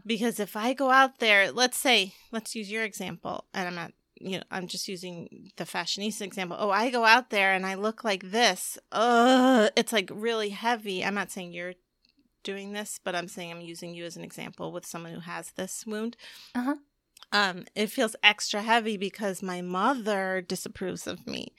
Because 0.06 0.40
if 0.40 0.56
I 0.56 0.74
go 0.74 0.92
out 0.92 1.20
there, 1.20 1.52
let's 1.52 1.78
say, 1.78 2.14
let's 2.32 2.56
use 2.56 2.70
your 2.72 2.84
example, 2.84 3.46
and 3.54 3.68
I'm 3.68 3.76
not, 3.76 3.92
you 4.20 4.38
know, 4.38 4.44
I'm 4.52 4.68
just 4.68 4.88
using 4.88 5.52
the 5.58 5.64
fashionista 5.64 6.22
example. 6.22 6.58
Oh, 6.60 6.70
I 6.70 6.90
go 6.90 7.06
out 7.06 7.30
there 7.30 7.54
and 7.54 7.66
I 7.66 7.76
look 7.76 8.04
like 8.04 8.32
this. 8.32 8.78
Ugh, 8.92 9.72
it's 9.76 9.94
like 9.94 10.10
really 10.14 10.50
heavy. 10.50 11.04
I'm 11.04 11.16
not 11.16 11.32
saying 11.32 11.54
you're 11.54 11.74
doing 12.44 12.74
this, 12.74 13.00
but 13.04 13.16
I'm 13.16 13.28
saying 13.28 13.52
I'm 13.52 13.62
using 13.62 13.94
you 13.94 14.06
as 14.06 14.16
an 14.18 14.24
example 14.24 14.72
with 14.72 14.86
someone 14.86 15.14
who 15.14 15.20
has 15.20 15.52
this 15.52 15.86
wound. 15.86 16.16
Uh-huh. 16.56 16.76
Um, 17.32 17.66
it 17.76 17.88
feels 17.88 18.16
extra 18.24 18.62
heavy 18.62 18.96
because 18.96 19.44
my 19.44 19.62
mother 19.62 20.42
disapproves 20.42 21.08
of 21.08 21.28
me, 21.28 21.54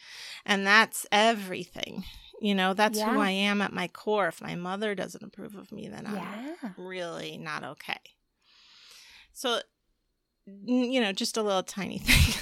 and 0.46 0.66
that's 0.66 1.06
everything. 1.12 2.04
You 2.40 2.54
know, 2.54 2.72
that's 2.72 3.02
who 3.02 3.18
I 3.18 3.30
am 3.30 3.60
at 3.60 3.72
my 3.72 3.88
core. 3.88 4.28
If 4.28 4.40
my 4.40 4.54
mother 4.54 4.94
doesn't 4.94 5.22
approve 5.22 5.56
of 5.56 5.70
me, 5.72 5.88
then 5.88 6.06
I'm 6.06 6.14
Yeah. 6.14 6.72
really 6.78 7.36
not 7.36 7.64
okay. 7.64 7.98
So, 9.32 9.60
you 10.64 11.00
know, 11.00 11.12
just 11.12 11.36
a 11.36 11.42
little 11.42 11.62
tiny 11.62 11.98
thing. 12.04 12.34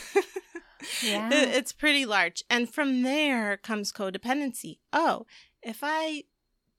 Yeah. 1.03 1.29
It's 1.33 1.73
pretty 1.73 2.07
large. 2.07 2.45
And 2.49 2.73
from 2.73 3.03
there 3.03 3.57
comes 3.57 3.92
codependency. 3.92 4.79
Oh, 4.92 5.27
if 5.62 5.81
I 5.83 6.25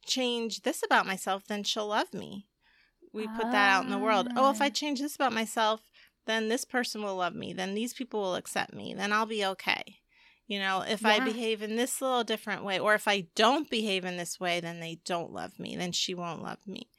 change 0.05 0.61
this 0.61 0.81
about 0.83 1.05
myself, 1.05 1.45
then 1.47 1.63
she'll 1.63 1.87
love 1.87 2.13
me. 2.13 2.47
We 3.13 3.27
put 3.27 3.51
that 3.51 3.69
out 3.75 3.83
in 3.83 3.89
the 3.91 3.97
world. 3.97 4.27
Oh, 4.35 4.49
if 4.51 4.61
I 4.61 4.67
Ah. 4.67 4.69
change 4.69 4.99
this 5.01 5.15
about 5.15 5.33
myself, 5.33 5.81
then 6.25 6.47
this 6.49 6.65
person 6.65 7.03
will 7.03 7.15
love 7.15 7.35
me. 7.35 7.53
Then 7.53 7.73
these 7.73 7.93
people 7.93 8.21
will 8.21 8.35
accept 8.35 8.73
me. 8.73 8.93
Then 8.93 9.11
I'll 9.11 9.25
be 9.25 9.45
okay. 9.45 9.99
You 10.47 10.59
know, 10.59 10.81
if 10.81 11.05
I 11.05 11.19
behave 11.25 11.61
in 11.61 11.75
this 11.75 12.01
little 12.01 12.23
different 12.23 12.63
way, 12.63 12.79
or 12.79 12.93
if 12.95 13.07
I 13.07 13.27
don't 13.35 13.69
behave 13.69 14.05
in 14.05 14.15
this 14.17 14.39
way, 14.39 14.61
then 14.61 14.79
they 14.79 14.99
don't 15.03 15.33
love 15.33 15.59
me. 15.59 15.75
Then 15.75 15.91
she 15.91 16.13
won't 16.13 16.41
love 16.43 16.59
me. 16.65 16.89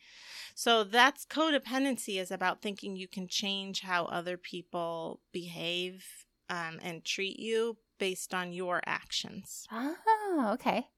So 0.58 0.82
that's 0.82 1.24
codependency 1.24 2.20
is 2.20 2.32
about 2.32 2.62
thinking 2.62 2.96
you 2.96 3.06
can 3.06 3.28
change 3.28 3.82
how 3.82 4.06
other 4.06 4.36
people 4.36 5.20
behave 5.30 6.04
um, 6.50 6.80
and 6.82 7.04
treat 7.04 7.38
you 7.38 7.76
based 8.00 8.34
on 8.34 8.52
your 8.52 8.80
actions. 8.84 9.68
Oh, 9.70 10.50
okay. 10.54 10.88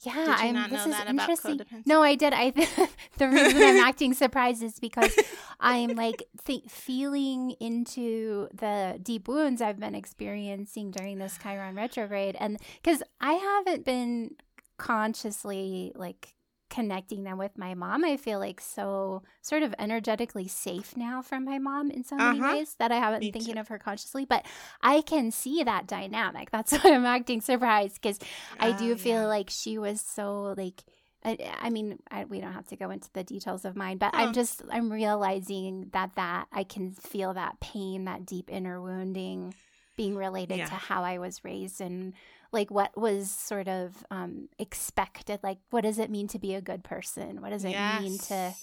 Yeah, 0.00 0.14
Did 0.14 0.38
you 0.40 0.46
I'm, 0.46 0.54
not 0.54 0.70
this 0.70 0.86
know 0.86 0.92
is 0.92 0.96
that 0.96 1.10
about 1.10 1.28
interesting. 1.28 1.58
codependency? 1.58 1.86
No, 1.86 2.02
I 2.02 2.14
did. 2.14 2.32
I 2.32 2.52
the 3.18 3.28
reason 3.28 3.62
I'm 3.62 3.80
acting 3.84 4.14
surprised 4.14 4.62
is 4.62 4.80
because 4.80 5.14
I'm 5.60 5.94
like 5.94 6.22
th- 6.46 6.64
feeling 6.70 7.50
into 7.60 8.48
the 8.54 8.98
deep 9.02 9.28
wounds 9.28 9.60
I've 9.60 9.78
been 9.78 9.94
experiencing 9.94 10.90
during 10.90 11.18
this 11.18 11.38
Chiron 11.42 11.76
retrograde, 11.76 12.34
and 12.40 12.58
because 12.82 13.02
I 13.20 13.34
haven't 13.34 13.84
been 13.84 14.36
consciously 14.78 15.92
like 15.94 16.34
connecting 16.72 17.22
them 17.24 17.38
with 17.38 17.56
my 17.58 17.74
mom, 17.74 18.04
I 18.04 18.16
feel 18.16 18.38
like 18.40 18.60
so 18.60 19.22
sort 19.42 19.62
of 19.62 19.74
energetically 19.78 20.48
safe 20.48 20.96
now 20.96 21.20
from 21.22 21.44
my 21.44 21.58
mom 21.58 21.90
in 21.90 22.02
so 22.02 22.16
many 22.16 22.40
Uh-huh. 22.40 22.54
ways 22.56 22.74
that 22.78 22.90
I 22.90 22.96
haven't 22.96 23.20
Me 23.20 23.26
been 23.26 23.32
thinking 23.34 23.54
too. 23.54 23.60
of 23.60 23.68
her 23.68 23.78
consciously, 23.78 24.24
but 24.24 24.44
I 24.80 25.02
can 25.02 25.30
see 25.30 25.62
that 25.62 25.86
dynamic. 25.86 26.50
That's 26.54 26.72
why 26.72 26.92
I'm 26.94 27.04
acting 27.04 27.40
surprised 27.42 28.00
because 28.00 28.18
I 28.58 28.72
do 28.72 28.94
Oh, 28.94 28.96
feel 28.96 29.20
yeah. 29.22 29.26
like 29.26 29.50
she 29.50 29.78
was 29.78 30.00
so 30.00 30.54
like 30.56 30.82
I, 31.24 31.38
I 31.60 31.70
mean 31.70 31.98
I, 32.10 32.24
we 32.24 32.40
don't 32.40 32.52
have 32.54 32.66
to 32.68 32.76
go 32.76 32.90
into 32.90 33.08
the 33.12 33.22
details 33.22 33.64
of 33.64 33.76
mine 33.76 33.98
but 33.98 34.10
i'm 34.12 34.32
just 34.32 34.60
i'm 34.72 34.90
realizing 34.90 35.88
that 35.92 36.10
that 36.16 36.46
i 36.52 36.64
can 36.64 36.90
feel 36.90 37.34
that 37.34 37.60
pain 37.60 38.06
that 38.06 38.26
deep 38.26 38.50
inner 38.50 38.80
wounding 38.82 39.54
being 39.96 40.16
related 40.16 40.58
Yeah. 40.58 40.66
to 40.66 40.74
how 40.74 41.04
i 41.04 41.18
was 41.18 41.44
raised 41.44 41.80
and 41.80 42.14
like 42.52 42.70
what 42.70 42.96
was 42.96 43.30
sort 43.30 43.68
of 43.68 44.04
um 44.10 44.48
expected 44.58 45.40
like 45.42 45.58
what 45.70 45.82
does 45.82 45.98
it 45.98 46.10
mean 46.10 46.28
to 46.28 46.38
be 46.38 46.54
a 46.54 46.60
good 46.60 46.84
person 46.84 47.40
what 47.40 47.50
does 47.50 47.64
it 47.64 47.72
mean 47.72 48.18
to 48.18 48.54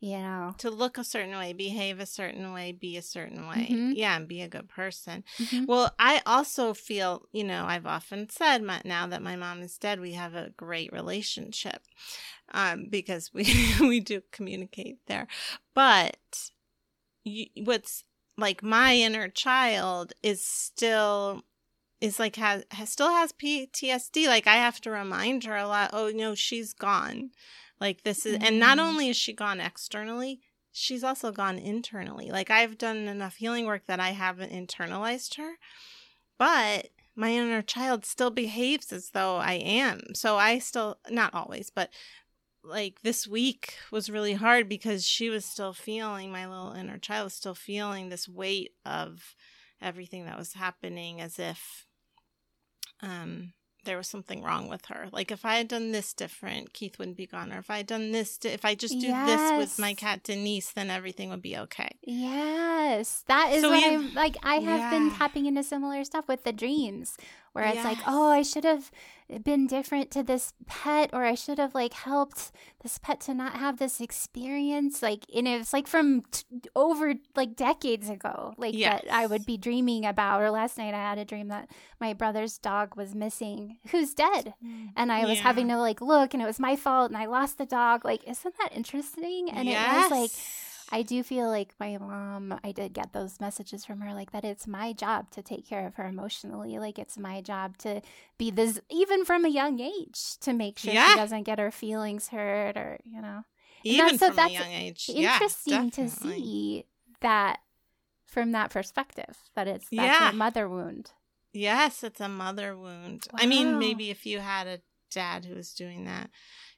you 0.00 0.18
know 0.18 0.54
to 0.58 0.70
look 0.70 0.98
a 0.98 1.04
certain 1.04 1.36
way, 1.38 1.52
behave 1.52 2.00
a 2.00 2.06
certain 2.06 2.52
way, 2.52 2.72
be 2.72 2.96
a 2.96 3.02
certain 3.02 3.46
way. 3.48 3.68
Mhm. 3.70 3.92
Yeah, 3.94 4.16
and 4.16 4.28
be 4.28 4.42
a 4.42 4.48
good 4.48 4.68
person. 4.68 5.24
Mhm. 5.38 5.66
Well, 5.66 5.90
I 5.98 6.22
also 6.26 6.74
feel, 6.74 7.26
you 7.32 7.44
know, 7.44 7.64
I've 7.66 7.86
often 7.86 8.28
said 8.28 8.62
my, 8.62 8.80
now 8.84 9.06
that 9.06 9.22
my 9.22 9.36
mom 9.36 9.62
is 9.62 9.76
dead, 9.78 10.00
we 10.00 10.12
have 10.12 10.34
a 10.34 10.50
great 10.56 10.92
relationship 10.92 11.82
um, 12.52 12.86
because 12.90 13.32
we 13.32 13.44
we 13.80 14.00
do 14.00 14.22
communicate 14.32 14.98
there. 15.06 15.26
But 15.74 16.16
you, 17.24 17.46
what's 17.64 18.04
like 18.38 18.62
my 18.62 18.94
inner 18.96 19.28
child 19.28 20.12
is 20.22 20.44
still 20.44 21.42
is 22.00 22.18
like 22.18 22.36
has, 22.36 22.64
has 22.70 22.90
still 22.90 23.10
has 23.10 23.32
PTSD. 23.32 24.26
Like 24.26 24.46
I 24.46 24.56
have 24.56 24.80
to 24.82 24.90
remind 24.90 25.44
her 25.44 25.56
a 25.56 25.66
lot. 25.66 25.90
Oh 25.92 26.10
no, 26.14 26.34
she's 26.34 26.72
gone. 26.72 27.30
Like 27.80 28.02
this 28.04 28.24
is, 28.26 28.38
and 28.40 28.58
not 28.58 28.78
Mm. 28.78 28.82
only 28.82 29.08
is 29.08 29.16
she 29.16 29.32
gone 29.32 29.60
externally, 29.60 30.40
she's 30.72 31.04
also 31.04 31.30
gone 31.32 31.58
internally. 31.58 32.30
Like 32.30 32.50
I've 32.50 32.78
done 32.78 33.08
enough 33.08 33.36
healing 33.36 33.66
work 33.66 33.86
that 33.86 34.00
I 34.00 34.10
haven't 34.10 34.52
internalized 34.52 35.36
her, 35.36 35.54
but 36.38 36.88
my 37.14 37.32
inner 37.32 37.62
child 37.62 38.04
still 38.04 38.30
behaves 38.30 38.92
as 38.92 39.10
though 39.10 39.36
I 39.36 39.54
am. 39.54 40.14
So 40.14 40.36
I 40.36 40.58
still, 40.58 40.98
not 41.10 41.34
always, 41.34 41.70
but 41.70 41.90
like 42.62 43.00
this 43.02 43.26
week 43.26 43.74
was 43.90 44.10
really 44.10 44.34
hard 44.34 44.68
because 44.68 45.06
she 45.06 45.30
was 45.30 45.44
still 45.44 45.72
feeling, 45.72 46.30
my 46.32 46.46
little 46.46 46.72
inner 46.72 46.98
child 46.98 47.24
was 47.24 47.34
still 47.34 47.54
feeling 47.54 48.08
this 48.08 48.28
weight 48.28 48.72
of 48.84 49.34
everything 49.80 50.24
that 50.26 50.38
was 50.38 50.54
happening 50.54 51.20
as 51.20 51.38
if 51.38 51.86
um 53.02 53.52
there 53.86 53.96
was 53.96 54.08
something 54.08 54.42
wrong 54.42 54.68
with 54.68 54.86
her. 54.86 55.06
Like 55.12 55.30
if 55.30 55.44
I 55.44 55.54
had 55.54 55.68
done 55.68 55.92
this 55.92 56.12
different, 56.12 56.72
Keith 56.72 56.98
wouldn't 56.98 57.16
be 57.16 57.26
gone. 57.26 57.52
Or 57.52 57.58
if 57.58 57.70
I 57.70 57.78
had 57.78 57.86
done 57.86 58.10
this, 58.10 58.36
di- 58.36 58.48
if 58.50 58.64
I 58.64 58.74
just 58.74 59.00
do 59.00 59.06
this 59.06 59.52
with 59.56 59.78
my 59.78 59.94
cat 59.94 60.24
Denise, 60.24 60.72
then 60.72 60.90
everything 60.90 61.30
would 61.30 61.40
be 61.40 61.56
okay. 61.56 61.90
Yes, 62.02 63.22
that 63.28 63.52
is 63.52 63.62
So 63.62 63.70
what 63.70 63.84
I'm 63.84 64.12
like. 64.12 64.36
I 64.42 64.56
have 64.56 64.90
been 64.90 65.10
tapping 65.16 65.46
into 65.46 65.62
similar 65.62 66.02
stuff 66.04 66.26
with 66.28 66.42
the 66.44 66.52
dreams, 66.52 67.16
where 67.52 67.64
it's 67.66 67.84
like, 67.84 67.98
oh, 68.06 68.30
I 68.30 68.42
should 68.42 68.64
have 68.64 68.90
been 69.42 69.66
different 69.66 70.10
to 70.12 70.22
this 70.22 70.52
pet 70.66 71.10
or 71.12 71.24
I 71.24 71.34
should 71.34 71.58
have 71.58 71.74
like 71.74 71.92
helped 71.94 72.52
this 72.82 72.98
pet 72.98 73.20
to 73.22 73.34
not 73.34 73.54
have 73.56 73.78
this 73.78 74.00
experience 74.00 75.02
like 75.02 75.24
and 75.34 75.48
it's 75.48 75.72
like 75.72 75.86
from 75.86 76.22
t- 76.30 76.44
over 76.76 77.14
like 77.34 77.56
decades 77.56 78.08
ago 78.08 78.54
like 78.56 78.74
Yes. 78.76 79.02
that 79.02 79.12
I 79.12 79.26
would 79.26 79.44
be 79.44 79.56
dreaming 79.56 80.06
about 80.06 80.40
or 80.42 80.50
last 80.50 80.78
night 80.78 80.94
I 80.94 80.98
had 80.98 81.18
a 81.18 81.24
dream 81.24 81.48
that 81.48 81.68
my 82.00 82.12
brother's 82.12 82.58
dog 82.58 82.96
was 82.96 83.14
missing 83.14 83.78
who's 83.90 84.14
dead 84.14 84.54
mm, 84.64 84.90
and 84.96 85.10
I 85.10 85.24
was 85.26 85.40
having 85.40 85.68
to 85.68 85.78
like 85.78 86.00
look 86.00 86.32
and 86.34 86.42
it 86.42 86.46
was 86.46 86.60
my 86.60 86.76
fault 86.76 87.10
and 87.10 87.16
I 87.18 87.26
lost 87.26 87.58
the 87.58 87.66
dog 87.66 88.04
like 88.04 88.26
isn't 88.28 88.54
that 88.58 88.76
interesting 88.76 89.50
and 89.50 89.68
it 89.68 89.72
was 89.72 90.10
like 90.10 90.30
Yes. 90.32 90.62
I 90.92 91.02
do 91.02 91.22
feel 91.22 91.48
like 91.48 91.74
my 91.80 91.98
mom, 91.98 92.58
I 92.62 92.70
did 92.72 92.92
get 92.92 93.12
those 93.12 93.40
messages 93.40 93.84
from 93.84 94.00
her, 94.02 94.14
like 94.14 94.30
that 94.32 94.44
it's 94.44 94.66
my 94.66 94.92
job 94.92 95.30
to 95.32 95.42
take 95.42 95.66
care 95.68 95.86
of 95.86 95.96
her 95.96 96.06
emotionally. 96.06 96.78
Like 96.78 96.98
it's 96.98 97.18
my 97.18 97.40
job 97.40 97.76
to 97.78 98.00
be 98.38 98.50
this, 98.50 98.78
even 98.90 99.24
from 99.24 99.44
a 99.44 99.48
young 99.48 99.80
age, 99.80 100.38
to 100.40 100.52
make 100.52 100.78
sure 100.78 100.92
Yeah. 100.94 101.10
she 101.10 101.16
doesn't 101.16 101.42
get 101.42 101.58
her 101.58 101.70
feelings 101.70 102.28
hurt 102.28 102.76
or, 102.76 102.98
you 103.04 103.20
know. 103.20 103.44
even 103.84 103.98
that's- 104.16 104.20
so 104.20 104.26
from 104.28 104.36
that's 104.36 104.50
a 104.50 104.54
young 104.54 104.72
age. 104.72 105.10
Interesting 105.12 105.72
yeah, 105.84 105.90
to 105.90 106.08
see 106.08 106.84
that 107.20 107.60
from 108.24 108.52
that 108.52 108.70
perspective, 108.70 109.36
that 109.54 109.68
it's 109.68 109.88
that's 109.90 110.20
Yeah. 110.20 110.30
a 110.30 110.32
mother 110.32 110.68
wound. 110.68 111.12
Yes, 111.52 112.02
it's 112.04 112.20
a 112.20 112.28
mother 112.28 112.76
wound. 112.76 113.26
I 113.34 113.46
mean, 113.46 113.78
maybe 113.78 114.10
if 114.10 114.26
you 114.26 114.40
had 114.40 114.66
a 114.66 114.80
dad 115.10 115.44
who 115.44 115.54
was 115.54 115.72
doing 115.72 116.04
that, 116.04 116.30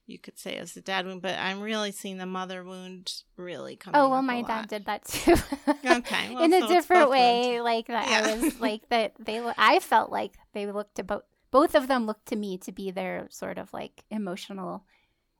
you 0.09 0.19
could 0.19 0.39
say 0.39 0.57
it 0.57 0.61
was 0.61 0.77
a 0.77 0.81
dad 0.81 1.07
wound, 1.07 1.21
but 1.21 1.39
I'm 1.39 1.61
really 1.61 1.93
seeing 1.93 2.17
the 2.17 2.27
mother 2.27 2.65
wound 2.65 3.13
really 3.37 3.77
coming. 3.77 4.01
Oh, 4.01 4.09
well, 4.09 4.23
my 4.23 4.41
dad 4.43 4.49
lot. 4.61 4.69
did 4.69 4.87
that 4.87 5.05
too. 5.05 5.37
Okay, 5.85 6.35
well, 6.35 6.43
In 6.45 6.53
a 6.55 6.61
so 6.61 6.69
different 6.69 7.11
way, 7.11 7.61
like 7.61 7.87
that. 7.89 8.09
Yeah. 8.09 8.33
I 8.33 8.37
was 8.37 8.61
like 8.61 8.89
that. 8.89 9.13
They, 9.19 9.41
I 9.57 9.79
felt 9.81 10.11
like 10.11 10.33
they 10.55 10.67
looked 10.67 10.99
about 10.99 11.27
both 11.51 11.75
of 11.75 11.89
them 11.89 12.07
looked 12.07 12.27
to 12.27 12.37
me 12.37 12.57
to 12.59 12.73
be 12.73 12.91
their 12.91 13.27
sort 13.31 13.59
of 13.59 13.73
like 13.73 14.03
emotional 14.11 14.85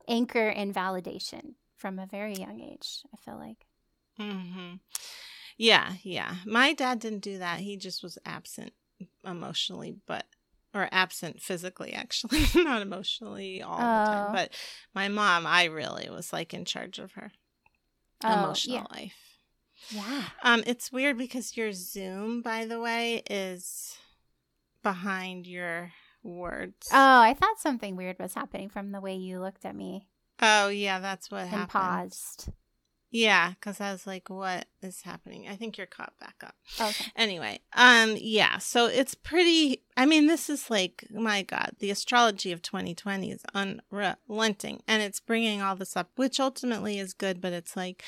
anchor 0.07 0.49
and 0.49 0.75
validation 0.75 1.55
from 1.77 1.99
a 1.99 2.07
very 2.07 2.35
young 2.35 2.61
age. 2.61 3.03
I 3.13 3.17
feel 3.17 3.39
like. 3.39 3.67
hmm 4.19 4.75
Yeah, 5.57 5.95
yeah. 6.03 6.37
My 6.47 6.73
dad 6.75 6.99
didn't 7.01 7.21
do 7.21 7.39
that. 7.39 7.61
He 7.61 7.77
just 7.77 8.03
was 8.03 8.19
absent 8.25 8.73
emotionally, 9.25 9.97
but 10.07 10.27
or 10.75 10.89
absent 10.93 11.41
physically, 11.41 11.93
actually, 11.93 12.45
not 12.65 12.83
emotionally 12.83 13.63
all 13.63 13.79
the 13.79 14.11
time. 14.11 14.27
Oh. 14.29 14.33
But 14.33 14.53
my 14.95 15.09
mom, 15.09 15.47
I 15.47 15.65
really 15.65 16.09
was 16.11 16.33
like 16.33 16.53
in 16.55 16.65
charge 16.65 16.99
of 16.99 17.13
her 17.13 17.31
Oh, 18.25 18.33
emotional 18.33 18.77
yeah. 18.91 18.97
life. 19.01 19.15
Yeah. 19.91 20.23
Um, 20.43 20.65
it's 20.67 20.91
weird 20.91 21.17
because 21.17 21.57
your 21.57 21.73
Zoom, 21.73 22.43
by 22.43 22.65
the 22.67 22.81
way, 22.81 23.23
is 23.31 23.97
behind 24.83 25.47
your 25.47 25.93
words. 26.23 26.89
Oh, 26.93 27.21
I 27.21 27.35
thought 27.35 27.59
something 27.61 27.95
weird 27.97 28.19
was 28.19 28.35
happening 28.35 28.69
from 28.69 28.91
the 28.93 29.01
way 29.01 29.15
you 29.15 29.41
looked 29.41 29.65
at 29.65 29.77
me 29.77 30.09
Oh, 30.41 30.69
yeah, 30.69 30.99
that's 31.01 31.31
what 31.31 31.41
and 31.43 31.51
happened. 31.51 31.71
paused. 31.71 32.49
Yeah, 33.11 33.51
because 33.51 33.81
I 33.81 33.91
was 33.91 34.07
like, 34.07 34.29
"What 34.29 34.67
is 34.83 35.03
happening?" 35.03 35.49
I 35.49 35.57
think 35.57 35.79
you're 35.79 35.87
caught 35.87 36.13
back 36.21 36.37
up. 36.45 36.55
Okay. 36.79 37.07
Anyway, 37.17 37.61
um, 37.73 38.17
yeah, 38.19 38.59
so 38.59 38.87
it's 38.87 39.15
pretty. 39.15 39.83
I 39.97 40.05
mean, 40.05 40.27
this 40.27 40.51
is 40.51 40.69
like, 40.69 41.07
my 41.11 41.43
God, 41.43 41.73
the 41.79 41.91
astrology 41.91 42.53
of 42.53 42.61
2020 42.61 43.31
is 43.31 43.43
unrelenting, 43.55 44.83
and 44.87 45.03
it's 45.03 45.21
bringing 45.21 45.63
all 45.63 45.75
this 45.75 45.97
up, 45.97 46.11
which 46.17 46.39
ultimately 46.39 46.99
is 46.99 47.15
good, 47.15 47.41
but 47.41 47.53
it's 47.55 47.77
like 47.77 48.05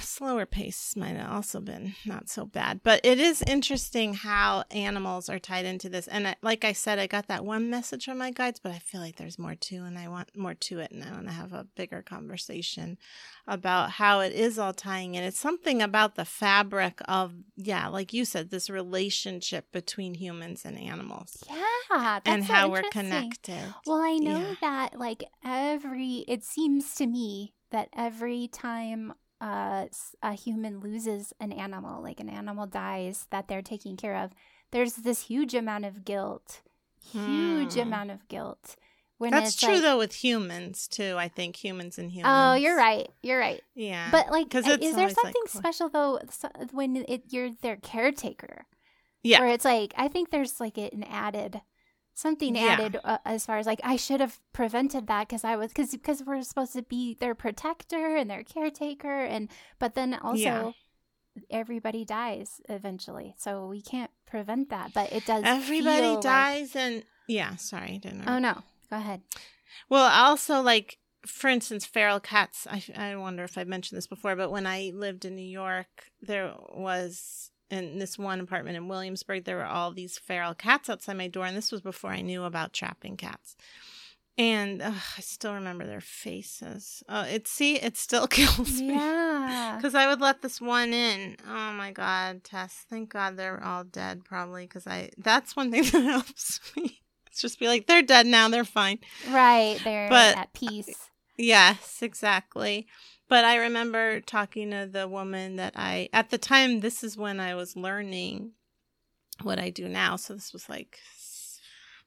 slower 0.00 0.46
pace 0.46 0.94
might 0.96 1.16
have 1.16 1.30
also 1.30 1.60
been 1.60 1.94
not 2.04 2.28
so 2.28 2.44
bad. 2.44 2.80
But 2.82 3.00
it 3.04 3.18
is 3.18 3.42
interesting 3.46 4.14
how 4.14 4.64
animals 4.70 5.28
are 5.28 5.38
tied 5.38 5.64
into 5.64 5.88
this, 5.88 6.06
and 6.08 6.28
I, 6.28 6.36
like 6.42 6.64
I 6.64 6.72
said, 6.72 6.98
I 6.98 7.06
got 7.06 7.28
that 7.28 7.44
one 7.44 7.70
message 7.70 8.04
from 8.04 8.18
my 8.18 8.30
guides, 8.30 8.60
but 8.60 8.72
I 8.72 8.78
feel 8.78 9.00
like 9.00 9.16
there's 9.16 9.38
more 9.38 9.54
to, 9.54 9.76
and 9.76 9.98
I 9.98 10.08
want 10.08 10.36
more 10.36 10.54
to 10.54 10.80
it, 10.80 10.90
and 10.92 11.02
I 11.02 11.10
want 11.10 11.26
to 11.26 11.32
have 11.32 11.52
a 11.52 11.66
bigger 11.76 12.02
conversation 12.02 12.98
about 13.46 13.90
how 13.90 14.20
it 14.20 14.32
is 14.32 14.58
all 14.58 14.72
tying 14.72 15.14
in. 15.14 15.24
It's 15.24 15.38
something 15.38 15.82
about 15.82 16.14
the 16.14 16.24
fabric 16.24 17.00
of, 17.06 17.32
yeah, 17.56 17.88
like 17.88 18.12
you 18.12 18.24
said, 18.24 18.50
this 18.50 18.70
relationship 18.70 19.72
between 19.72 20.14
humans 20.14 20.64
and 20.64 20.78
animals 20.78 21.44
Yeah. 21.48 21.62
That's 21.90 22.26
and 22.26 22.44
so 22.44 22.52
how 22.52 22.70
we're 22.70 22.82
connected. 22.90 23.74
Well, 23.86 24.00
I 24.00 24.16
know 24.18 24.40
Yeah. 24.40 24.54
that 24.60 24.98
like 24.98 25.24
every 25.44 26.24
it 26.28 26.44
seems 26.44 26.94
to 26.96 27.06
me 27.06 27.54
that 27.70 27.88
every 27.96 28.48
time 28.48 29.12
uh, 29.42 29.86
a 30.22 30.32
human 30.34 30.80
loses 30.80 31.32
an 31.40 31.52
animal, 31.52 32.02
like 32.02 32.20
an 32.20 32.28
animal 32.30 32.66
dies 32.66 33.26
that 33.30 33.48
they're 33.48 33.60
taking 33.62 33.96
care 33.96 34.16
of, 34.16 34.30
there's 34.70 34.94
this 34.94 35.22
huge 35.26 35.54
amount 35.54 35.84
of 35.84 36.04
guilt, 36.04 36.62
huge 37.02 37.74
Hmm. 37.74 37.80
amount 37.80 38.10
of 38.12 38.28
guilt. 38.28 38.76
When 39.18 39.30
That's 39.32 39.54
true 39.54 39.74
like, 39.74 39.82
though 39.82 39.98
with 39.98 40.14
humans 40.24 40.88
too. 40.88 41.14
I 41.16 41.28
think 41.28 41.56
humans 41.56 41.98
and 41.98 42.10
humans. 42.10 42.34
Oh, 42.36 42.54
you're 42.54 42.76
right. 42.76 43.08
You're 43.22 43.38
right. 43.38 43.62
Yeah, 43.74 44.10
But 44.10 44.30
like, 44.30 44.52
is 44.54 44.64
there 44.64 44.74
always, 44.74 44.98
like, 44.98 45.14
something 45.14 45.42
special 45.46 45.88
though 45.88 46.20
when 46.72 46.96
it, 47.08 47.24
you're 47.30 47.50
their 47.62 47.76
caretaker? 47.76 48.66
Yeah. 49.22 49.38
Where 49.40 49.48
it's 49.50 49.64
like, 49.64 49.94
I 49.96 50.08
think 50.08 50.30
there's 50.30 50.58
like 50.58 50.76
an 50.78 51.04
added, 51.08 51.60
something 52.14 52.54
Yeah. 52.56 52.62
added 52.78 52.98
uh, 53.04 53.18
as 53.24 53.46
far 53.46 53.58
as 53.58 53.66
like 53.66 53.80
I 53.82 53.96
should 53.96 54.20
have 54.20 54.38
prevented 54.52 55.06
that 55.06 55.28
because 55.28 55.44
I 55.44 55.56
was 55.56 55.68
because 55.68 55.90
because 55.92 56.22
we're 56.24 56.42
supposed 56.42 56.72
to 56.74 56.82
be 56.82 57.14
their 57.20 57.34
protector 57.34 58.16
and 58.16 58.28
their 58.30 58.42
caretaker 58.44 59.24
and 59.24 59.48
but 59.78 59.94
then 59.94 60.14
also. 60.14 60.38
Yeah. 60.38 60.70
Everybody 61.50 62.04
dies 62.04 62.60
eventually, 62.68 63.34
so 63.38 63.66
we 63.66 63.80
can't 63.80 64.10
prevent 64.26 64.68
that. 64.68 64.92
But 64.92 65.12
it 65.14 65.24
does. 65.24 65.42
everybody 65.46 66.00
feel 66.02 66.14
like- 66.16 66.22
dies, 66.22 66.76
and 66.76 67.04
yeah. 67.26 67.56
Sorry, 67.56 67.94
I 67.94 67.96
didn't. 67.96 68.28
oh 68.28 68.38
no! 68.38 68.62
Go 68.90 68.96
ahead. 68.96 69.22
Well, 69.88 70.04
also 70.12 70.60
like 70.60 70.98
for 71.26 71.48
instance, 71.48 71.86
feral 71.86 72.20
cats. 72.20 72.66
I 72.70 72.84
I 72.94 73.16
wonder 73.16 73.44
if 73.44 73.56
I 73.56 73.64
mentioned 73.64 73.96
this 73.96 74.06
before, 74.06 74.36
but 74.36 74.50
when 74.50 74.66
I 74.66 74.92
lived 74.94 75.24
in 75.24 75.34
New 75.34 75.40
York, 75.48 76.10
there 76.20 76.52
was 76.74 77.50
in 77.72 77.98
this 77.98 78.18
one 78.18 78.38
apartment 78.40 78.76
in 78.76 78.86
Williamsburg, 78.88 79.44
there 79.44 79.56
were 79.56 79.64
all 79.64 79.90
these 79.92 80.18
feral 80.18 80.54
cats 80.54 80.88
outside 80.90 81.16
my 81.16 81.28
door, 81.28 81.46
and 81.46 81.56
this 81.56 81.72
was 81.72 81.80
before 81.80 82.10
I 82.10 82.20
knew 82.20 82.44
about 82.44 82.72
trapping 82.72 83.16
cats. 83.16 83.56
And 84.38 84.80
ugh, 84.80 84.94
I 85.18 85.20
still 85.20 85.52
remember 85.54 85.86
their 85.86 86.00
faces. 86.00 87.02
Oh, 87.08 87.22
it 87.22 87.46
see, 87.46 87.76
it 87.76 87.96
still 87.98 88.26
kills 88.38 88.80
me. 88.80 88.94
Yeah. 88.94 89.74
Because 89.76 89.94
I 89.94 90.06
would 90.06 90.20
let 90.20 90.40
this 90.42 90.60
one 90.60 90.92
in. 90.92 91.36
Oh 91.46 91.72
my 91.72 91.90
God, 91.92 92.42
Tess. 92.44 92.84
Thank 92.88 93.10
God 93.10 93.36
they're 93.36 93.62
all 93.62 93.84
dead, 93.84 94.24
probably. 94.24 94.64
Because 94.64 94.86
I, 94.86 95.10
that's 95.18 95.54
one 95.56 95.70
thing 95.70 95.82
that 95.92 96.02
helps 96.02 96.60
me. 96.76 97.00
It's 97.26 97.40
just 97.42 97.58
be 97.58 97.66
like, 97.66 97.86
they're 97.86 98.02
dead 98.02 98.26
now. 98.26 98.48
They're 98.48 98.64
fine. 98.64 98.98
Right. 99.30 99.78
They're 99.84 100.08
But- 100.08 100.36
at 100.36 100.52
peace. 100.54 101.08
Yes, 101.38 102.02
exactly. 102.02 102.86
But 103.32 103.46
I 103.46 103.56
remember 103.56 104.20
talking 104.20 104.72
to 104.72 104.86
the 104.86 105.08
woman 105.08 105.56
that 105.56 105.72
I, 105.74 106.10
at 106.12 106.28
the 106.28 106.36
time, 106.36 106.80
this 106.80 107.02
is 107.02 107.16
when 107.16 107.40
I 107.40 107.54
was 107.54 107.78
learning 107.78 108.50
what 109.40 109.58
I 109.58 109.70
do 109.70 109.88
now. 109.88 110.16
So 110.16 110.34
this 110.34 110.52
was 110.52 110.68
like, 110.68 110.98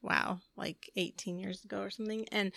wow, 0.00 0.38
like 0.56 0.88
18 0.94 1.40
years 1.40 1.64
ago 1.64 1.80
or 1.80 1.90
something. 1.90 2.28
And, 2.30 2.52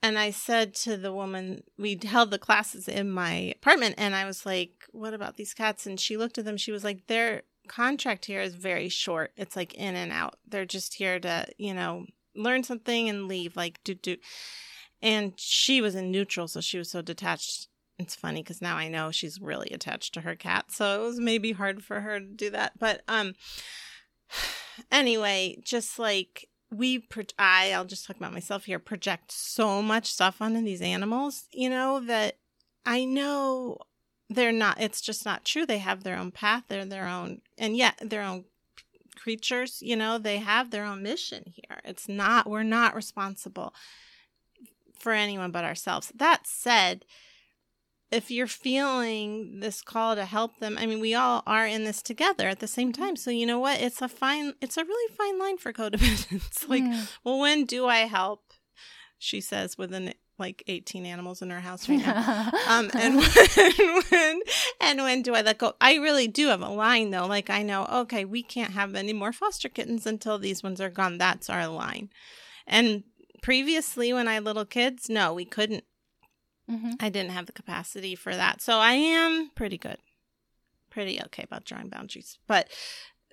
and 0.00 0.16
I 0.16 0.30
said 0.30 0.76
to 0.76 0.96
the 0.96 1.12
woman, 1.12 1.64
we 1.76 1.98
held 2.04 2.30
the 2.30 2.38
classes 2.38 2.86
in 2.86 3.10
my 3.10 3.52
apartment 3.56 3.96
and 3.98 4.14
I 4.14 4.26
was 4.26 4.46
like, 4.46 4.84
what 4.92 5.12
about 5.12 5.36
these 5.36 5.52
cats? 5.52 5.84
And 5.84 5.98
she 5.98 6.16
looked 6.16 6.38
at 6.38 6.44
them. 6.44 6.56
She 6.56 6.70
was 6.70 6.84
like, 6.84 7.08
their 7.08 7.42
contract 7.66 8.26
here 8.26 8.42
is 8.42 8.54
very 8.54 8.88
short. 8.88 9.32
It's 9.36 9.56
like 9.56 9.74
in 9.74 9.96
and 9.96 10.12
out. 10.12 10.36
They're 10.46 10.66
just 10.66 10.94
here 10.94 11.18
to, 11.18 11.46
you 11.58 11.74
know, 11.74 12.06
learn 12.36 12.62
something 12.62 13.08
and 13.08 13.26
leave, 13.26 13.56
like 13.56 13.82
do, 13.82 13.94
do. 13.94 14.18
And 15.02 15.32
she 15.36 15.80
was 15.80 15.96
in 15.96 16.12
neutral. 16.12 16.46
So 16.46 16.60
she 16.60 16.78
was 16.78 16.92
so 16.92 17.02
detached. 17.02 17.66
It's 17.98 18.14
funny 18.14 18.42
because 18.42 18.60
now 18.60 18.76
I 18.76 18.88
know 18.88 19.10
she's 19.10 19.40
really 19.40 19.70
attached 19.70 20.14
to 20.14 20.22
her 20.22 20.34
cat. 20.34 20.72
So 20.72 21.02
it 21.02 21.06
was 21.06 21.20
maybe 21.20 21.52
hard 21.52 21.84
for 21.84 22.00
her 22.00 22.18
to 22.18 22.26
do 22.26 22.50
that. 22.50 22.78
But, 22.78 23.02
um, 23.06 23.34
anyway, 24.92 25.58
just 25.62 25.98
like 25.98 26.48
we, 26.70 26.98
pro- 26.98 27.24
I, 27.38 27.72
I'll 27.72 27.84
just 27.84 28.06
talk 28.06 28.16
about 28.16 28.32
myself 28.32 28.64
here, 28.64 28.78
project 28.78 29.30
so 29.30 29.80
much 29.80 30.06
stuff 30.06 30.42
onto 30.42 30.62
these 30.62 30.82
animals, 30.82 31.44
you 31.52 31.70
know, 31.70 32.00
that 32.00 32.38
I 32.84 33.04
know 33.04 33.78
they're 34.28 34.52
not, 34.52 34.80
it's 34.80 35.00
just 35.00 35.24
not 35.24 35.44
true. 35.44 35.64
They 35.64 35.78
have 35.78 36.02
their 36.02 36.16
own 36.16 36.32
path, 36.32 36.64
they're 36.68 36.84
their 36.84 37.06
own, 37.06 37.42
and 37.56 37.76
yet 37.76 37.98
their 38.00 38.22
own 38.22 38.44
creatures, 39.16 39.78
you 39.80 39.94
know, 39.94 40.18
they 40.18 40.38
have 40.38 40.70
their 40.70 40.84
own 40.84 41.02
mission 41.02 41.44
here. 41.46 41.80
It's 41.84 42.08
not, 42.08 42.50
we're 42.50 42.64
not 42.64 42.96
responsible 42.96 43.72
for 44.98 45.12
anyone 45.12 45.50
but 45.50 45.64
ourselves. 45.64 46.12
That 46.14 46.46
said, 46.46 47.04
if 48.14 48.30
you're 48.30 48.46
feeling 48.46 49.60
this 49.60 49.82
call 49.82 50.14
to 50.14 50.24
help 50.24 50.58
them, 50.58 50.76
I 50.78 50.86
mean, 50.86 51.00
we 51.00 51.14
all 51.14 51.42
are 51.46 51.66
in 51.66 51.84
this 51.84 52.02
together 52.02 52.48
at 52.48 52.60
the 52.60 52.66
same 52.66 52.92
time. 52.92 53.16
So 53.16 53.30
you 53.30 53.46
know 53.46 53.58
what? 53.58 53.80
It's 53.80 54.00
a 54.00 54.08
fine, 54.08 54.54
it's 54.60 54.76
a 54.76 54.84
really 54.84 55.14
fine 55.14 55.38
line 55.38 55.58
for 55.58 55.72
codependence. 55.72 56.68
like, 56.68 56.82
Mm. 56.84 57.12
well, 57.24 57.38
when 57.38 57.64
do 57.64 57.86
I 57.86 57.98
help? 58.06 58.52
She 59.18 59.40
says 59.40 59.76
within 59.78 60.14
like 60.38 60.64
18 60.66 61.06
animals 61.06 61.42
in 61.42 61.50
her 61.50 61.60
house 61.60 61.88
right 61.88 61.98
now. 61.98 62.50
Um, 62.68 62.90
and 62.94 63.16
when, 63.56 64.02
when 64.10 64.40
and 64.80 64.98
when 65.00 65.22
do 65.22 65.34
I 65.34 65.42
let 65.42 65.58
go? 65.58 65.74
I 65.80 65.94
really 65.96 66.26
do 66.26 66.48
have 66.48 66.60
a 66.62 66.68
line 66.68 67.10
though. 67.10 67.26
Like 67.26 67.50
I 67.50 67.62
know, 67.62 67.86
okay, 67.86 68.24
we 68.24 68.42
can't 68.42 68.72
have 68.72 68.94
any 68.94 69.12
more 69.12 69.32
foster 69.32 69.68
kittens 69.68 70.06
until 70.06 70.38
these 70.38 70.62
ones 70.62 70.80
are 70.80 70.90
gone. 70.90 71.18
That's 71.18 71.48
our 71.48 71.68
line. 71.68 72.10
And 72.66 73.04
previously, 73.42 74.12
when 74.12 74.26
I 74.26 74.34
had 74.34 74.44
little 74.44 74.64
kids, 74.64 75.08
no, 75.08 75.32
we 75.32 75.44
couldn't. 75.44 75.84
Mm-hmm. 76.70 76.92
I 77.00 77.08
didn't 77.08 77.32
have 77.32 77.46
the 77.46 77.52
capacity 77.52 78.14
for 78.14 78.34
that. 78.34 78.60
So 78.62 78.78
I 78.78 78.92
am 78.94 79.50
pretty 79.54 79.78
good, 79.78 79.98
pretty 80.90 81.20
okay 81.26 81.42
about 81.42 81.64
drawing 81.64 81.88
boundaries. 81.88 82.38
But 82.46 82.68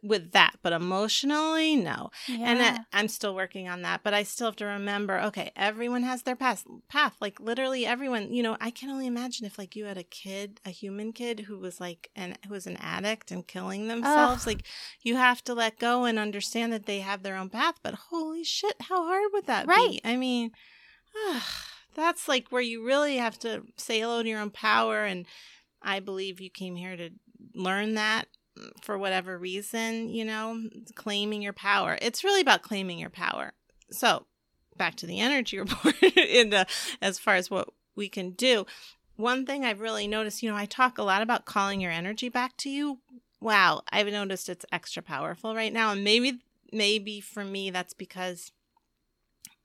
with 0.04 0.32
that, 0.32 0.56
but 0.64 0.74
emotionally, 0.74 1.76
no. 1.76 2.10
Yeah. 2.28 2.38
And 2.50 2.62
I, 2.64 2.80
I'm 2.92 3.08
still 3.08 3.36
working 3.36 3.70
on 3.70 3.84
that, 3.84 4.02
but 4.04 4.16
I 4.16 4.24
still 4.24 4.48
have 4.48 4.56
to 4.56 4.66
remember, 4.66 5.20
okay, 5.22 5.52
everyone 5.56 6.02
has 6.02 6.24
their 6.24 6.36
path, 6.36 6.66
path. 6.90 7.16
Like 7.22 7.40
literally 7.40 7.86
everyone, 7.86 8.34
you 8.34 8.42
know, 8.42 8.58
I 8.60 8.72
can 8.72 8.90
only 8.90 9.06
imagine 9.06 9.46
if 9.46 9.60
like 9.60 9.76
you 9.76 9.86
had 9.86 10.00
a 10.00 10.04
kid, 10.04 10.60
a 10.66 10.72
human 10.72 11.14
kid 11.14 11.42
who 11.42 11.60
was 11.60 11.80
like 11.80 12.10
an 12.16 12.36
who 12.48 12.54
was 12.54 12.66
an 12.66 12.78
addict 12.78 13.30
and 13.30 13.46
killing 13.46 13.88
themselves. 13.90 14.42
Ugh. 14.42 14.48
Like 14.48 14.64
you 15.02 15.18
have 15.18 15.44
to 15.44 15.54
let 15.54 15.78
go 15.78 16.06
and 16.06 16.18
understand 16.18 16.74
that 16.74 16.88
they 16.88 17.00
have 17.02 17.22
their 17.22 17.36
own 17.38 17.50
path. 17.50 17.76
But 17.84 17.94
holy 18.10 18.44
shit, 18.44 18.76
how 18.82 19.06
hard 19.06 19.30
would 19.34 19.46
that 19.46 19.68
Right. 19.68 19.92
be? 19.92 20.02
I 20.04 20.16
mean, 20.18 20.52
that's 21.94 22.28
like 22.28 22.48
where 22.50 22.62
you 22.62 22.86
really 22.86 23.18
have 23.18 23.38
to 23.40 23.64
say 23.78 24.00
hello 24.00 24.24
to 24.24 24.30
your 24.30 24.40
own 24.40 24.52
power. 24.52 25.04
And 25.04 25.26
I 25.82 26.00
believe 26.00 26.42
you 26.42 26.50
came 26.50 26.76
here 26.76 26.96
to 26.96 27.10
learn 27.54 27.96
that 27.96 28.28
mm, 28.58 28.72
for 28.82 28.98
whatever 28.98 29.38
reason, 29.38 30.10
you 30.10 30.26
know, 30.26 30.70
claiming 30.96 31.42
your 31.42 31.54
power. 31.54 31.98
It's 32.02 32.24
really 32.24 32.42
about 32.42 32.62
claiming 32.62 33.00
your 33.00 33.10
power. 33.10 33.54
So, 33.90 34.26
back 34.78 34.96
to 34.96 35.06
the 35.06 35.20
energy 35.20 35.60
report 35.60 36.00
the, 36.00 36.66
as 37.02 37.20
far 37.20 37.36
as 37.36 37.50
what 37.50 37.70
we 37.96 38.10
can 38.10 38.32
do. 38.32 38.66
One 39.16 39.46
thing 39.46 39.64
I've 39.64 39.82
really 39.82 40.08
noticed, 40.08 40.42
you 40.42 40.50
know, 40.50 40.56
I 40.56 40.66
talk 40.66 40.98
a 40.98 41.04
lot 41.04 41.22
about 41.22 41.46
calling 41.46 41.82
your 41.82 41.92
energy 41.92 42.30
back 42.30 42.58
to 42.58 42.70
you. 42.70 43.00
Wow, 43.40 43.82
I've 43.92 44.08
noticed 44.08 44.50
it's 44.50 44.66
extra 44.72 45.04
powerful 45.04 45.56
right 45.56 45.74
now 45.74 45.92
and 45.92 46.04
maybe 46.04 46.40
maybe 46.72 47.20
for 47.20 47.44
me 47.44 47.70
that's 47.70 47.94
because 47.94 48.52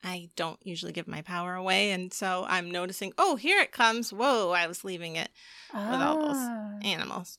I 0.05 0.29
don't 0.37 0.59
usually 0.65 0.93
give 0.93 1.09
my 1.09 1.23
power 1.23 1.55
away 1.55 1.91
and 1.91 2.13
so 2.13 2.45
I'm 2.49 2.71
noticing, 2.71 3.13
"Oh, 3.19 3.37
here 3.37 3.61
it 3.61 3.73
comes. 3.73 4.13
Whoa, 4.13 4.51
I 4.51 4.67
was 4.67 4.85
leaving 4.85 5.17
it." 5.17 5.31
with 5.73 6.01
all 6.01 6.17
those 6.19 6.37
Ah. 6.37 6.79
animals. 6.83 7.39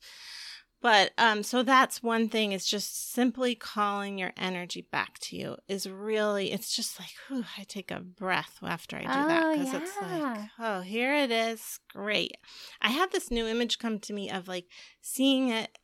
But 0.79 1.11
um 1.17 1.41
so 1.43 1.63
that's 1.63 2.03
one 2.03 2.29
thing 2.29 2.51
is 2.51 2.65
just 2.65 3.11
simply 3.11 3.55
calling 3.55 4.17
your 4.19 4.31
energy 4.37 4.81
back 4.91 5.17
to 5.19 5.35
you 5.35 5.57
is 5.67 5.89
really 5.89 6.51
it's 6.51 6.75
just 6.75 6.99
like 6.99 7.09
whew, 7.27 7.45
I 7.57 7.63
take 7.63 7.89
a 7.89 7.99
breath 7.99 8.59
after 8.61 8.95
I 8.97 9.01
do 9.01 9.07
that 9.07 9.45
Oh, 9.47 9.51
because 9.57 9.73
it's 9.73 10.01
like 10.01 10.49
oh 10.59 10.81
here 10.81 11.13
it 11.15 11.31
is 11.31 11.79
great. 11.91 12.37
I 12.79 12.89
had 12.89 13.11
this 13.11 13.31
new 13.31 13.47
image 13.47 13.79
come 13.79 13.97
to 14.01 14.13
me 14.13 14.29
of 14.29 14.47
like 14.47 14.65
seeing 15.01 15.49
it 15.49 15.77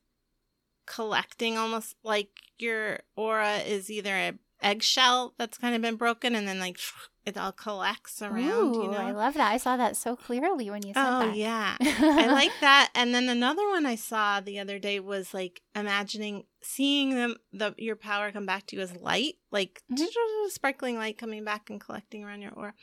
collecting 0.86 1.58
almost 1.58 1.96
like 2.04 2.30
your 2.60 3.00
aura 3.16 3.58
is 3.60 3.90
either 3.90 4.16
a 4.16 4.34
eggshell 4.64 5.34
that's 5.38 5.58
kind 5.58 5.76
of 5.76 5.82
been 5.82 5.96
broken 5.96 6.36
and 6.36 6.48
then 6.48 6.60
like 6.60 6.78
it 7.26 7.38
all 7.38 7.54
collects 7.54 8.22
around, 8.22 8.76
Ooh, 8.76 8.82
you 8.84 8.90
know. 8.90 8.98
I 8.98 9.12
love 9.12 9.36
that. 9.36 9.54
I 9.54 9.58
saw 9.58 9.78
that 9.78 9.96
so 9.96 10.16
clearly 10.18 10.70
when 10.70 10.86
you 10.86 10.94
said 10.94 11.08
Oh 11.08 11.20
that. 11.20 11.30
Oh 11.30 11.34
yeah. 11.34 11.78
I 11.82 12.28
like 12.28 12.52
that. 12.60 12.90
And 12.96 13.16
then 13.16 13.30
another 13.30 13.66
one 13.70 13.86
I 13.86 13.96
saw 13.96 14.42
the 14.42 14.60
other 14.60 14.78
day 14.78 15.00
was 15.00 15.34
like 15.34 15.62
imagining 15.74 16.44
seeing 16.62 17.16
them 17.16 17.36
the 17.54 17.74
your 17.78 17.96
power 17.96 18.32
come 18.32 18.46
back 18.46 18.68
to 18.68 18.76
you 18.76 18.82
as 18.82 18.96
light, 18.98 19.36
like 19.52 19.82
Mhm. 19.92 20.06
sparkling 20.50 20.98
light 20.98 21.18
coming 21.18 21.46
back 21.46 21.70
and 21.70 21.80
collecting 21.80 22.24
around 22.26 22.42
your 22.42 22.52
aura. 22.52 22.74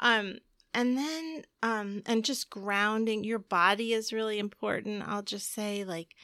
Um 0.00 0.38
and 0.74 0.96
then 0.96 1.42
um 1.62 2.02
and 2.06 2.24
just 2.24 2.50
grounding 2.50 3.24
your 3.24 3.40
body 3.40 3.92
is 3.94 4.12
really 4.12 4.38
important. 4.38 5.02
I'll 5.06 5.22
just 5.22 5.52
say 5.52 5.82
like 5.84 6.14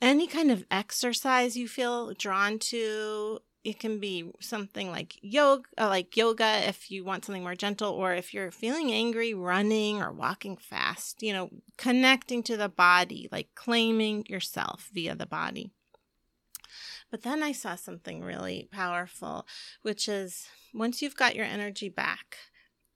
any 0.00 0.26
kind 0.26 0.50
of 0.50 0.64
exercise 0.70 1.56
you 1.56 1.66
feel 1.68 2.14
drawn 2.14 2.58
to 2.58 3.40
it 3.68 3.78
can 3.78 3.98
be 3.98 4.24
something 4.40 4.90
like 4.90 5.18
yoga 5.20 5.64
uh, 5.76 5.88
like 5.88 6.16
yoga 6.16 6.66
if 6.66 6.90
you 6.90 7.04
want 7.04 7.22
something 7.22 7.42
more 7.42 7.54
gentle 7.54 7.92
or 7.92 8.14
if 8.14 8.32
you're 8.32 8.50
feeling 8.50 8.90
angry 8.90 9.34
running 9.34 10.00
or 10.00 10.10
walking 10.10 10.56
fast 10.56 11.22
you 11.22 11.34
know 11.34 11.50
connecting 11.76 12.42
to 12.42 12.56
the 12.56 12.68
body 12.68 13.28
like 13.30 13.48
claiming 13.54 14.24
yourself 14.26 14.88
via 14.92 15.14
the 15.14 15.26
body. 15.26 15.70
But 17.10 17.22
then 17.22 17.42
i 17.42 17.52
saw 17.52 17.74
something 17.74 18.22
really 18.22 18.68
powerful 18.70 19.46
which 19.82 20.08
is 20.08 20.48
once 20.72 21.02
you've 21.02 21.16
got 21.16 21.36
your 21.36 21.46
energy 21.46 21.90
back 21.90 22.36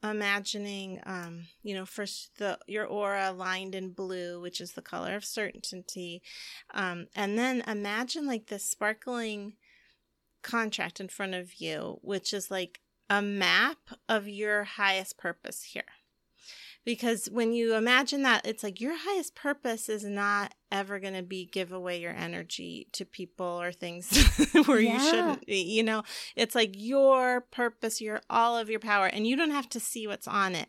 imagining 0.03 1.01
um 1.05 1.47
you 1.62 1.75
know 1.75 1.87
first 1.87 2.31
the 2.39 2.59
your 2.66 2.87
aura 2.87 3.31
lined 3.31 3.75
in 3.75 3.93
blue 3.93 4.41
which 4.41 4.61
is 4.61 4.73
the 4.73 4.83
color 4.83 5.14
of 5.14 5.25
certainty 5.25 6.23
um 6.75 7.07
and 7.14 7.39
then 7.39 7.62
imagine 7.66 8.27
like 8.27 8.47
this 8.47 8.64
sparkling 8.64 9.55
contract 10.43 11.01
in 11.01 11.09
front 11.09 11.34
of 11.34 11.55
you 11.61 11.99
which 12.03 12.32
is 12.32 12.51
like 12.51 12.80
a 13.12 13.20
map 13.20 13.90
of 14.09 14.26
your 14.26 14.64
highest 14.64 15.18
purpose 15.18 15.62
here. 15.62 15.84
Because 16.84 17.26
when 17.26 17.53
you 17.53 17.76
imagine 17.76 18.22
that 18.22 18.47
it's 18.47 18.64
like 18.64 18.80
your 18.80 18.97
highest 18.97 19.34
purpose 19.34 19.88
is 19.88 20.03
not 20.03 20.55
ever 20.72 20.99
going 20.99 21.14
to 21.14 21.22
be 21.22 21.45
give 21.45 21.72
away 21.72 22.01
your 22.01 22.14
energy 22.14 22.88
to 22.93 23.05
people 23.05 23.61
or 23.61 23.70
things 23.70 24.11
where 24.66 24.80
you 24.80 24.99
shouldn't 24.99 25.47
be 25.47 25.61
you 25.62 25.82
know? 25.82 26.03
It's 26.34 26.55
like 26.55 26.72
your 26.74 27.43
purpose 27.43 28.01
your 28.01 28.22
all 28.30 28.57
of 28.57 28.70
your 28.70 28.80
power 28.80 29.07
and 29.07 29.26
you 29.26 29.36
don't 29.36 29.51
have 29.51 29.68
to 29.70 29.80
see 29.80 30.07
what's 30.07 30.26
on 30.26 30.55
it. 30.55 30.68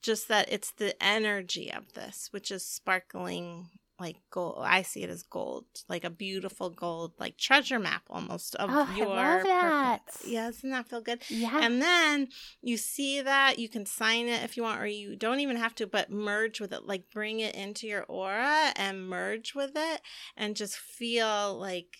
Just 0.00 0.28
that 0.28 0.50
it's 0.50 0.70
the 0.70 0.94
energy 1.02 1.72
of 1.72 1.92
this 1.94 2.28
which 2.30 2.52
is 2.52 2.64
sparkling 2.64 3.68
like 4.00 4.16
gold 4.30 4.56
i 4.62 4.82
see 4.82 5.02
it 5.02 5.10
as 5.10 5.22
gold 5.22 5.64
like 5.88 6.02
a 6.04 6.10
beautiful 6.10 6.70
gold 6.70 7.12
like 7.18 7.36
treasure 7.36 7.78
map 7.78 8.02
almost 8.10 8.54
of 8.56 8.70
Oh, 8.72 8.88
I 8.90 9.04
love 9.04 9.42
that. 9.44 10.00
purpose. 10.06 10.26
yeah 10.26 10.46
doesn't 10.46 10.70
that 10.70 10.88
feel 10.88 11.00
good 11.02 11.22
Yeah. 11.28 11.60
and 11.62 11.80
then 11.82 12.28
you 12.62 12.76
see 12.76 13.20
that 13.20 13.58
you 13.58 13.68
can 13.68 13.84
sign 13.86 14.26
it 14.28 14.42
if 14.42 14.56
you 14.56 14.62
want, 14.62 14.80
or 14.80 14.86
you 14.86 15.16
don't 15.16 15.40
even 15.40 15.56
have 15.56 15.74
to, 15.76 15.86
but 15.86 16.10
merge 16.10 16.60
with 16.60 16.72
it. 16.72 16.84
Like 16.86 17.10
bring 17.10 17.40
it 17.40 17.54
into 17.54 17.86
your 17.86 18.04
aura 18.04 18.72
and 18.76 19.06
merge 19.08 19.54
with 19.54 19.72
it 19.76 20.00
and 20.36 20.56
just 20.56 20.76
feel 20.76 21.58
like 21.58 21.98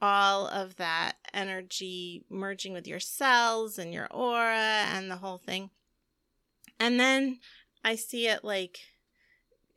all 0.00 0.46
of 0.46 0.76
that 0.76 1.16
energy 1.34 2.24
merging 2.30 2.72
with 2.72 2.86
your 2.86 3.00
cells 3.00 3.78
and 3.78 3.92
your 3.92 4.08
aura 4.10 4.84
and 4.94 5.10
the 5.10 5.16
whole 5.16 5.38
thing. 5.38 5.70
And 6.78 6.98
then 6.98 7.38
I 7.84 7.96
see 7.96 8.26
it 8.28 8.42
like 8.44 8.78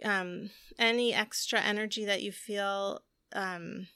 um 0.03 0.49
any 0.77 1.13
extra 1.13 1.59
energy 1.59 2.05
that 2.05 2.21
you 2.21 2.31
feel 2.31 3.01
um 3.33 3.87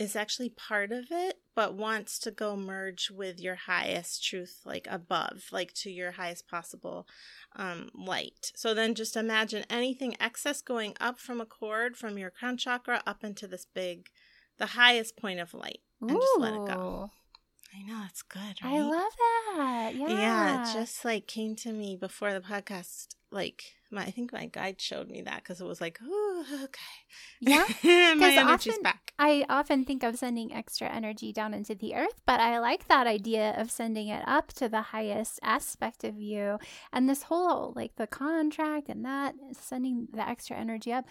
is 0.00 0.16
actually 0.16 0.48
part 0.48 0.92
of 0.92 1.04
it 1.10 1.38
but 1.54 1.74
wants 1.74 2.18
to 2.18 2.30
go 2.30 2.56
merge 2.56 3.10
with 3.10 3.38
your 3.38 3.54
highest 3.54 4.24
truth 4.24 4.60
like 4.64 4.86
above 4.90 5.42
like 5.52 5.74
to 5.74 5.90
your 5.90 6.12
highest 6.12 6.48
possible 6.48 7.06
um, 7.56 7.90
light 7.94 8.50
so 8.56 8.72
then 8.72 8.94
just 8.94 9.14
imagine 9.14 9.64
anything 9.68 10.16
excess 10.18 10.62
going 10.62 10.94
up 11.00 11.20
from 11.20 11.38
a 11.40 11.44
cord 11.44 11.96
from 11.98 12.16
your 12.16 12.30
crown 12.30 12.56
chakra 12.56 13.02
up 13.06 13.22
into 13.22 13.46
this 13.46 13.66
big 13.74 14.08
the 14.56 14.66
highest 14.66 15.16
point 15.18 15.38
of 15.38 15.52
light 15.52 15.80
and 16.00 16.18
just 16.18 16.38
let 16.38 16.54
it 16.54 16.66
go 16.66 17.10
i 17.76 17.82
know 17.82 18.00
that's 18.00 18.22
good 18.22 18.40
right 18.64 18.72
I 18.72 18.80
love 18.80 19.12
that. 19.56 19.92
Yeah. 19.94 20.08
yeah, 20.08 20.62
it 20.62 20.72
just 20.72 21.04
like 21.04 21.26
came 21.26 21.54
to 21.56 21.72
me 21.72 21.96
before 21.96 22.32
the 22.32 22.40
podcast. 22.40 23.08
Like 23.32 23.62
my, 23.92 24.02
I 24.02 24.10
think 24.10 24.32
my 24.32 24.46
guide 24.46 24.80
showed 24.80 25.08
me 25.08 25.22
that 25.22 25.42
because 25.42 25.60
it 25.60 25.66
was 25.66 25.80
like, 25.80 25.98
oh, 26.02 26.44
okay, 26.64 26.80
Yeah, 27.40 27.64
my 28.14 28.34
energy's 28.36 28.72
often- 28.74 28.82
back. 28.82 29.12
I 29.18 29.44
often 29.50 29.84
think 29.84 30.02
of 30.02 30.16
sending 30.16 30.52
extra 30.52 30.88
energy 30.88 31.30
down 31.32 31.52
into 31.52 31.74
the 31.74 31.94
earth, 31.94 32.22
but 32.24 32.40
I 32.40 32.58
like 32.58 32.88
that 32.88 33.06
idea 33.06 33.54
of 33.58 33.70
sending 33.70 34.08
it 34.08 34.22
up 34.26 34.52
to 34.54 34.68
the 34.68 34.80
highest 34.80 35.38
aspect 35.42 36.04
of 36.04 36.18
you. 36.18 36.58
And 36.92 37.06
this 37.08 37.24
whole, 37.24 37.74
like 37.76 37.96
the 37.96 38.06
contract 38.06 38.88
and 38.88 39.04
that, 39.04 39.34
sending 39.52 40.08
the 40.12 40.26
extra 40.26 40.56
energy 40.56 40.90
up, 40.92 41.04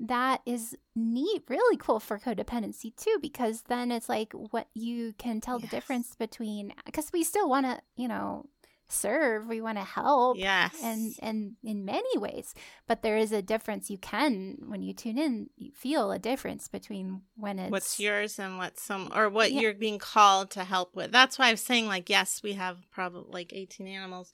that 0.00 0.40
is 0.44 0.74
neat, 0.96 1.44
really 1.48 1.76
cool 1.76 2.00
for 2.00 2.18
codependency 2.18 2.96
too, 2.96 3.18
because 3.22 3.62
then 3.68 3.92
it's 3.92 4.08
like 4.08 4.32
what 4.32 4.66
you 4.74 5.14
can 5.16 5.40
tell 5.40 5.60
the 5.60 5.68
difference 5.68 6.16
between, 6.16 6.72
because 6.84 7.10
we 7.12 7.22
still 7.22 7.48
want 7.48 7.66
to, 7.66 7.80
you 7.94 8.08
know, 8.08 8.46
serve, 8.92 9.46
we 9.46 9.60
want 9.60 9.78
to 9.78 9.84
help. 9.84 10.36
Yes, 10.38 10.76
and 10.82 11.14
and 11.20 11.52
in 11.64 11.84
many 11.84 12.16
ways 12.18 12.54
but 12.86 13.02
there 13.02 13.16
is 13.16 13.32
a 13.32 13.40
difference 13.42 13.88
you 13.90 13.98
can 13.98 14.56
when 14.66 14.82
you 14.82 14.92
tune 14.92 15.16
in 15.18 15.48
you 15.56 15.70
feel 15.72 16.10
a 16.12 16.18
difference 16.18 16.68
between 16.68 17.22
when 17.36 17.58
it's 17.58 17.70
what's 17.70 17.98
yours 18.00 18.38
and 18.38 18.58
what's 18.58 18.82
some 18.82 19.10
or 19.14 19.28
what 19.28 19.52
Yeah. 19.52 19.60
you're 19.60 19.74
being 19.74 19.98
called 19.98 20.50
to 20.52 20.64
help 20.64 20.94
with. 20.94 21.10
That's 21.12 21.38
why 21.38 21.48
i'm 21.48 21.56
saying 21.56 21.86
like, 21.86 22.10
yes, 22.10 22.42
we 22.42 22.52
have 22.54 22.78
probably 22.90 23.30
like 23.32 23.52
18 23.52 23.86
animals. 23.86 24.32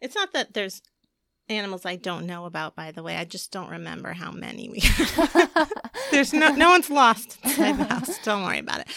It's 0.00 0.14
not 0.14 0.32
that 0.32 0.52
there's 0.54 0.82
animals 1.48 1.84
I 1.84 1.96
don't 1.96 2.26
know 2.26 2.44
about. 2.44 2.76
By 2.76 2.92
the 2.92 3.02
way, 3.02 3.16
I 3.16 3.24
just 3.24 3.52
don't 3.52 3.70
remember 3.70 4.12
how 4.12 4.30
many 4.30 4.68
we. 4.68 4.80
There's 6.10 6.32
no 6.32 6.54
no 6.54 6.70
one's 6.70 6.90
lost 6.90 7.38
inside 7.44 7.78
the 7.78 7.84
house. 7.84 8.18
Don't 8.24 8.44
worry 8.44 8.58
about 8.58 8.80
it. 8.80 8.88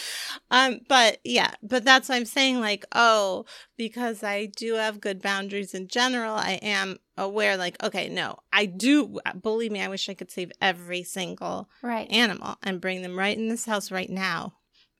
Um, 0.50 0.80
but 0.88 1.18
yeah, 1.24 1.52
but 1.62 1.84
that's 1.84 2.08
what 2.08 2.16
I'm 2.16 2.24
saying. 2.24 2.60
Like, 2.60 2.84
oh, 2.92 3.44
because 3.76 4.22
I 4.22 4.46
do 4.46 4.74
have 4.74 5.00
good 5.00 5.20
boundaries 5.20 5.74
in 5.74 5.88
general, 5.88 6.34
I 6.34 6.58
am 6.62 6.98
aware. 7.16 7.56
Like, 7.56 7.82
okay, 7.82 8.08
no, 8.08 8.38
I 8.52 8.66
do. 8.66 9.18
Believe 9.42 9.72
me, 9.72 9.82
I 9.82 9.88
wish 9.88 10.08
I 10.08 10.14
could 10.14 10.30
save 10.30 10.52
every 10.60 11.02
single 11.02 11.68
right 11.82 12.10
animal 12.10 12.56
and 12.62 12.80
bring 12.80 13.02
them 13.02 13.18
right 13.18 13.36
in 13.36 13.48
this 13.48 13.66
house 13.66 13.90
right 13.90 14.10
now. 14.10 14.54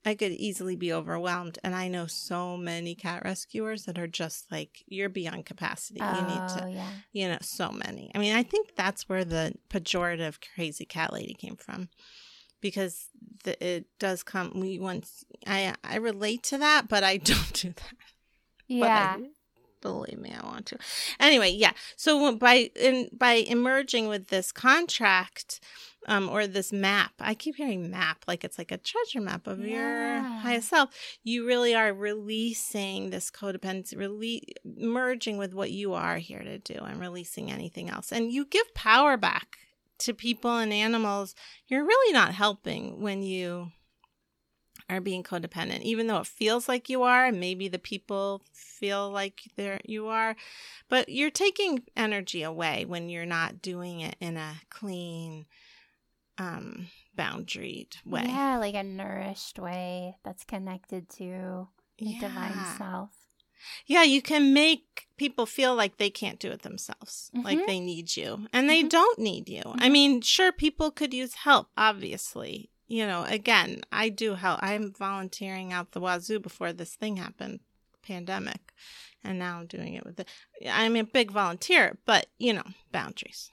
I 0.06 0.14
could 0.14 0.30
easily 0.30 0.76
be 0.76 0.92
overwhelmed. 0.92 1.58
And 1.64 1.74
I 1.74 1.88
know 1.88 2.06
so 2.06 2.56
many 2.56 2.94
cat 2.94 3.24
rescuers 3.24 3.86
that 3.86 3.98
are 3.98 4.06
just 4.06 4.50
like, 4.52 4.84
you're 4.86 5.08
beyond 5.08 5.46
capacity. 5.46 5.98
Oh, 6.00 6.14
you 6.14 6.22
need 6.22 6.48
to, 6.48 6.64
oh, 6.64 6.68
yeah. 6.68 6.90
you 7.12 7.28
know, 7.28 7.38
so 7.40 7.70
many. 7.72 8.12
I 8.14 8.18
mean, 8.18 8.36
I 8.36 8.44
think 8.44 8.76
that's 8.76 9.08
where 9.08 9.24
the 9.24 9.54
pejorative 9.68 10.36
crazy 10.54 10.84
cat 10.84 11.12
lady 11.12 11.34
came 11.34 11.56
from. 11.56 11.88
Because 12.60 13.08
the, 13.42 13.62
it 13.62 13.86
does 13.98 14.22
come. 14.22 14.58
We 14.58 14.78
once 14.78 15.24
I 15.46 15.74
I 15.84 15.96
relate 15.96 16.42
to 16.44 16.58
that, 16.58 16.88
but 16.88 17.04
I 17.04 17.16
don't 17.18 17.52
do 17.52 17.68
that. 17.68 17.94
Yeah. 18.66 19.16
But 19.16 19.24
I, 19.24 19.28
believe 19.82 20.18
me, 20.18 20.34
I 20.34 20.44
want 20.44 20.66
to. 20.66 20.78
Anyway, 21.20 21.50
yeah. 21.50 21.72
So 21.96 22.34
by 22.36 22.70
in 22.74 23.08
by 23.12 23.34
emerging 23.34 24.08
with 24.08 24.28
this 24.28 24.52
contract, 24.52 25.60
um, 26.06 26.28
or 26.28 26.46
this 26.46 26.72
map, 26.72 27.12
I 27.20 27.34
keep 27.34 27.56
hearing 27.56 27.90
map 27.90 28.24
like 28.26 28.44
it's 28.44 28.58
like 28.58 28.72
a 28.72 28.78
treasure 28.78 29.20
map 29.20 29.46
of 29.46 29.58
your 29.58 29.66
Yeah. 29.68 30.40
highest 30.40 30.68
self. 30.68 30.90
You 31.22 31.46
really 31.46 31.74
are 31.74 31.92
releasing 31.92 33.10
this 33.10 33.30
codependency, 33.30 33.96
really 33.96 34.42
merging 34.64 35.36
with 35.36 35.52
what 35.54 35.70
you 35.70 35.94
are 35.94 36.18
here 36.18 36.42
to 36.42 36.58
do, 36.58 36.74
and 36.74 37.00
releasing 37.00 37.50
anything 37.50 37.90
else. 37.90 38.12
And 38.12 38.32
you 38.32 38.44
give 38.44 38.72
power 38.74 39.16
back 39.16 39.58
to 39.98 40.14
people 40.14 40.56
and 40.58 40.72
animals. 40.72 41.34
You're 41.66 41.84
really 41.84 42.12
not 42.12 42.34
helping 42.34 43.00
when 43.00 43.22
you 43.22 43.72
are 44.88 45.00
being 45.00 45.24
codependent, 45.24 45.80
even 45.82 46.06
though 46.06 46.18
it 46.18 46.26
feels 46.26 46.68
like 46.68 46.88
you 46.88 47.02
are, 47.02 47.24
and 47.26 47.40
maybe 47.40 47.66
the 47.66 47.78
people 47.78 48.42
feel 48.52 49.10
like 49.10 49.40
they're 49.56 49.80
you 49.84 50.06
are, 50.06 50.36
but 50.88 51.08
you're 51.08 51.30
taking 51.30 51.82
energy 51.96 52.42
away 52.42 52.84
when 52.84 53.08
you're 53.08 53.26
not 53.26 53.60
doing 53.62 54.00
it 54.00 54.14
in 54.20 54.36
a 54.36 54.54
clean, 54.70 55.46
um, 56.38 56.88
boundaried 57.16 57.96
way. 58.04 58.24
Yeah, 58.26 58.58
like 58.58 58.74
a 58.74 58.82
nourished 58.82 59.58
way 59.58 60.16
that's 60.24 60.44
connected 60.44 61.08
to 61.10 61.68
the 61.98 62.14
divine 62.20 62.64
self. 62.76 63.10
Yeah, 63.86 64.02
you 64.02 64.22
can 64.22 64.52
make 64.52 65.08
people 65.16 65.46
feel 65.46 65.74
like 65.74 65.96
they 65.96 66.10
can't 66.10 66.38
do 66.38 66.50
it 66.50 66.62
themselves, 66.62 67.30
like 67.34 67.58
Mhm. 67.58 67.66
they 67.66 67.80
need 67.80 68.16
you, 68.16 68.46
and 68.52 68.68
they 68.68 68.84
Mhm. 68.84 68.90
don't 68.90 69.18
need 69.18 69.48
you. 69.48 69.62
I 69.64 69.88
Mhm. 69.88 69.92
mean, 69.92 70.20
sure, 70.20 70.52
people 70.52 70.90
could 70.90 71.14
use 71.14 71.34
help, 71.34 71.70
obviously. 71.76 72.70
You 72.86 73.06
know, 73.06 73.24
again, 73.24 73.82
I 73.90 74.10
do 74.10 74.34
help. 74.34 74.60
I'm 74.62 74.92
volunteering 74.92 75.72
out 75.72 75.92
the 75.92 76.00
wazoo 76.00 76.38
before 76.38 76.72
this 76.72 76.94
thing 76.94 77.16
happened, 77.16 77.60
pandemic, 78.02 78.72
and 79.24 79.38
now 79.38 79.58
I'm 79.58 79.66
doing 79.66 79.94
it 79.94 80.04
with 80.04 80.16
the. 80.16 80.26
I'm 80.70 80.94
a 80.94 81.02
big 81.02 81.32
volunteer, 81.32 81.98
but 82.04 82.26
you 82.38 82.52
know, 82.52 82.66
boundaries. 82.92 83.50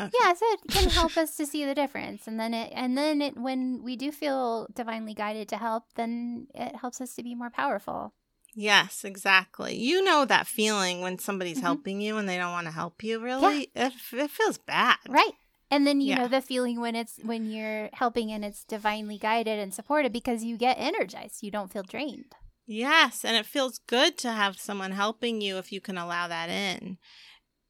Okay. 0.00 0.10
Yeah, 0.22 0.34
so 0.34 0.44
it 0.52 0.60
can 0.70 0.90
help 0.90 1.16
us 1.16 1.36
to 1.36 1.46
see 1.46 1.64
the 1.64 1.74
difference, 1.74 2.26
and 2.26 2.38
then 2.38 2.54
it, 2.54 2.72
and 2.74 2.96
then 2.96 3.22
it, 3.22 3.36
when 3.36 3.82
we 3.82 3.96
do 3.96 4.12
feel 4.12 4.68
divinely 4.74 5.14
guided 5.14 5.48
to 5.50 5.56
help, 5.56 5.84
then 5.94 6.46
it 6.54 6.76
helps 6.76 7.00
us 7.00 7.14
to 7.14 7.22
be 7.22 7.34
more 7.34 7.50
powerful. 7.50 8.12
Yes, 8.54 9.04
exactly. 9.04 9.76
You 9.76 10.02
know 10.02 10.24
that 10.24 10.46
feeling 10.46 11.02
when 11.02 11.18
somebody's 11.18 11.58
Mhm. 11.58 11.62
helping 11.62 12.00
you 12.00 12.16
and 12.16 12.26
they 12.26 12.38
don't 12.38 12.52
want 12.52 12.66
to 12.66 12.72
help 12.72 13.02
you. 13.02 13.20
Really, 13.20 13.70
it, 13.74 13.92
it 14.12 14.30
feels 14.30 14.56
bad. 14.56 14.96
Right. 15.08 15.32
And 15.70 15.86
then 15.86 16.00
you 16.00 16.08
Yeah. 16.08 16.16
know 16.16 16.28
the 16.28 16.40
feeling 16.40 16.80
when 16.80 16.96
it's 16.96 17.18
when 17.22 17.44
you're 17.50 17.90
helping 17.92 18.30
and 18.32 18.44
it's 18.44 18.64
divinely 18.64 19.18
guided 19.18 19.58
and 19.58 19.74
supported 19.74 20.12
because 20.12 20.42
you 20.42 20.56
get 20.56 20.78
energized. 20.78 21.42
You 21.42 21.50
don't 21.50 21.70
feel 21.70 21.82
drained. 21.82 22.34
Yes, 22.66 23.24
and 23.24 23.36
it 23.36 23.46
feels 23.46 23.78
good 23.86 24.16
to 24.18 24.32
have 24.32 24.58
someone 24.58 24.92
helping 24.92 25.40
you 25.40 25.58
if 25.58 25.70
you 25.70 25.80
can 25.80 25.98
allow 25.98 26.26
that 26.28 26.48
in. 26.48 26.98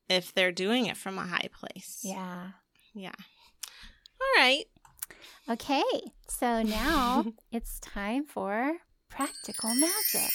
If 0.08 0.32
they're 0.34 0.52
doing 0.52 0.86
it 0.86 0.96
from 0.96 1.18
a 1.18 1.26
high 1.26 1.48
place. 1.52 2.00
Yeah. 2.02 2.48
Yeah. 2.94 3.12
All 4.20 4.42
right. 4.42 4.64
Okay. 5.48 5.82
So 6.28 6.62
now 6.62 7.24
it's 7.52 7.78
time 7.80 8.24
for 8.24 8.74
practical 9.08 9.74
magic. 9.74 10.30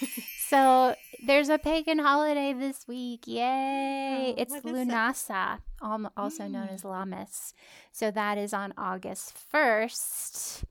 so 0.48 0.94
there's 1.26 1.48
a 1.48 1.58
pagan 1.58 1.98
holiday 1.98 2.52
this 2.52 2.86
week. 2.88 3.24
Yay! 3.26 4.34
Oh, 4.36 4.40
it's 4.40 4.54
it? 4.54 4.64
Lughnasadh, 4.64 5.58
al- 5.82 6.12
also 6.16 6.46
known 6.48 6.68
Mm. 6.68 6.74
as 6.74 6.82
Lammas. 6.82 7.52
So 7.92 8.10
that 8.10 8.38
is 8.38 8.52
on 8.54 8.72
August 8.78 9.34
1st, 9.52 10.64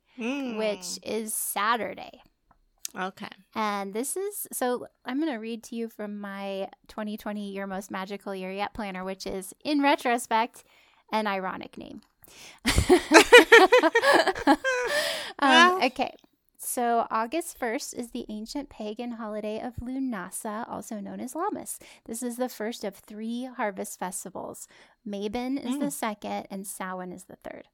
which 0.58 1.00
is 1.04 1.34
Saturday. 1.34 2.22
Mm. 2.96 3.08
Okay. 3.10 3.28
And 3.56 3.94
this 3.94 4.16
is 4.18 4.48
so 4.52 4.88
I'm 5.06 5.20
going 5.20 5.32
to 5.32 5.38
read 5.40 5.64
to 5.66 5.76
you 5.76 5.90
from 5.90 6.20
my 6.20 6.70
2020 6.88 7.52
Your 7.52 7.68
Most 7.68 7.92
Magical 7.92 8.34
Year 8.36 8.52
Yet 8.52 8.74
planner, 8.74 9.04
which 9.04 9.26
is, 9.28 9.54
in 9.64 9.82
retrospect, 9.82 10.64
an 11.12 11.28
ironic 11.28 11.78
name. 11.78 12.02
um, 14.48 14.58
Well. 15.40 15.84
okay. 15.86 16.16
So, 16.62 17.08
August 17.10 17.58
1st 17.58 17.98
is 17.98 18.12
the 18.12 18.26
ancient 18.28 18.70
pagan 18.70 19.12
holiday 19.14 19.62
of 19.62 19.78
Lughnasadh, 19.78 20.70
also 20.70 21.00
known 21.00 21.22
as 21.22 21.34
Lammas. 21.34 21.78
This 22.06 22.22
is 22.22 22.36
the 22.36 22.50
first 22.50 22.84
of 22.84 22.96
three 22.98 23.46
harvest 23.46 23.98
festivals. 23.98 24.68
Mabon 25.08 25.58
is 25.58 25.80
the 25.80 25.86
Mm. 25.86 25.92
second, 25.92 26.48
and 26.52 26.68
Samhain 26.68 27.14
is 27.14 27.24
the 27.26 27.38
third. 27.38 27.70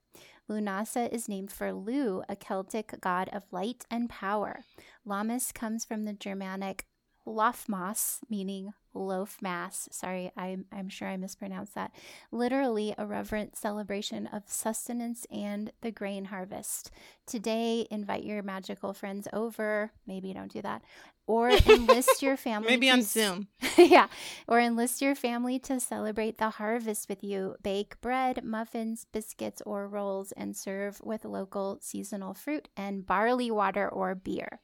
Lughnasadh 0.47 1.09
is 1.11 1.28
named 1.28 1.51
for 1.51 1.74
Lugh, 1.74 2.24
a 2.30 2.36
Celtic 2.36 2.93
god 3.01 3.28
of 3.34 3.51
light 3.51 3.86
and 3.89 4.07
power. 4.07 4.59
Lammas 5.05 5.53
comes 5.53 5.85
from 5.85 6.05
the 6.05 6.13
Germanic 6.13 6.85
Lofmas, 7.27 8.19
meaning 8.29 8.73
loaf 8.95 9.37
mass. 9.41 9.87
Sorry, 9.91 10.31
I'm, 10.35 10.65
I'm 10.71 10.89
sure 10.89 11.07
I 11.07 11.17
mispronounced 11.17 11.75
that. 11.75 11.91
Literally, 12.31 12.95
a 12.97 13.05
reverent 13.05 13.57
celebration 13.57 14.27
of 14.27 14.43
sustenance 14.47 15.25
and 15.31 15.71
the 15.81 15.91
grain 15.91 16.25
harvest. 16.25 16.91
Today, 17.27 17.87
invite 17.91 18.23
your 18.23 18.41
magical 18.43 18.93
friends 18.93 19.27
over. 19.33 19.91
Maybe 20.07 20.33
don't 20.33 20.51
do 20.51 20.61
that. 20.61 20.81
Or 21.27 21.49
enlist 21.49 22.21
your 22.21 22.37
family. 22.47 22.67
Maybe 22.69 22.85
to 22.85 22.93
on 22.93 23.01
Zoom. 23.01 23.47
yeah. 23.77 24.07
Or 24.47 24.59
enlist 24.59 25.01
your 25.01 25.15
family 25.15 25.57
to 25.59 25.79
celebrate 25.79 26.37
the 26.37 26.51
harvest 26.51 27.09
with 27.09 27.23
you. 27.23 27.55
Bake 27.63 27.99
bread, 27.99 28.43
muffins, 28.43 29.07
biscuits, 29.11 29.59
or 29.65 29.87
rolls 29.87 30.31
and 30.33 30.55
serve 30.55 31.01
with 31.03 31.25
local 31.25 31.79
seasonal 31.81 32.35
fruit 32.35 32.69
and 32.77 33.07
barley 33.07 33.49
water 33.49 33.89
or 33.89 34.13
beer. 34.13 34.59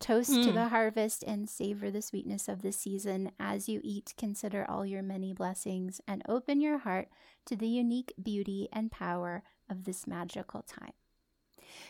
Toast 0.00 0.30
to 0.32 0.48
Mm. 0.50 0.54
the 0.54 0.68
harvest 0.68 1.24
and 1.24 1.46
savor 1.50 1.90
the 1.90 2.00
sweetness 2.00 2.48
of 2.48 2.62
the 2.62 2.72
season. 2.72 3.32
As 3.38 3.67
you 3.68 3.80
eat, 3.84 4.14
consider 4.16 4.64
all 4.68 4.84
your 4.86 5.02
many 5.02 5.32
blessings 5.32 6.00
and 6.08 6.22
open 6.28 6.60
your 6.60 6.78
heart 6.78 7.08
to 7.46 7.56
the 7.56 7.68
unique 7.68 8.12
beauty 8.22 8.68
and 8.72 8.90
power 8.90 9.42
of 9.70 9.84
this 9.84 10.06
magical 10.06 10.62
time. 10.62 10.92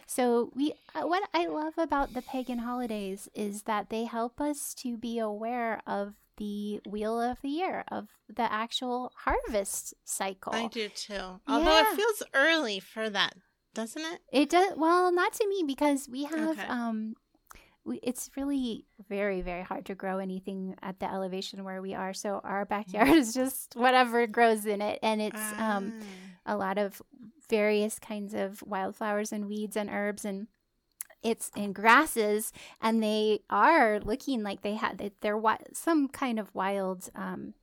So 0.07 0.51
we 0.55 0.73
uh, 0.95 1.07
what 1.07 1.29
I 1.35 1.47
love 1.47 1.75
about 1.77 2.15
the 2.15 2.23
pagan 2.23 2.59
holidays 2.61 3.29
is 3.35 3.63
that 3.63 3.91
they 3.91 4.05
help 4.05 4.41
us 4.41 4.75
to 4.75 4.97
be 4.97 5.19
aware 5.19 5.83
of 5.87 6.15
the 6.37 6.81
wheel 6.89 7.21
of 7.21 7.41
the 7.43 7.49
year 7.49 7.85
of 7.89 8.09
the 8.29 8.51
actual 8.53 9.13
harvest 9.25 9.95
cycle. 10.05 10.53
I 10.55 10.67
do 10.67 10.89
too. 10.89 11.41
Although 11.47 11.77
Yeah. 11.79 11.93
it 11.93 11.97
feels 11.97 12.23
early 12.35 12.81
for 12.81 13.11
that, 13.11 13.35
doesn't 13.75 14.03
it? 14.03 14.21
It 14.33 14.51
does 14.51 14.75
well, 14.77 15.13
not 15.13 15.33
to 15.35 15.47
me 15.49 15.65
because 15.67 16.09
we 16.09 16.25
have 16.25 16.59
Okay. 16.59 16.67
um 16.69 17.15
we, 17.89 17.99
it's 18.03 18.31
really 18.37 18.85
very 19.09 19.41
very 19.41 19.63
hard 19.63 19.87
to 19.87 19.95
grow 19.95 20.19
anything 20.19 20.77
at 20.83 21.01
the 21.01 21.11
elevation 21.13 21.65
where 21.65 21.81
we 21.83 21.95
are. 21.95 22.13
So 22.13 22.41
our 22.45 22.65
backyard 22.65 23.09
is 23.23 23.35
just 23.35 23.75
whatever 23.75 24.27
grows 24.27 24.67
in 24.67 24.81
it 24.83 24.99
and 25.03 25.21
it's 25.21 25.41
um 25.59 25.93
Ah. 26.47 26.55
a 26.55 26.57
lot 26.57 26.79
of 26.79 27.01
various 27.49 27.99
kinds 27.99 28.35
of 28.35 28.63
wildflowers 28.63 29.33
and 29.33 29.47
weeds 29.49 29.77
and 29.77 29.89
herbs 29.91 30.25
and 30.25 30.47
it's 31.23 31.51
in 31.57 31.73
grasses 31.73 32.53
and 32.81 33.03
they 33.03 33.41
are 33.51 33.99
looking 34.01 34.43
like 34.45 34.61
they 34.63 34.75
had 34.75 34.99
they're 35.21 35.33
wi- 35.35 35.59
some 35.73 36.07
kind 36.09 36.39
of 36.39 36.55
wild 36.55 37.11
um 37.17 37.55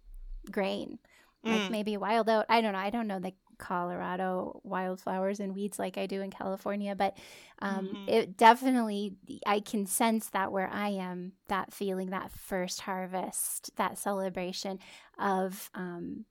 grain 0.51 0.99
like 1.43 1.61
Mm. 1.61 1.69
maybe 1.71 1.95
wild 1.97 2.27
oat 2.27 2.45
i 2.49 2.59
don't 2.59 2.73
know 2.73 2.79
i 2.79 2.89
don't 2.89 3.07
know 3.07 3.19
the 3.19 3.33
colorado 3.57 4.59
wildflowers 4.63 5.39
and 5.39 5.53
weeds 5.55 5.77
like 5.79 5.97
i 5.97 6.05
do 6.05 6.21
in 6.21 6.29
california 6.31 6.95
but 6.95 7.17
um 7.59 7.85
Mhm. 7.89 8.09
it 8.09 8.37
definitely 8.37 9.15
i 9.45 9.59
can 9.59 9.85
sense 9.85 10.29
that 10.29 10.51
where 10.51 10.69
i 10.69 10.89
am 10.89 11.33
that 11.47 11.73
feeling 11.73 12.09
that 12.11 12.31
first 12.31 12.81
harvest 12.81 13.71
that 13.77 13.97
celebration 13.97 14.79
of 15.17 15.69
um 15.73 16.25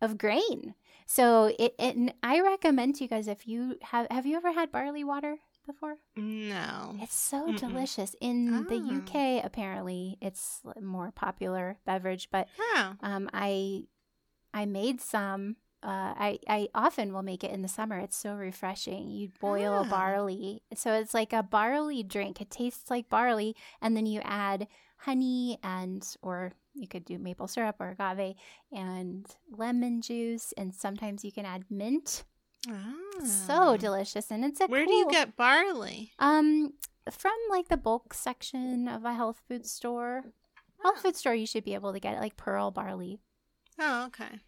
of 0.00 0.16
grain 0.18 0.74
so 1.06 1.46
it, 1.58 1.74
it 1.78 2.14
i 2.22 2.40
recommend 2.40 2.94
to 2.94 3.04
you 3.04 3.08
guys 3.08 3.26
if 3.28 3.48
you 3.48 3.76
have 3.82 4.06
have 4.10 4.26
you 4.26 4.36
ever 4.36 4.52
had 4.52 4.70
barley 4.70 5.02
water 5.04 5.38
before 5.66 5.96
No. 6.16 6.94
it's 7.00 7.14
so 7.14 7.46
Mm-mm. 7.48 7.58
delicious 7.58 8.14
in 8.20 8.64
the 8.68 8.76
Ah. 8.76 8.96
uk 8.98 9.44
apparently 9.44 10.16
it's 10.20 10.60
more 10.80 11.10
popular 11.10 11.78
beverage 11.84 12.28
but 12.30 12.46
Oh. 12.58 12.94
um, 13.02 13.28
I 13.32 13.84
I 14.54 14.64
made 14.64 15.00
some. 15.02 15.56
Uh, 15.82 16.12
I 16.18 16.38
I 16.48 16.68
often 16.74 17.12
will 17.12 17.22
make 17.22 17.44
it 17.44 17.52
in 17.52 17.62
the 17.62 17.68
summer. 17.68 17.98
It's 17.98 18.16
so 18.16 18.34
refreshing. 18.34 19.10
You 19.10 19.30
boil 19.40 19.84
Ah. 19.86 19.88
barley, 19.90 20.62
so 20.74 20.92
it's 20.94 21.14
like 21.14 21.32
a 21.32 21.42
barley 21.42 22.02
drink. 22.02 22.40
It 22.40 22.50
tastes 22.50 22.90
like 22.90 23.08
barley, 23.08 23.54
and 23.80 23.96
then 23.96 24.04
you 24.06 24.20
add 24.24 24.66
honey 24.98 25.58
and 25.62 26.04
or 26.20 26.52
you 26.74 26.88
could 26.88 27.04
do 27.04 27.18
maple 27.18 27.46
syrup 27.46 27.76
or 27.78 27.90
agave 27.98 28.34
and 28.72 29.24
lemon 29.50 30.00
juice, 30.02 30.52
and 30.56 30.74
sometimes 30.74 31.24
you 31.24 31.30
can 31.30 31.46
add 31.46 31.64
mint. 31.70 32.24
Ah. 32.68 32.92
So 33.24 33.54
Ah. 33.54 33.76
delicious, 33.76 34.32
and 34.32 34.44
it's 34.44 34.60
a 34.60 34.66
Where 34.66 34.84
do 34.84 34.92
you 34.92 35.08
get 35.10 35.36
barley? 35.36 36.12
Um, 36.18 36.74
from 37.08 37.36
like 37.50 37.68
the 37.68 37.76
bulk 37.76 38.14
section 38.14 38.88
of 38.88 39.04
a 39.04 39.14
health 39.14 39.40
food 39.46 39.64
store. 39.64 40.24
Health 40.82 40.96
Oh. 40.98 41.02
food 41.02 41.16
store, 41.16 41.34
you 41.34 41.46
should 41.46 41.64
be 41.64 41.74
able 41.74 41.92
to 41.92 42.00
get 42.00 42.14
it, 42.14 42.20
like 42.20 42.36
pearl 42.36 42.72
barley. 42.72 43.20
Oh, 43.78 44.06
okay. 44.06 44.40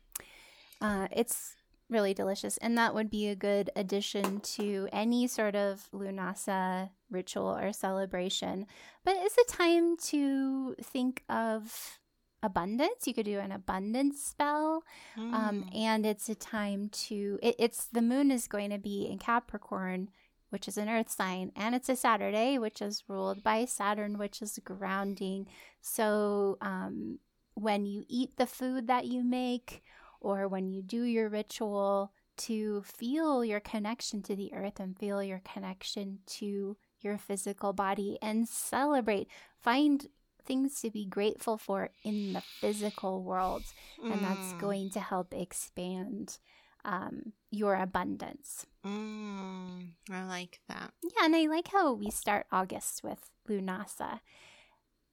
Uh, 0.80 1.08
it's 1.10 1.54
really 1.88 2.14
delicious, 2.14 2.56
and 2.58 2.78
that 2.78 2.94
would 2.94 3.10
be 3.10 3.28
a 3.28 3.34
good 3.34 3.70
addition 3.76 4.40
to 4.40 4.88
any 4.92 5.26
sort 5.26 5.56
of 5.56 5.88
Lughnasadh 5.92 6.90
ritual 7.10 7.48
or 7.56 7.72
celebration. 7.72 8.66
But 9.04 9.16
it's 9.18 9.36
a 9.38 9.52
time 9.56 9.96
to 9.96 10.74
think 10.82 11.24
of 11.28 11.98
abundance. 12.42 13.06
You 13.06 13.12
could 13.14 13.26
do 13.26 13.38
an 13.40 13.52
abundance 13.52 14.22
spell, 14.22 14.84
um, 15.16 15.64
Mm. 15.64 15.76
and 15.76 16.06
it's 16.06 16.28
a 16.28 16.34
time 16.34 16.88
to. 16.90 17.38
It, 17.42 17.56
it's 17.58 17.86
the 17.86 18.02
moon 18.02 18.30
is 18.30 18.46
going 18.48 18.70
to 18.70 18.78
be 18.78 19.06
in 19.10 19.18
Capricorn. 19.18 20.10
Which 20.52 20.66
is 20.66 20.76
an 20.76 20.88
earth 20.88 21.08
sign, 21.08 21.52
and 21.54 21.76
it's 21.76 21.88
a 21.88 21.94
Saturday, 21.94 22.58
which 22.58 22.82
is 22.82 23.04
ruled 23.06 23.44
by 23.44 23.66
Saturn, 23.66 24.18
which 24.18 24.42
is 24.42 24.58
grounding. 24.64 25.46
So, 25.80 26.58
um, 26.60 27.20
when 27.54 27.86
you 27.86 28.04
eat 28.08 28.36
the 28.36 28.46
food 28.46 28.88
that 28.88 29.06
you 29.06 29.22
make, 29.22 29.80
or 30.20 30.46
when 30.48 30.68
you 30.70 30.82
do 30.82 31.02
your 31.02 31.28
ritual 31.28 32.12
to 32.38 32.82
feel 32.82 33.44
your 33.44 33.60
connection 33.60 34.22
to 34.22 34.34
the 34.36 34.52
earth 34.54 34.80
and 34.80 34.98
feel 34.98 35.22
your 35.22 35.40
connection 35.44 36.20
to 36.26 36.76
your 37.00 37.18
physical 37.18 37.72
body 37.72 38.18
and 38.22 38.48
celebrate. 38.48 39.28
Find 39.60 40.06
things 40.44 40.80
to 40.80 40.90
be 40.90 41.04
grateful 41.04 41.58
for 41.58 41.90
in 42.02 42.32
the 42.32 42.42
physical 42.60 43.22
world, 43.22 43.66
and 44.10 44.24
that's 44.24 44.52
Mm. 44.54 44.58
going 44.58 44.90
to 44.90 45.00
help 45.00 45.34
expand 45.34 46.38
um, 46.84 47.32
your 47.50 47.74
abundance. 47.74 48.64
Mm, 48.86 49.90
I 50.10 50.24
like 50.24 50.60
that. 50.68 50.92
Yeah, 51.02 51.24
and 51.26 51.36
I 51.36 51.46
like 51.46 51.68
how 51.68 51.92
we 51.92 52.10
start 52.10 52.46
August 52.50 53.02
with 53.04 53.30
Lughnasadh. 53.48 54.20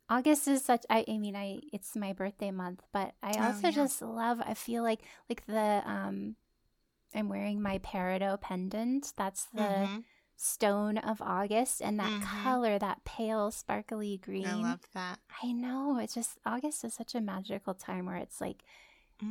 August 0.09 0.47
is 0.47 0.63
such 0.63 0.85
I, 0.89 1.03
I 1.07 1.17
mean 1.17 1.35
I 1.35 1.59
it's 1.73 1.95
my 1.95 2.13
birthday 2.13 2.51
month, 2.51 2.81
but 2.93 3.13
I 3.21 3.37
Oh, 3.37 3.47
also 3.47 3.67
yeah. 3.67 3.73
just 3.75 4.01
love 4.01 4.41
I 4.45 4.53
feel 4.53 4.83
like 4.83 5.01
like 5.29 5.45
the 5.45 5.81
um 5.85 6.35
I'm 7.15 7.29
wearing 7.29 7.61
my 7.61 7.79
peridot 7.79 8.41
pendant. 8.41 9.13
That's 9.17 9.45
the 9.45 9.59
Mhm. 9.89 10.03
stone 10.35 10.97
of 10.99 11.21
August 11.21 11.81
and 11.81 11.99
that 11.99 12.11
Mhm. 12.11 12.43
color, 12.43 12.77
that 12.79 13.03
pale 13.05 13.49
sparkly 13.51 14.17
green. 14.17 14.45
I 14.45 14.53
love 14.53 14.81
that. 14.93 15.19
I 15.43 15.51
know. 15.51 15.97
It's 15.99 16.13
just 16.15 16.37
August 16.45 16.83
is 16.83 16.93
such 16.93 17.15
a 17.15 17.21
magical 17.21 17.73
time 17.73 18.05
where 18.05 18.17
it's 18.17 18.39
like 18.41 18.63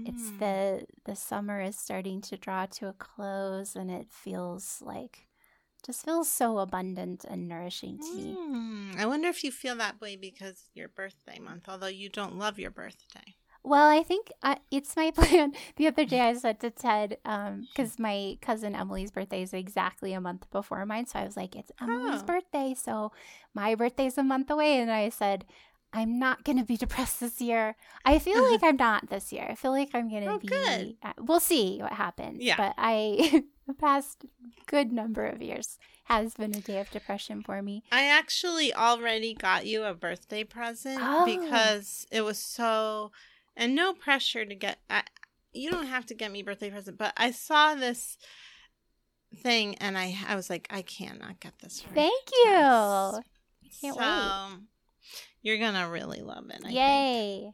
it's 0.05 0.31
Mm. 0.31 0.39
the 0.39 0.87
the 1.05 1.17
summer 1.17 1.61
is 1.61 1.77
starting 1.79 2.21
to 2.23 2.37
draw 2.37 2.67
to 2.67 2.89
a 2.89 2.93
close 2.93 3.77
and 3.77 3.91
it 3.91 4.09
feels 4.11 4.83
like 4.83 5.27
just 5.87 6.05
feels 6.05 6.29
so 6.29 6.59
abundant 6.59 7.25
and 7.25 7.49
nourishing 7.49 7.99
to 7.99 8.15
me. 8.15 8.37
Mm, 8.37 8.99
I 8.99 9.07
wonder 9.07 9.29
if 9.29 9.45
you 9.45 9.53
feel 9.53 9.77
that 9.77 10.01
way 10.01 10.17
because 10.17 10.65
your 10.75 10.89
birthday 10.89 11.39
month, 11.39 11.69
although 11.69 11.87
you 11.87 12.09
don't 12.09 12.37
love 12.39 12.59
your 12.59 12.71
birthday. 12.73 13.37
Well, 13.63 13.89
I 13.89 14.03
think 14.05 14.31
I, 14.43 14.59
it's 14.71 14.95
my 14.97 15.11
plan. 15.15 15.53
The 15.77 15.89
other 15.89 16.05
day 16.05 16.21
I 16.21 16.35
said 16.35 16.61
to 16.61 16.71
Ted, 16.71 17.17
because 17.25 17.99
my 17.99 18.37
cousin 18.41 18.75
Emily's 18.77 19.11
birthday 19.11 19.43
is 19.43 19.53
exactly 19.53 20.13
a 20.13 20.21
month 20.21 20.49
before 20.53 20.85
mine. 20.87 21.07
So 21.07 21.19
I 21.19 21.25
was 21.25 21.37
like, 21.37 21.57
it's 21.57 21.73
Emily's 21.81 22.23
Oh. 22.23 22.27
birthday. 22.27 22.75
So 22.75 23.11
my 23.55 23.75
birthday's 23.75 24.19
a 24.19 24.23
month 24.23 24.51
away. 24.51 24.79
And 24.81 24.91
I 24.91 25.09
said, 25.09 25.45
I'm 25.93 26.19
not 26.19 26.45
going 26.45 26.59
to 26.59 26.65
be 26.65 26.77
depressed 26.85 27.19
this 27.21 27.41
year. 27.41 27.75
I 28.05 28.21
feel 28.21 28.41
like 28.53 28.63
I'm 28.69 28.77
not 28.77 29.09
this 29.11 29.33
year. 29.33 29.47
I 29.51 29.55
feel 29.57 29.73
like 29.73 29.91
I'm 29.95 30.09
going 30.11 30.23
to 30.25 30.31
Oh, 30.31 30.39
be. 30.39 30.47
good. 30.49 30.97
We'll 31.27 31.41
see 31.41 31.79
what 31.81 31.93
happens. 31.93 32.43
Yeah. 32.43 32.57
But 32.57 32.75
I, 32.79 33.43
the 33.67 33.75
past 33.75 34.25
good 34.67 34.93
number 34.93 35.27
of 35.27 35.43
years 35.43 35.79
has 36.05 36.35
been 36.35 36.55
a 36.57 36.61
day 36.61 36.79
of 36.81 36.91
depression 36.91 37.43
for 37.43 37.61
me. 37.63 37.83
I 37.91 38.07
actually 38.07 38.73
already 38.73 39.35
got 39.35 39.67
you 39.67 39.85
a 39.85 39.95
birthday 39.95 40.45
present 40.45 40.99
Oh. 41.03 41.25
because 41.27 42.07
it 42.13 42.23
was 42.23 42.39
so, 42.39 43.11
and 43.57 43.75
no 43.75 43.93
pressure 43.93 44.45
to 44.45 44.55
get. 44.55 44.79
I, 44.89 45.03
you 45.53 45.71
don't 45.71 45.87
have 45.87 46.07
to 46.07 46.15
get 46.15 46.31
me 46.31 46.43
birthday 46.43 46.71
present, 46.71 46.97
but 46.99 47.13
I 47.17 47.31
saw 47.33 47.75
this 47.75 48.19
thing 49.43 49.75
and 49.77 49.99
I 49.99 50.17
I 50.29 50.37
was 50.37 50.49
like, 50.49 50.67
I 50.71 50.83
cannot 50.83 51.41
get 51.41 51.59
this. 51.61 51.81
For 51.81 51.93
Thank 51.95 52.29
you. 52.45 52.51
Tess. 52.53 53.81
can't 53.81 53.97
so, 53.97 54.59
You're 55.43 55.59
gonna 55.59 55.89
really 55.91 56.21
love 56.23 56.49
it. 56.51 56.61
I 56.61 56.63
think. 56.63 56.75
Yay. 56.75 57.53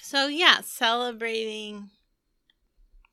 So 0.00 0.26
yeah, 0.28 0.60
celebrating. 0.62 1.90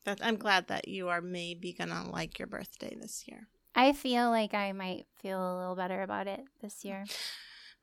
That 0.06 0.20
I'm 0.22 0.36
glad 0.36 0.68
that 0.68 0.86
you 0.88 1.08
are 1.08 1.20
maybe 1.20 1.72
gonna 1.72 2.08
like 2.10 2.38
your 2.38 2.46
birthday 2.48 2.96
this 2.98 3.24
year. 3.26 3.48
I 3.74 3.92
feel 3.92 4.30
like 4.30 4.54
I 4.54 4.70
might 4.72 5.06
feel 5.20 5.38
a 5.38 5.58
little 5.58 5.74
better 5.76 6.00
about 6.02 6.28
it 6.28 6.40
this 6.62 6.84
year. 6.84 7.04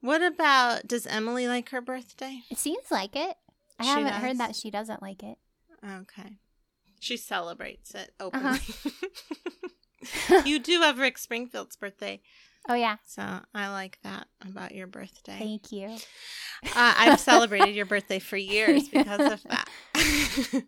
What 0.02 0.22
about 0.24 0.88
does 0.88 1.06
Emily 1.06 1.48
like 1.48 1.70
her 1.70 1.82
birthday? 1.82 2.40
It 2.50 2.58
seems 2.58 2.90
like 2.90 3.16
it. 3.16 3.36
I 3.78 3.84
She 3.84 3.90
haven't 3.90 4.14
does? 4.14 4.22
heard 4.22 4.38
that 4.40 4.56
she 4.56 4.72
doesn't 4.72 5.02
like 5.02 5.22
it. 5.22 5.38
Okay. 5.86 6.38
She 7.02 7.18
celebrates 7.18 7.94
it 7.94 8.14
Uh-huh. 8.22 8.56
openly. 8.58 8.62
you 10.50 10.60
do 10.60 10.80
have 10.82 10.98
Rick 11.00 11.18
Springfield's 11.18 11.76
birthday, 11.76 12.22
Oh 12.70 12.76
yeah, 12.76 12.96
so 13.06 13.22
I 13.54 13.70
like 13.70 14.00
that 14.04 14.28
about 14.42 14.74
your 14.74 14.88
birthday. 14.88 15.38
thank 15.40 15.74
you. 15.74 15.90
Uh, 16.64 16.94
I've 16.98 17.20
celebrated 17.20 17.76
your 17.76 17.86
birthday 17.86 18.20
for 18.20 18.38
years 18.38 18.88
because 18.88 19.30
of 19.30 19.44
that. 19.50 20.64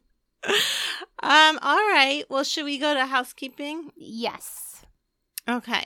Um. 1.26 1.60
All 1.62 1.76
right. 1.76 2.24
Well, 2.30 2.44
should 2.44 2.66
we 2.66 2.78
go 2.78 2.94
to 2.94 3.06
housekeeping? 3.06 3.92
Yes. 3.96 4.86
Okay. 5.48 5.86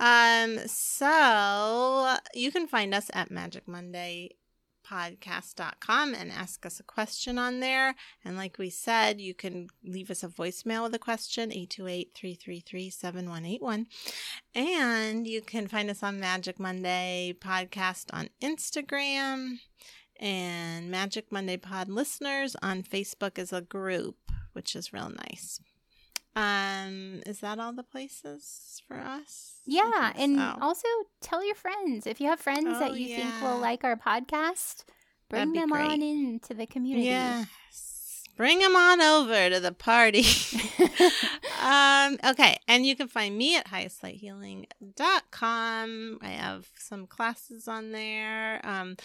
Um, 0.00 0.58
so 0.66 2.16
you 2.34 2.50
can 2.52 2.66
find 2.68 2.94
us 2.94 3.10
at 3.12 3.30
magicmondaypodcast.com 3.30 6.14
and 6.14 6.30
ask 6.30 6.64
us 6.64 6.78
a 6.78 6.84
question 6.84 7.36
on 7.38 7.58
there. 7.60 7.96
And 8.24 8.36
like 8.36 8.58
we 8.58 8.70
said, 8.70 9.20
you 9.20 9.34
can 9.34 9.68
leave 9.84 10.10
us 10.10 10.22
a 10.22 10.28
voicemail 10.28 10.84
with 10.84 10.94
a 10.94 11.00
question, 11.00 11.50
828-333-7181. 11.50 13.86
And 14.54 15.26
you 15.26 15.42
can 15.42 15.66
find 15.66 15.90
us 15.90 16.04
on 16.04 16.20
Magic 16.20 16.60
Monday 16.60 17.34
Podcast 17.38 18.06
on 18.12 18.28
Instagram 18.40 19.58
and 20.20 20.90
Magic 20.90 21.30
Monday 21.30 21.56
Pod 21.56 21.88
listeners 21.88 22.56
on 22.62 22.82
Facebook 22.82 23.38
as 23.38 23.52
a 23.52 23.60
group, 23.60 24.16
which 24.58 24.74
is 24.74 24.92
real 24.92 25.08
nice. 25.08 25.60
Um, 26.34 27.22
is 27.26 27.38
that 27.40 27.60
all 27.60 27.72
the 27.72 27.84
places 27.84 28.82
for 28.88 28.96
us? 28.96 29.60
Yeah, 29.64 30.12
and 30.16 30.36
so. 30.36 30.58
also 30.60 30.88
tell 31.20 31.44
your 31.44 31.54
friends 31.54 32.08
if 32.08 32.20
you 32.20 32.26
have 32.26 32.40
friends 32.40 32.66
Oh, 32.66 32.80
that 32.80 32.98
you 32.98 33.14
think 33.14 33.40
will 33.40 33.60
like 33.60 33.84
our 33.84 33.94
podcast. 33.94 34.82
Bring 35.30 35.52
them 35.52 35.72
on 35.72 36.02
into 36.02 36.54
the 36.54 36.66
community. 36.66 37.06
Yes. 37.06 38.24
Bring 38.36 38.58
them 38.58 38.74
on 38.74 39.00
over 39.00 39.48
to 39.50 39.60
the 39.60 39.70
party. 39.70 40.22
um, 41.62 42.18
okay. 42.24 42.58
And 42.66 42.84
you 42.84 42.96
can 42.96 43.06
find 43.06 43.38
me 43.38 43.56
at 43.56 43.68
highestlighthealing.com. 43.68 46.18
I 46.20 46.30
have 46.30 46.66
some 46.76 47.06
classes 47.06 47.68
on 47.68 47.92
there. 47.92 48.60
Um, 48.66 48.96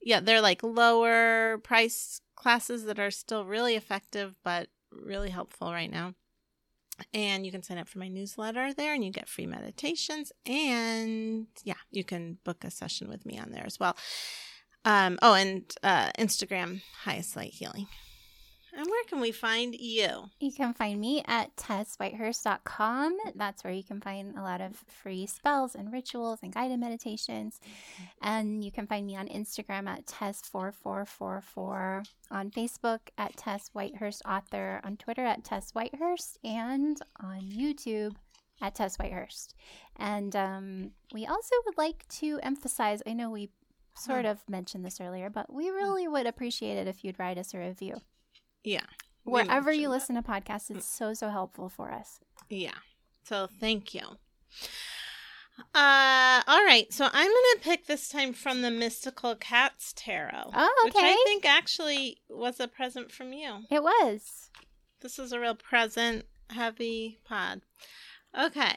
yeah, 0.00 0.20
they're 0.20 0.40
like 0.40 0.62
lower 0.62 1.58
price 1.58 2.20
classes 2.36 2.84
that 2.84 3.00
are 3.00 3.10
still 3.10 3.44
really 3.44 3.74
effective, 3.74 4.36
but 4.44 4.68
really 5.00 5.30
helpful 5.30 5.72
right 5.72 5.90
now. 5.90 6.14
And 7.14 7.46
you 7.46 7.52
can 7.52 7.62
sign 7.62 7.78
up 7.78 7.88
for 7.88 7.98
my 7.98 8.08
newsletter 8.08 8.74
there 8.74 8.92
and 8.92 9.02
you 9.02 9.10
get 9.10 9.28
free 9.28 9.46
meditations. 9.46 10.32
And 10.44 11.46
yeah, 11.64 11.74
you 11.90 12.04
can 12.04 12.38
book 12.44 12.64
a 12.64 12.70
session 12.70 13.08
with 13.08 13.24
me 13.24 13.38
on 13.38 13.50
there 13.50 13.64
as 13.64 13.80
well. 13.80 13.96
Um, 14.84 15.18
oh, 15.22 15.34
and 15.34 15.62
uh, 15.82 16.10
Instagram, 16.18 16.82
highest 17.04 17.36
light 17.36 17.52
healing. 17.52 17.86
And 18.76 18.86
where 18.86 19.04
can 19.04 19.20
we 19.20 19.32
find 19.32 19.74
you? 19.74 20.30
You 20.38 20.52
can 20.52 20.74
find 20.74 21.00
me 21.00 21.24
at 21.26 21.54
tesswhitehurst.com. 21.56 23.18
That's 23.34 23.64
where 23.64 23.72
you 23.72 23.82
can 23.82 24.00
find 24.00 24.36
a 24.36 24.42
lot 24.42 24.60
of 24.60 24.76
free 24.86 25.26
spells 25.26 25.74
and 25.74 25.92
rituals 25.92 26.40
and 26.42 26.54
guided 26.54 26.78
meditations. 26.78 27.58
And 28.22 28.64
you 28.64 28.70
can 28.70 28.86
find 28.86 29.06
me 29.06 29.16
on 29.16 29.28
Instagram 29.28 29.88
at 29.88 30.06
Tess4444, 30.06 32.06
on 32.30 32.50
Facebook 32.50 33.00
at 33.18 33.36
Tess 33.36 33.70
Whitehurst 33.74 34.22
Author, 34.26 34.80
on 34.84 34.96
Twitter 34.96 35.24
at 35.24 35.44
Tess 35.44 35.72
Whitehurst, 35.72 36.38
and 36.44 37.00
on 37.20 37.40
YouTube 37.40 38.14
at 38.62 38.74
Tess 38.74 38.98
Whitehurst. 38.98 39.54
And 39.96 40.36
um, 40.36 40.90
we 41.12 41.26
also 41.26 41.54
would 41.66 41.78
like 41.78 42.06
to 42.08 42.38
emphasize 42.42 43.02
I 43.06 43.14
know 43.14 43.30
we 43.30 43.50
sort 43.94 44.24
of 44.24 44.38
mentioned 44.48 44.84
this 44.84 45.00
earlier, 45.00 45.28
but 45.28 45.52
we 45.52 45.70
really 45.70 46.08
would 46.08 46.26
appreciate 46.26 46.78
it 46.78 46.86
if 46.86 47.04
you'd 47.04 47.18
write 47.18 47.38
us 47.38 47.54
a 47.54 47.58
review. 47.58 48.00
Yeah. 48.64 48.86
Wherever 49.24 49.70
you 49.72 49.88
listen 49.88 50.16
to 50.16 50.22
podcasts, 50.22 50.70
it's 50.70 50.86
so, 50.86 51.14
so 51.14 51.28
helpful 51.28 51.68
for 51.68 51.90
us. 51.92 52.20
Yeah. 52.48 52.74
So 53.24 53.48
thank 53.60 53.94
you. 53.94 54.02
Uh, 55.74 56.42
all 56.46 56.64
right. 56.64 56.86
So 56.90 57.04
I'm 57.12 57.26
gonna 57.28 57.60
pick 57.62 57.86
this 57.86 58.08
time 58.08 58.32
from 58.32 58.62
the 58.62 58.70
Mystical 58.70 59.34
Cats 59.36 59.92
Tarot, 59.94 60.50
Oh, 60.54 60.84
okay. 60.88 60.98
which. 60.98 61.04
I 61.04 61.22
think 61.26 61.44
actually 61.46 62.18
was 62.28 62.58
a 62.60 62.66
present 62.68 63.12
from 63.12 63.32
you. 63.32 63.58
It 63.70 63.82
was. 63.82 64.50
This 65.00 65.18
is 65.18 65.32
a 65.32 65.40
real 65.40 65.54
present. 65.54 66.24
heavy 66.50 67.18
pod. 67.24 67.60
Okay. 68.38 68.74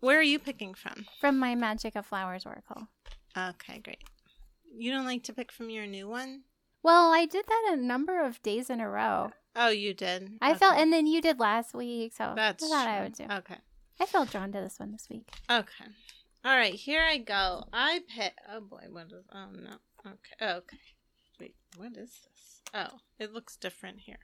Where 0.00 0.18
are 0.18 0.22
you 0.22 0.38
picking 0.38 0.74
from? 0.74 1.06
From 1.20 1.38
my 1.38 1.54
Magic 1.54 1.96
of 1.96 2.04
Flowers 2.04 2.44
Oracle. 2.44 2.88
Okay, 3.36 3.78
great. 3.78 4.02
You 4.76 4.90
don't 4.92 5.06
like 5.06 5.22
to 5.24 5.32
pick 5.32 5.50
from 5.50 5.70
your 5.70 5.86
new 5.86 6.06
one? 6.08 6.42
Well, 6.84 7.10
I 7.12 7.24
did 7.26 7.46
that 7.48 7.70
a 7.72 7.76
number 7.76 8.22
of 8.24 8.40
days 8.42 8.68
in 8.70 8.78
a 8.80 8.88
row. 8.88 9.32
Oh, 9.56 9.68
you 9.70 9.94
did. 9.94 10.36
I 10.42 10.50
Okay. 10.50 10.58
felt, 10.58 10.76
and 10.76 10.92
then 10.92 11.06
you 11.06 11.20
did 11.22 11.40
last 11.40 11.74
week, 11.74 12.12
so 12.14 12.34
That's 12.36 12.62
I 12.62 12.68
thought 12.68 12.88
I 12.88 13.02
would 13.02 13.14
do. 13.14 13.24
Okay. 13.24 13.56
I 14.00 14.06
felt 14.06 14.30
drawn 14.30 14.52
to 14.52 14.60
this 14.60 14.78
one 14.78 14.92
this 14.92 15.08
week. 15.10 15.28
Okay. 15.50 15.84
All 16.44 16.54
right, 16.56 16.74
here 16.74 17.02
I 17.02 17.16
go. 17.18 17.64
I 17.72 18.00
pick. 18.06 18.34
Oh 18.52 18.60
boy, 18.60 18.84
what 18.90 19.06
is? 19.06 19.24
Oh 19.32 19.46
no. 19.52 19.76
Okay. 20.06 20.34
Oh, 20.42 20.56
okay. 20.58 20.76
Wait, 21.40 21.54
what 21.76 21.96
is 21.96 22.10
this? 22.22 22.60
Oh, 22.74 22.98
it 23.18 23.32
looks 23.32 23.56
different 23.56 24.00
here. 24.00 24.18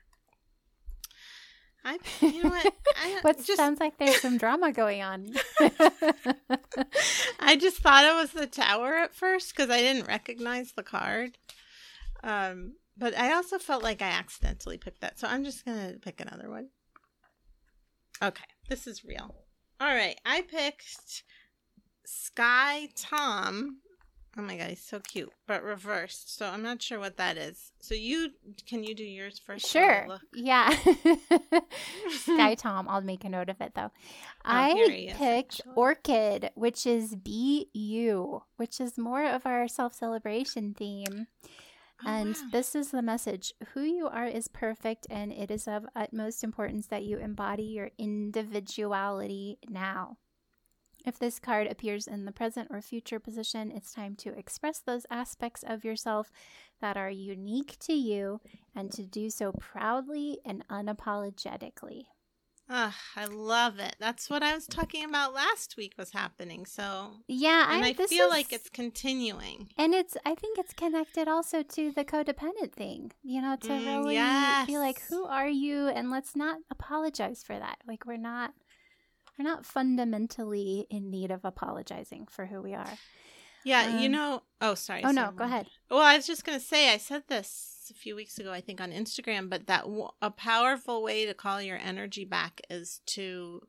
I. 1.83 1.97
You 2.21 2.43
know 2.43 2.49
what? 2.49 2.73
I 3.01 3.17
What 3.21 3.37
just. 3.37 3.55
sounds 3.57 3.79
like 3.79 3.97
there's 3.97 4.21
some 4.21 4.37
drama 4.37 4.71
going 4.71 5.01
on. 5.01 5.33
I 7.39 7.55
just 7.59 7.77
thought 7.77 8.05
it 8.05 8.13
was 8.15 8.31
the 8.33 8.45
tower 8.45 8.97
at 8.97 9.15
first 9.15 9.55
because 9.55 9.71
I 9.71 9.79
didn't 9.79 10.05
recognize 10.07 10.73
the 10.73 10.83
card. 10.83 11.37
Um, 12.23 12.73
but 12.97 13.17
I 13.17 13.33
also 13.33 13.57
felt 13.57 13.83
like 13.83 14.01
I 14.01 14.09
accidentally 14.09 14.77
picked 14.77 15.01
that, 15.01 15.17
so 15.19 15.27
I'm 15.27 15.43
just 15.43 15.65
gonna 15.65 15.93
pick 16.01 16.21
another 16.21 16.49
one. 16.49 16.69
Okay, 18.21 18.43
this 18.69 18.85
is 18.87 19.03
real. 19.03 19.35
All 19.79 19.93
right, 19.95 20.19
I 20.25 20.41
picked 20.41 21.23
Sky 22.05 22.89
Tom. 22.95 23.79
Oh 24.37 24.41
my 24.41 24.55
god, 24.55 24.69
he's 24.69 24.83
so 24.83 24.99
cute, 24.99 25.31
but 25.45 25.61
reversed. 25.61 26.37
So 26.37 26.45
I'm 26.45 26.63
not 26.63 26.81
sure 26.81 26.99
what 26.99 27.17
that 27.17 27.35
is. 27.35 27.71
So 27.81 27.95
you 27.95 28.29
can 28.65 28.81
you 28.83 28.95
do 28.95 29.03
yours 29.03 29.41
first? 29.45 29.67
sure. 29.67 30.07
Yeah. 30.33 30.69
Sky 32.11 32.55
Tom. 32.57 32.87
I'll 32.87 33.01
make 33.01 33.25
a 33.25 33.29
note 33.29 33.49
of 33.49 33.59
it 33.59 33.73
though. 33.75 33.91
Oh, 33.91 33.91
I 34.45 35.09
picked 35.17 35.61
actually. 35.61 35.73
Orchid, 35.75 36.51
which 36.55 36.85
is 36.85 37.15
Be 37.15 37.69
You, 37.73 38.43
which 38.55 38.79
is 38.79 38.97
more 38.97 39.25
of 39.25 39.45
our 39.45 39.67
self 39.67 39.93
celebration 39.93 40.75
theme. 40.75 41.27
Oh, 42.03 42.09
And 42.09 42.35
wow. 42.35 42.49
this 42.51 42.75
is 42.75 42.91
the 42.91 43.01
message 43.01 43.53
Who 43.73 43.81
you 43.81 44.07
are 44.07 44.25
is 44.25 44.47
perfect, 44.47 45.07
and 45.09 45.31
it 45.31 45.51
is 45.51 45.67
of 45.67 45.85
utmost 45.95 46.43
importance 46.43 46.87
that 46.87 47.03
you 47.03 47.17
embody 47.17 47.63
your 47.63 47.91
individuality 47.97 49.59
now. 49.69 50.17
If 51.03 51.17
this 51.17 51.39
card 51.39 51.67
appears 51.67 52.07
in 52.07 52.25
the 52.25 52.31
present 52.31 52.67
or 52.71 52.81
future 52.81 53.19
position, 53.19 53.71
it's 53.71 53.91
time 53.93 54.15
to 54.17 54.37
express 54.37 54.79
those 54.79 55.05
aspects 55.09 55.63
of 55.65 55.83
yourself 55.83 56.31
that 56.79 56.95
are 56.95 57.09
unique 57.09 57.77
to 57.81 57.93
you 57.93 58.39
and 58.75 58.91
to 58.91 59.03
do 59.03 59.29
so 59.31 59.51
proudly 59.51 60.39
and 60.45 60.63
unapologetically. 60.69 62.05
I 62.71 63.25
love 63.25 63.79
it. 63.79 63.95
That's 63.99 64.29
what 64.29 64.43
I 64.43 64.53
was 64.55 64.65
talking 64.67 65.03
about 65.03 65.33
last 65.33 65.75
week 65.77 65.93
was 65.97 66.11
happening. 66.11 66.65
So, 66.65 67.11
Yeah, 67.27 67.73
and 67.75 67.83
I, 67.85 67.93
this 67.93 68.09
feel 68.09 68.25
is- 68.27 68.31
like 68.31 68.53
it's 68.53 68.69
continuing. 68.69 69.69
And 69.77 69.93
it's 69.93 70.15
I 70.25 70.35
think 70.35 70.57
it's 70.57 70.73
connected 70.73 71.27
also 71.27 71.63
to 71.63 71.91
the 71.91 72.05
codependent 72.05 72.73
thing. 72.73 73.11
You 73.23 73.41
know, 73.41 73.57
to 73.61 73.67
Mm, 73.69 73.85
really 73.85 74.65
be 74.67 74.77
like, 74.77 75.01
who 75.09 75.25
are 75.25 75.49
you? 75.49 75.87
And 75.87 76.09
let's 76.09 76.35
not 76.35 76.59
apologize 76.69 77.43
for 77.43 77.57
that. 77.59 77.79
Like 77.87 78.05
we're 78.05 78.17
not 78.17 78.53
we're 79.37 79.45
not 79.45 79.65
fundamentally 79.65 80.85
in 80.89 81.09
need 81.09 81.31
of 81.31 81.43
apologizing 81.45 82.27
for 82.29 82.45
who 82.45 82.61
we 82.61 82.73
are. 82.73 82.97
Yeah, 83.63 83.99
you 83.99 84.05
Um, 84.07 84.11
know. 84.11 84.43
Oh, 84.59 84.75
sorry. 84.75 85.03
oh 85.03 85.11
no, 85.11 85.23
sorry. 85.23 85.35
go 85.35 85.43
ahead. 85.43 85.67
Well, 85.89 85.99
I 86.01 86.15
was 86.15 86.27
just 86.27 86.43
gonna 86.45 86.59
say 86.59 86.93
I 86.93 86.97
said 86.97 87.23
this 87.27 87.89
a 87.91 87.93
few 87.93 88.15
weeks 88.15 88.37
ago, 88.39 88.51
I 88.51 88.61
think 88.61 88.79
on 88.81 88.91
Instagram, 88.91 89.49
but 89.49 89.67
that 89.67 89.83
w- 89.83 90.07
a 90.21 90.31
powerful 90.31 91.03
way 91.03 91.25
to 91.25 91.33
call 91.33 91.61
your 91.61 91.77
energy 91.77 92.23
back 92.25 92.61
is 92.69 93.01
to, 93.07 93.61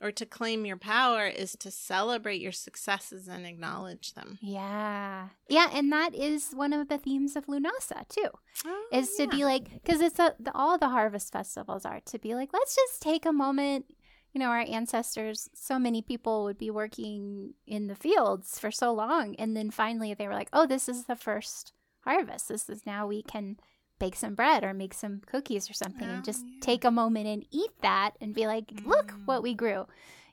or 0.00 0.10
to 0.12 0.24
claim 0.24 0.64
your 0.64 0.76
power 0.78 1.26
is 1.26 1.54
to 1.56 1.70
celebrate 1.70 2.40
your 2.40 2.52
successes 2.52 3.28
and 3.28 3.44
acknowledge 3.44 4.14
them. 4.14 4.38
Yeah. 4.40 5.28
Yeah, 5.48 5.68
and 5.74 5.92
that 5.92 6.14
is 6.14 6.52
one 6.52 6.72
of 6.72 6.88
the 6.88 6.98
themes 6.98 7.36
of 7.36 7.46
Lughnasadh 7.46 8.08
too. 8.08 8.28
Oh, 8.64 8.84
is 8.92 9.14
to 9.16 9.26
be 9.28 9.44
like 9.44 9.70
because 9.72 10.00
it's 10.00 10.18
a, 10.18 10.34
the, 10.40 10.50
all 10.54 10.78
the 10.78 10.88
harvest 10.88 11.32
festivals 11.32 11.84
are 11.84 12.00
to 12.06 12.18
be 12.18 12.34
like 12.34 12.50
let's 12.52 12.74
just 12.74 13.00
take 13.02 13.24
a 13.26 13.32
moment 13.32 13.84
you 14.32 14.38
know 14.40 14.48
our 14.48 14.64
ancestors 14.68 15.48
so 15.54 15.78
many 15.78 16.02
people 16.02 16.44
would 16.44 16.58
be 16.58 16.70
working 16.70 17.54
in 17.66 17.86
the 17.86 17.94
fields 17.94 18.58
for 18.58 18.70
so 18.70 18.92
long 18.92 19.34
and 19.36 19.56
then 19.56 19.70
finally 19.70 20.14
they 20.14 20.26
were 20.28 20.34
like 20.34 20.48
oh 20.52 20.66
this 20.66 20.88
is 20.88 21.04
the 21.04 21.16
first 21.16 21.72
harvest 22.04 22.48
this 22.48 22.68
is 22.68 22.84
now 22.86 23.06
we 23.06 23.22
can 23.22 23.56
bake 23.98 24.14
some 24.14 24.34
bread 24.34 24.62
or 24.62 24.72
make 24.72 24.94
some 24.94 25.20
cookies 25.26 25.68
or 25.68 25.72
something 25.74 26.08
Oh, 26.08 26.14
and 26.14 26.24
just 26.24 26.44
yeah. 26.46 26.58
take 26.60 26.84
a 26.84 26.90
moment 26.90 27.26
and 27.26 27.44
eat 27.50 27.70
that 27.82 28.12
and 28.20 28.34
be 28.34 28.46
like 28.46 28.70
look 28.84 29.12
Mm. 29.12 29.26
what 29.26 29.42
we 29.42 29.54
grew 29.54 29.86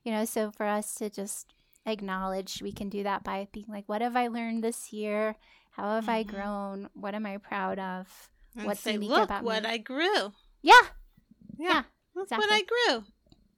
you 0.03 0.11
know 0.11 0.23
so 0.25 0.51
for 0.51 0.65
us 0.65 0.93
to 0.95 1.09
just 1.09 1.53
acknowledge 1.85 2.61
we 2.61 2.71
can 2.71 2.89
do 2.89 3.03
that 3.03 3.23
by 3.23 3.47
being 3.51 3.65
like 3.69 3.87
what 3.87 4.01
have 4.01 4.15
i 4.15 4.27
learned 4.27 4.63
this 4.63 4.91
year 4.93 5.35
how 5.71 5.95
have 5.95 6.09
i 6.09 6.23
Mhm. 6.23 6.27
grown 6.27 6.89
what 6.93 7.15
am 7.15 7.25
i 7.25 7.37
proud 7.37 7.79
of 7.79 8.29
and 8.55 8.65
what's 8.67 8.81
say, 8.81 8.93
unique 8.93 9.09
look 9.09 9.25
about 9.25 9.43
what 9.43 9.63
me." 9.63 9.69
I 9.69 9.77
grew. 9.77 10.33
yeah 10.61 10.81
Yeah, 11.57 11.83
look 12.15 12.29
what. 12.31 12.51
I 12.51 12.61
grew. 12.63 13.05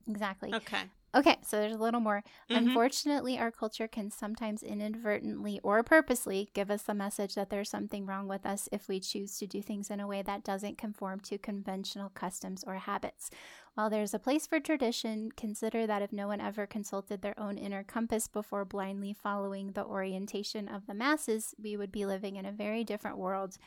Exactly 0.07 0.53
Okay. 0.53 0.83
okay 1.15 1.37
so 1.41 1.57
there's 1.57 1.73
a 1.73 1.77
little 1.77 1.99
more 1.99 2.23
Mhm. 2.49 2.55
unfortunately 2.57 3.37
our 3.37 3.51
culture 3.51 3.87
can 3.87 4.09
sometimes 4.11 4.61
inadvertently 4.63 5.59
or 5.63 5.83
purposely 5.83 6.49
give 6.53 6.69
us 6.71 6.83
the 6.83 6.93
message 6.93 7.35
that 7.35 7.49
there's 7.49 7.69
something 7.69 8.05
wrong 8.05 8.27
with 8.27 8.45
us 8.45 8.67
if 8.71 8.87
we 8.87 8.99
choose 8.99 9.37
to 9.37 9.47
do 9.47 9.61
things 9.61 9.89
in 9.89 9.99
a 9.99 10.07
way 10.07 10.21
that 10.21 10.43
doesn't 10.43 10.77
conform 10.77 11.19
to 11.21 11.37
conventional 11.37 12.09
customs 12.09 12.63
or 12.67 12.75
habits 12.75 13.29
while 13.75 13.89
there's 13.89 14.13
a 14.13 14.19
place 14.19 14.47
for 14.47 14.59
tradition 14.59 15.31
consider 15.37 15.85
that 15.87 16.01
if 16.01 16.11
no 16.11 16.27
one 16.27 16.41
ever 16.41 16.65
consulted 16.65 17.21
their 17.21 17.39
own 17.39 17.57
inner 17.57 17.83
compass 17.83 18.27
before 18.27 18.65
blindly 18.65 19.13
following 19.13 19.71
the 19.73 19.85
orientation 19.85 20.67
of 20.67 20.87
the 20.87 20.93
masses 20.93 21.53
we 21.61 21.77
would 21.77 21.91
be 21.91 22.05
living 22.05 22.35
in 22.35 22.45
a 22.45 22.51
very 22.51 22.83
different 22.83 23.17
world 23.17 23.57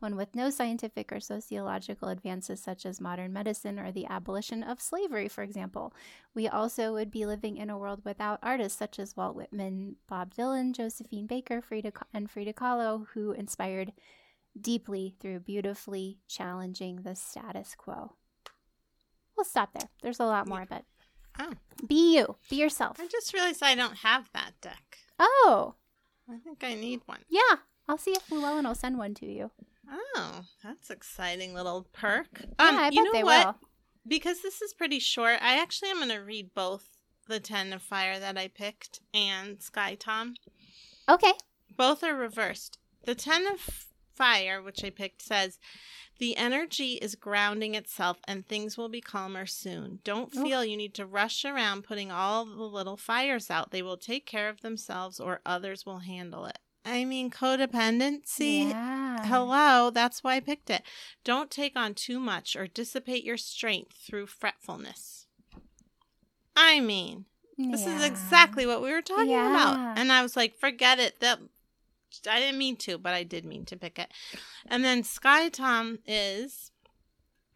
one 0.00 0.16
with 0.16 0.34
no 0.34 0.50
scientific 0.50 1.12
or 1.12 1.20
sociological 1.20 2.08
advances 2.08 2.60
such 2.60 2.84
as 2.84 3.00
modern 3.00 3.32
medicine 3.32 3.78
or 3.78 3.92
the 3.92 4.06
abolition 4.06 4.62
of 4.62 4.80
slavery, 4.80 5.28
for 5.28 5.42
example. 5.42 5.92
We 6.34 6.48
also 6.48 6.92
would 6.92 7.10
be 7.10 7.26
living 7.26 7.56
in 7.56 7.70
a 7.70 7.78
world 7.78 8.02
without 8.04 8.38
artists 8.42 8.78
such 8.78 8.98
as 8.98 9.16
Walt 9.16 9.36
Whitman, 9.36 9.96
Bob 10.08 10.34
Dylan, 10.34 10.72
Josephine 10.74 11.26
Baker, 11.26 11.60
Frida 11.60 11.92
and 12.14 12.30
Frida 12.30 12.52
Kahlo, 12.54 13.06
who 13.14 13.32
inspired 13.32 13.92
deeply 14.60 15.14
through 15.20 15.40
beautifully 15.40 16.18
challenging 16.28 17.02
the 17.02 17.14
status 17.14 17.74
quo. 17.76 18.14
We'll 19.36 19.44
stop 19.44 19.72
there. 19.72 19.88
There's 20.02 20.20
a 20.20 20.24
lot 20.26 20.48
more, 20.48 20.66
but 20.68 20.84
Oh, 21.38 21.52
be 21.86 22.16
you, 22.16 22.36
be 22.50 22.56
yourself. 22.56 22.98
I 23.00 23.06
just 23.06 23.32
realized 23.32 23.62
I 23.62 23.74
don't 23.74 23.98
have 23.98 24.28
that 24.34 24.52
deck. 24.60 24.98
Oh, 25.18 25.74
I 26.28 26.36
think 26.38 26.62
I 26.64 26.74
need 26.74 27.00
one. 27.06 27.20
yeah. 27.28 27.56
I'll 27.88 27.98
see 27.98 28.12
if 28.12 28.30
Llewellyn 28.30 28.66
will 28.66 28.74
send 28.76 28.98
one 28.98 29.14
to 29.14 29.26
you. 29.26 29.50
Oh, 29.90 30.42
that's 30.62 30.90
exciting 30.90 31.52
little 31.54 31.86
perk. 31.92 32.28
Yeah, 32.40 32.68
Um, 32.68 32.76
I 32.78 32.88
you 32.90 32.96
bet 33.02 33.04
know 33.04 33.12
they 33.12 33.24
what? 33.24 33.46
will. 33.46 33.54
Because 34.06 34.40
this 34.42 34.62
is 34.62 34.72
pretty 34.72 34.98
short, 34.98 35.38
I 35.42 35.60
actually 35.60 35.90
am 35.90 35.96
going 35.98 36.08
to 36.10 36.18
read 36.18 36.54
both 36.54 36.88
the 37.28 37.40
Ten 37.40 37.72
of 37.72 37.82
Fire 37.82 38.18
that 38.18 38.38
I 38.38 38.48
picked 38.48 39.00
and 39.12 39.62
Sky 39.62 39.94
Tom. 39.94 40.34
Okay. 41.08 41.32
Both 41.76 42.02
are 42.02 42.14
reversed. 42.16 42.78
The 43.04 43.14
Ten 43.14 43.46
of 43.46 43.86
Fire, 44.14 44.62
which 44.62 44.84
I 44.84 44.90
picked, 44.90 45.22
says 45.22 45.58
the 46.18 46.36
energy 46.36 46.94
is 46.94 47.14
grounding 47.14 47.74
itself 47.74 48.18
and 48.24 48.46
things 48.46 48.76
will 48.76 48.88
be 48.90 49.00
calmer 49.00 49.46
soon. 49.46 50.00
Don't 50.04 50.32
Oh. 50.36 50.42
feel 50.44 50.64
you 50.64 50.76
need 50.76 50.94
to 50.94 51.06
rush 51.06 51.44
around 51.44 51.84
putting 51.84 52.10
all 52.10 52.44
the 52.44 52.62
little 52.62 52.96
fires 52.96 53.50
out. 53.50 53.70
They 53.70 53.82
will 53.82 53.96
take 53.96 54.26
care 54.26 54.48
of 54.48 54.60
themselves 54.60 55.18
or 55.20 55.40
others 55.46 55.86
will 55.86 56.00
handle 56.00 56.44
it. 56.46 56.58
I 56.84 57.04
mean, 57.04 57.30
codependency. 57.30 58.70
yeah. 58.70 59.26
Hello, 59.26 59.90
that's 59.90 60.24
why 60.24 60.36
I 60.36 60.40
picked 60.40 60.70
it. 60.70 60.82
Don't 61.24 61.50
take 61.50 61.76
on 61.76 61.94
too 61.94 62.18
much 62.18 62.56
or 62.56 62.66
dissipate 62.66 63.22
your 63.24 63.36
strength 63.36 63.96
through 64.06 64.26
fretfulness. 64.26 65.26
I 66.56 66.80
mean, 66.80 67.26
this 67.58 67.86
is 67.86 68.02
exactly 68.04 68.66
what 68.66 68.82
we 68.82 68.90
were 68.92 69.02
talking 69.02 69.28
Yeah. 69.28 69.50
about. 69.50 69.98
And 69.98 70.10
I 70.10 70.22
was 70.22 70.36
like, 70.36 70.58
forget 70.58 70.98
it. 70.98 71.20
That 71.20 71.38
I 72.28 72.40
didn't 72.40 72.58
mean 72.58 72.76
to, 72.78 72.96
but 72.98 73.12
I 73.14 73.22
did 73.24 73.44
mean 73.44 73.64
to 73.66 73.76
pick 73.76 73.98
it. 73.98 74.10
And 74.66 74.82
then 74.84 75.02
Sky 75.04 75.48
Tom 75.48 75.98
is 76.06 76.70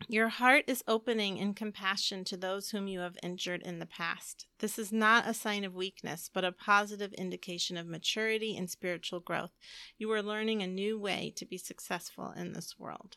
your 0.09 0.28
heart 0.28 0.64
is 0.66 0.84
opening 0.86 1.38
in 1.38 1.55
compassion 1.55 2.24
to 2.24 2.36
those 2.36 2.70
whom 2.70 2.86
you 2.86 3.00
have 3.00 3.16
injured 3.22 3.62
in 3.62 3.78
the 3.78 3.86
past. 3.86 4.46
This 4.59 4.78
is 4.78 4.92
not 4.92 5.28
a 5.28 5.34
sign 5.34 5.64
of 5.64 5.74
weakness, 5.74 6.30
but 6.32 6.44
a 6.44 6.52
positive 6.52 7.12
indication 7.14 7.76
of 7.76 7.86
maturity 7.86 8.57
and 8.57 8.68
spiritual 8.70 9.20
growth. 9.20 9.52
You 9.98 10.11
are 10.12 10.22
learning 10.22 10.62
a 10.62 10.66
new 10.66 10.98
way 10.98 11.32
to 11.36 11.46
be 11.46 11.59
successful 11.59 12.32
in 12.36 12.52
this 12.52 12.78
world. 12.78 13.16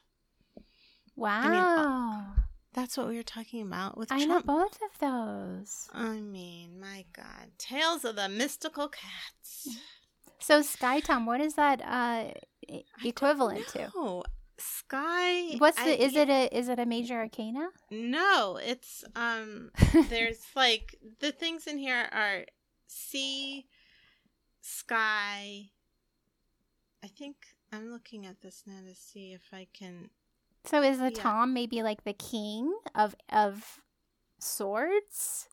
Wow. 1.15 2.33
That's 2.73 2.95
what 2.95 3.07
we 3.07 3.17
were 3.17 3.23
talking 3.23 3.63
about 3.63 3.97
with 3.97 4.11
I 4.11 4.25
know 4.25 4.41
both 4.41 4.77
of 4.83 4.99
those. 4.99 5.89
I 5.93 6.21
mean, 6.21 6.79
my 6.79 7.05
God. 7.11 7.51
Tales 7.57 8.05
of 8.05 8.15
the 8.15 8.29
mystical 8.29 8.87
cats. 8.87 9.77
So 10.39 10.61
Sky 10.61 10.99
Tom, 10.99 11.25
what 11.25 11.41
is 11.41 11.55
that 11.55 11.81
uh 11.83 12.33
equivalent 13.03 13.67
to? 13.69 14.23
Sky. 14.59 15.55
What's 15.57 15.77
I- 15.79 15.89
Is 15.89 16.15
it 16.15 16.29
a? 16.29 16.55
Is 16.57 16.67
it 16.69 16.79
a 16.79 16.85
major 16.85 17.15
arcana? 17.15 17.69
No, 17.91 18.57
it's 18.61 19.03
um. 19.15 19.71
There's 20.09 20.41
like 20.55 20.95
the 21.19 21.31
things 21.31 21.67
in 21.67 21.77
here 21.77 22.09
are 22.11 22.45
sea, 22.87 23.67
sky. 24.61 25.69
I 27.03 27.07
think 27.07 27.35
I'm 27.71 27.91
looking 27.91 28.25
at 28.25 28.41
this 28.41 28.63
now 28.65 28.79
to 28.87 28.95
see 28.95 29.33
if 29.33 29.43
I 29.53 29.67
can. 29.73 30.09
So 30.65 30.81
is 30.81 30.97
the 30.99 31.05
Yeah. 31.05 31.21
Tom 31.21 31.53
maybe 31.53 31.83
like 31.83 32.03
the 32.03 32.13
king 32.13 32.73
of 32.95 33.15
of 33.31 33.79
swords, 34.39 35.47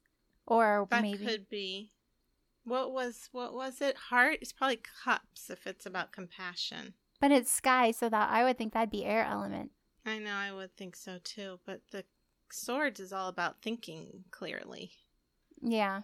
or 0.47 0.87
That 0.91 1.03
maybe 1.03 1.25
could 1.27 1.49
be. 1.49 1.91
What 2.65 2.93
was 2.93 3.29
what 3.33 3.53
was 3.55 3.81
it? 3.81 3.97
Heart. 4.09 4.39
It's 4.41 4.53
probably 4.53 4.81
cups 5.05 5.51
if 5.51 5.67
it's 5.67 5.85
about 5.87 6.13
compassion. 6.13 6.95
But 7.21 7.31
it's 7.31 7.51
sky, 7.51 7.91
so 7.91 8.09
that 8.09 8.31
I 8.31 8.45
would 8.45 8.59
think 8.59 8.73
that'd 8.73 8.91
be 8.91 9.05
air 9.05 9.25
element. 9.25 9.71
I 10.07 10.19
know, 10.19 10.35
I 10.35 10.53
would 10.53 10.77
think 10.77 10.97
so 10.97 11.19
too. 11.23 11.61
But 11.65 11.81
the 11.91 12.05
swords 12.51 13.01
is 13.01 13.13
all 13.13 13.29
about 13.29 13.63
thinking 13.63 14.25
clearly. 14.31 14.93
Yeah. 15.61 16.03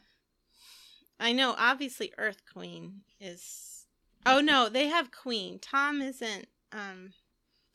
I 1.19 1.33
know, 1.33 1.55
obviously, 1.59 2.13
Earth 2.17 2.43
Queen 2.51 3.03
is. 3.21 3.85
Oh 4.25 4.41
no, 4.41 4.69
they 4.69 4.89
have 4.89 5.11
Queen. 5.11 5.59
Tom 5.59 6.01
isn't. 6.01 6.47
Um, 6.73 7.13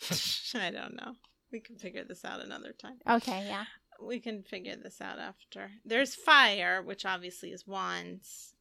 I 0.55 0.71
don't 0.71 0.95
know. 0.95 1.15
We 1.51 1.59
can 1.59 1.77
figure 1.77 2.03
this 2.03 2.25
out 2.25 2.43
another 2.43 2.73
time. 2.73 2.97
Okay. 3.07 3.45
Yeah. 3.47 3.65
We 4.01 4.19
can 4.19 4.43
figure 4.43 4.75
this 4.75 4.99
out 4.99 5.19
after. 5.19 5.71
There's 5.85 6.15
fire, 6.15 6.81
which 6.81 7.05
obviously 7.05 7.51
is 7.51 7.65
wands, 7.65 8.55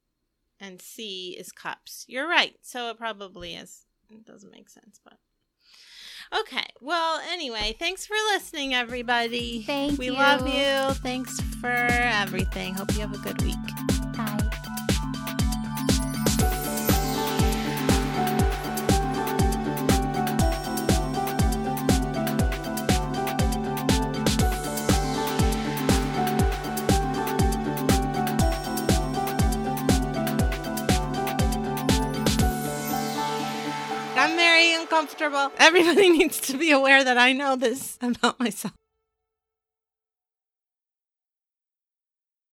and 0.61 0.81
sea 0.81 1.35
is 1.39 1.51
cups. 1.51 2.05
You're 2.07 2.29
right. 2.29 2.55
So 2.62 2.91
it 2.91 2.99
probably 2.99 3.55
is. 3.55 3.85
It 4.16 4.26
doesn't 4.26 4.50
make 4.52 4.68
sense, 4.68 5.00
but. 5.02 5.14
Okay. 6.40 6.66
Well, 6.80 7.20
anyway, 7.30 7.76
thanks 7.78 8.06
for 8.06 8.16
listening, 8.32 8.74
everybody. 8.74 9.62
Thank 9.62 9.98
we 9.98 10.06
you. 10.06 10.12
love 10.12 10.48
you. 10.48 10.94
Thanks 11.02 11.38
for 11.60 11.68
everything. 11.68 12.74
Hope 12.74 12.92
you 12.94 13.00
have 13.00 13.14
a 13.14 13.18
good 13.18 13.40
week. 13.42 13.84
Uncomfortable. 34.95 35.51
Everybody 35.59 36.09
needs 36.18 36.38
to 36.42 36.57
be 36.57 36.70
aware 36.70 37.03
that 37.03 37.18
I 37.18 37.32
know 37.32 37.57
this 37.57 37.99
about 38.01 38.38
myself. 38.38 38.74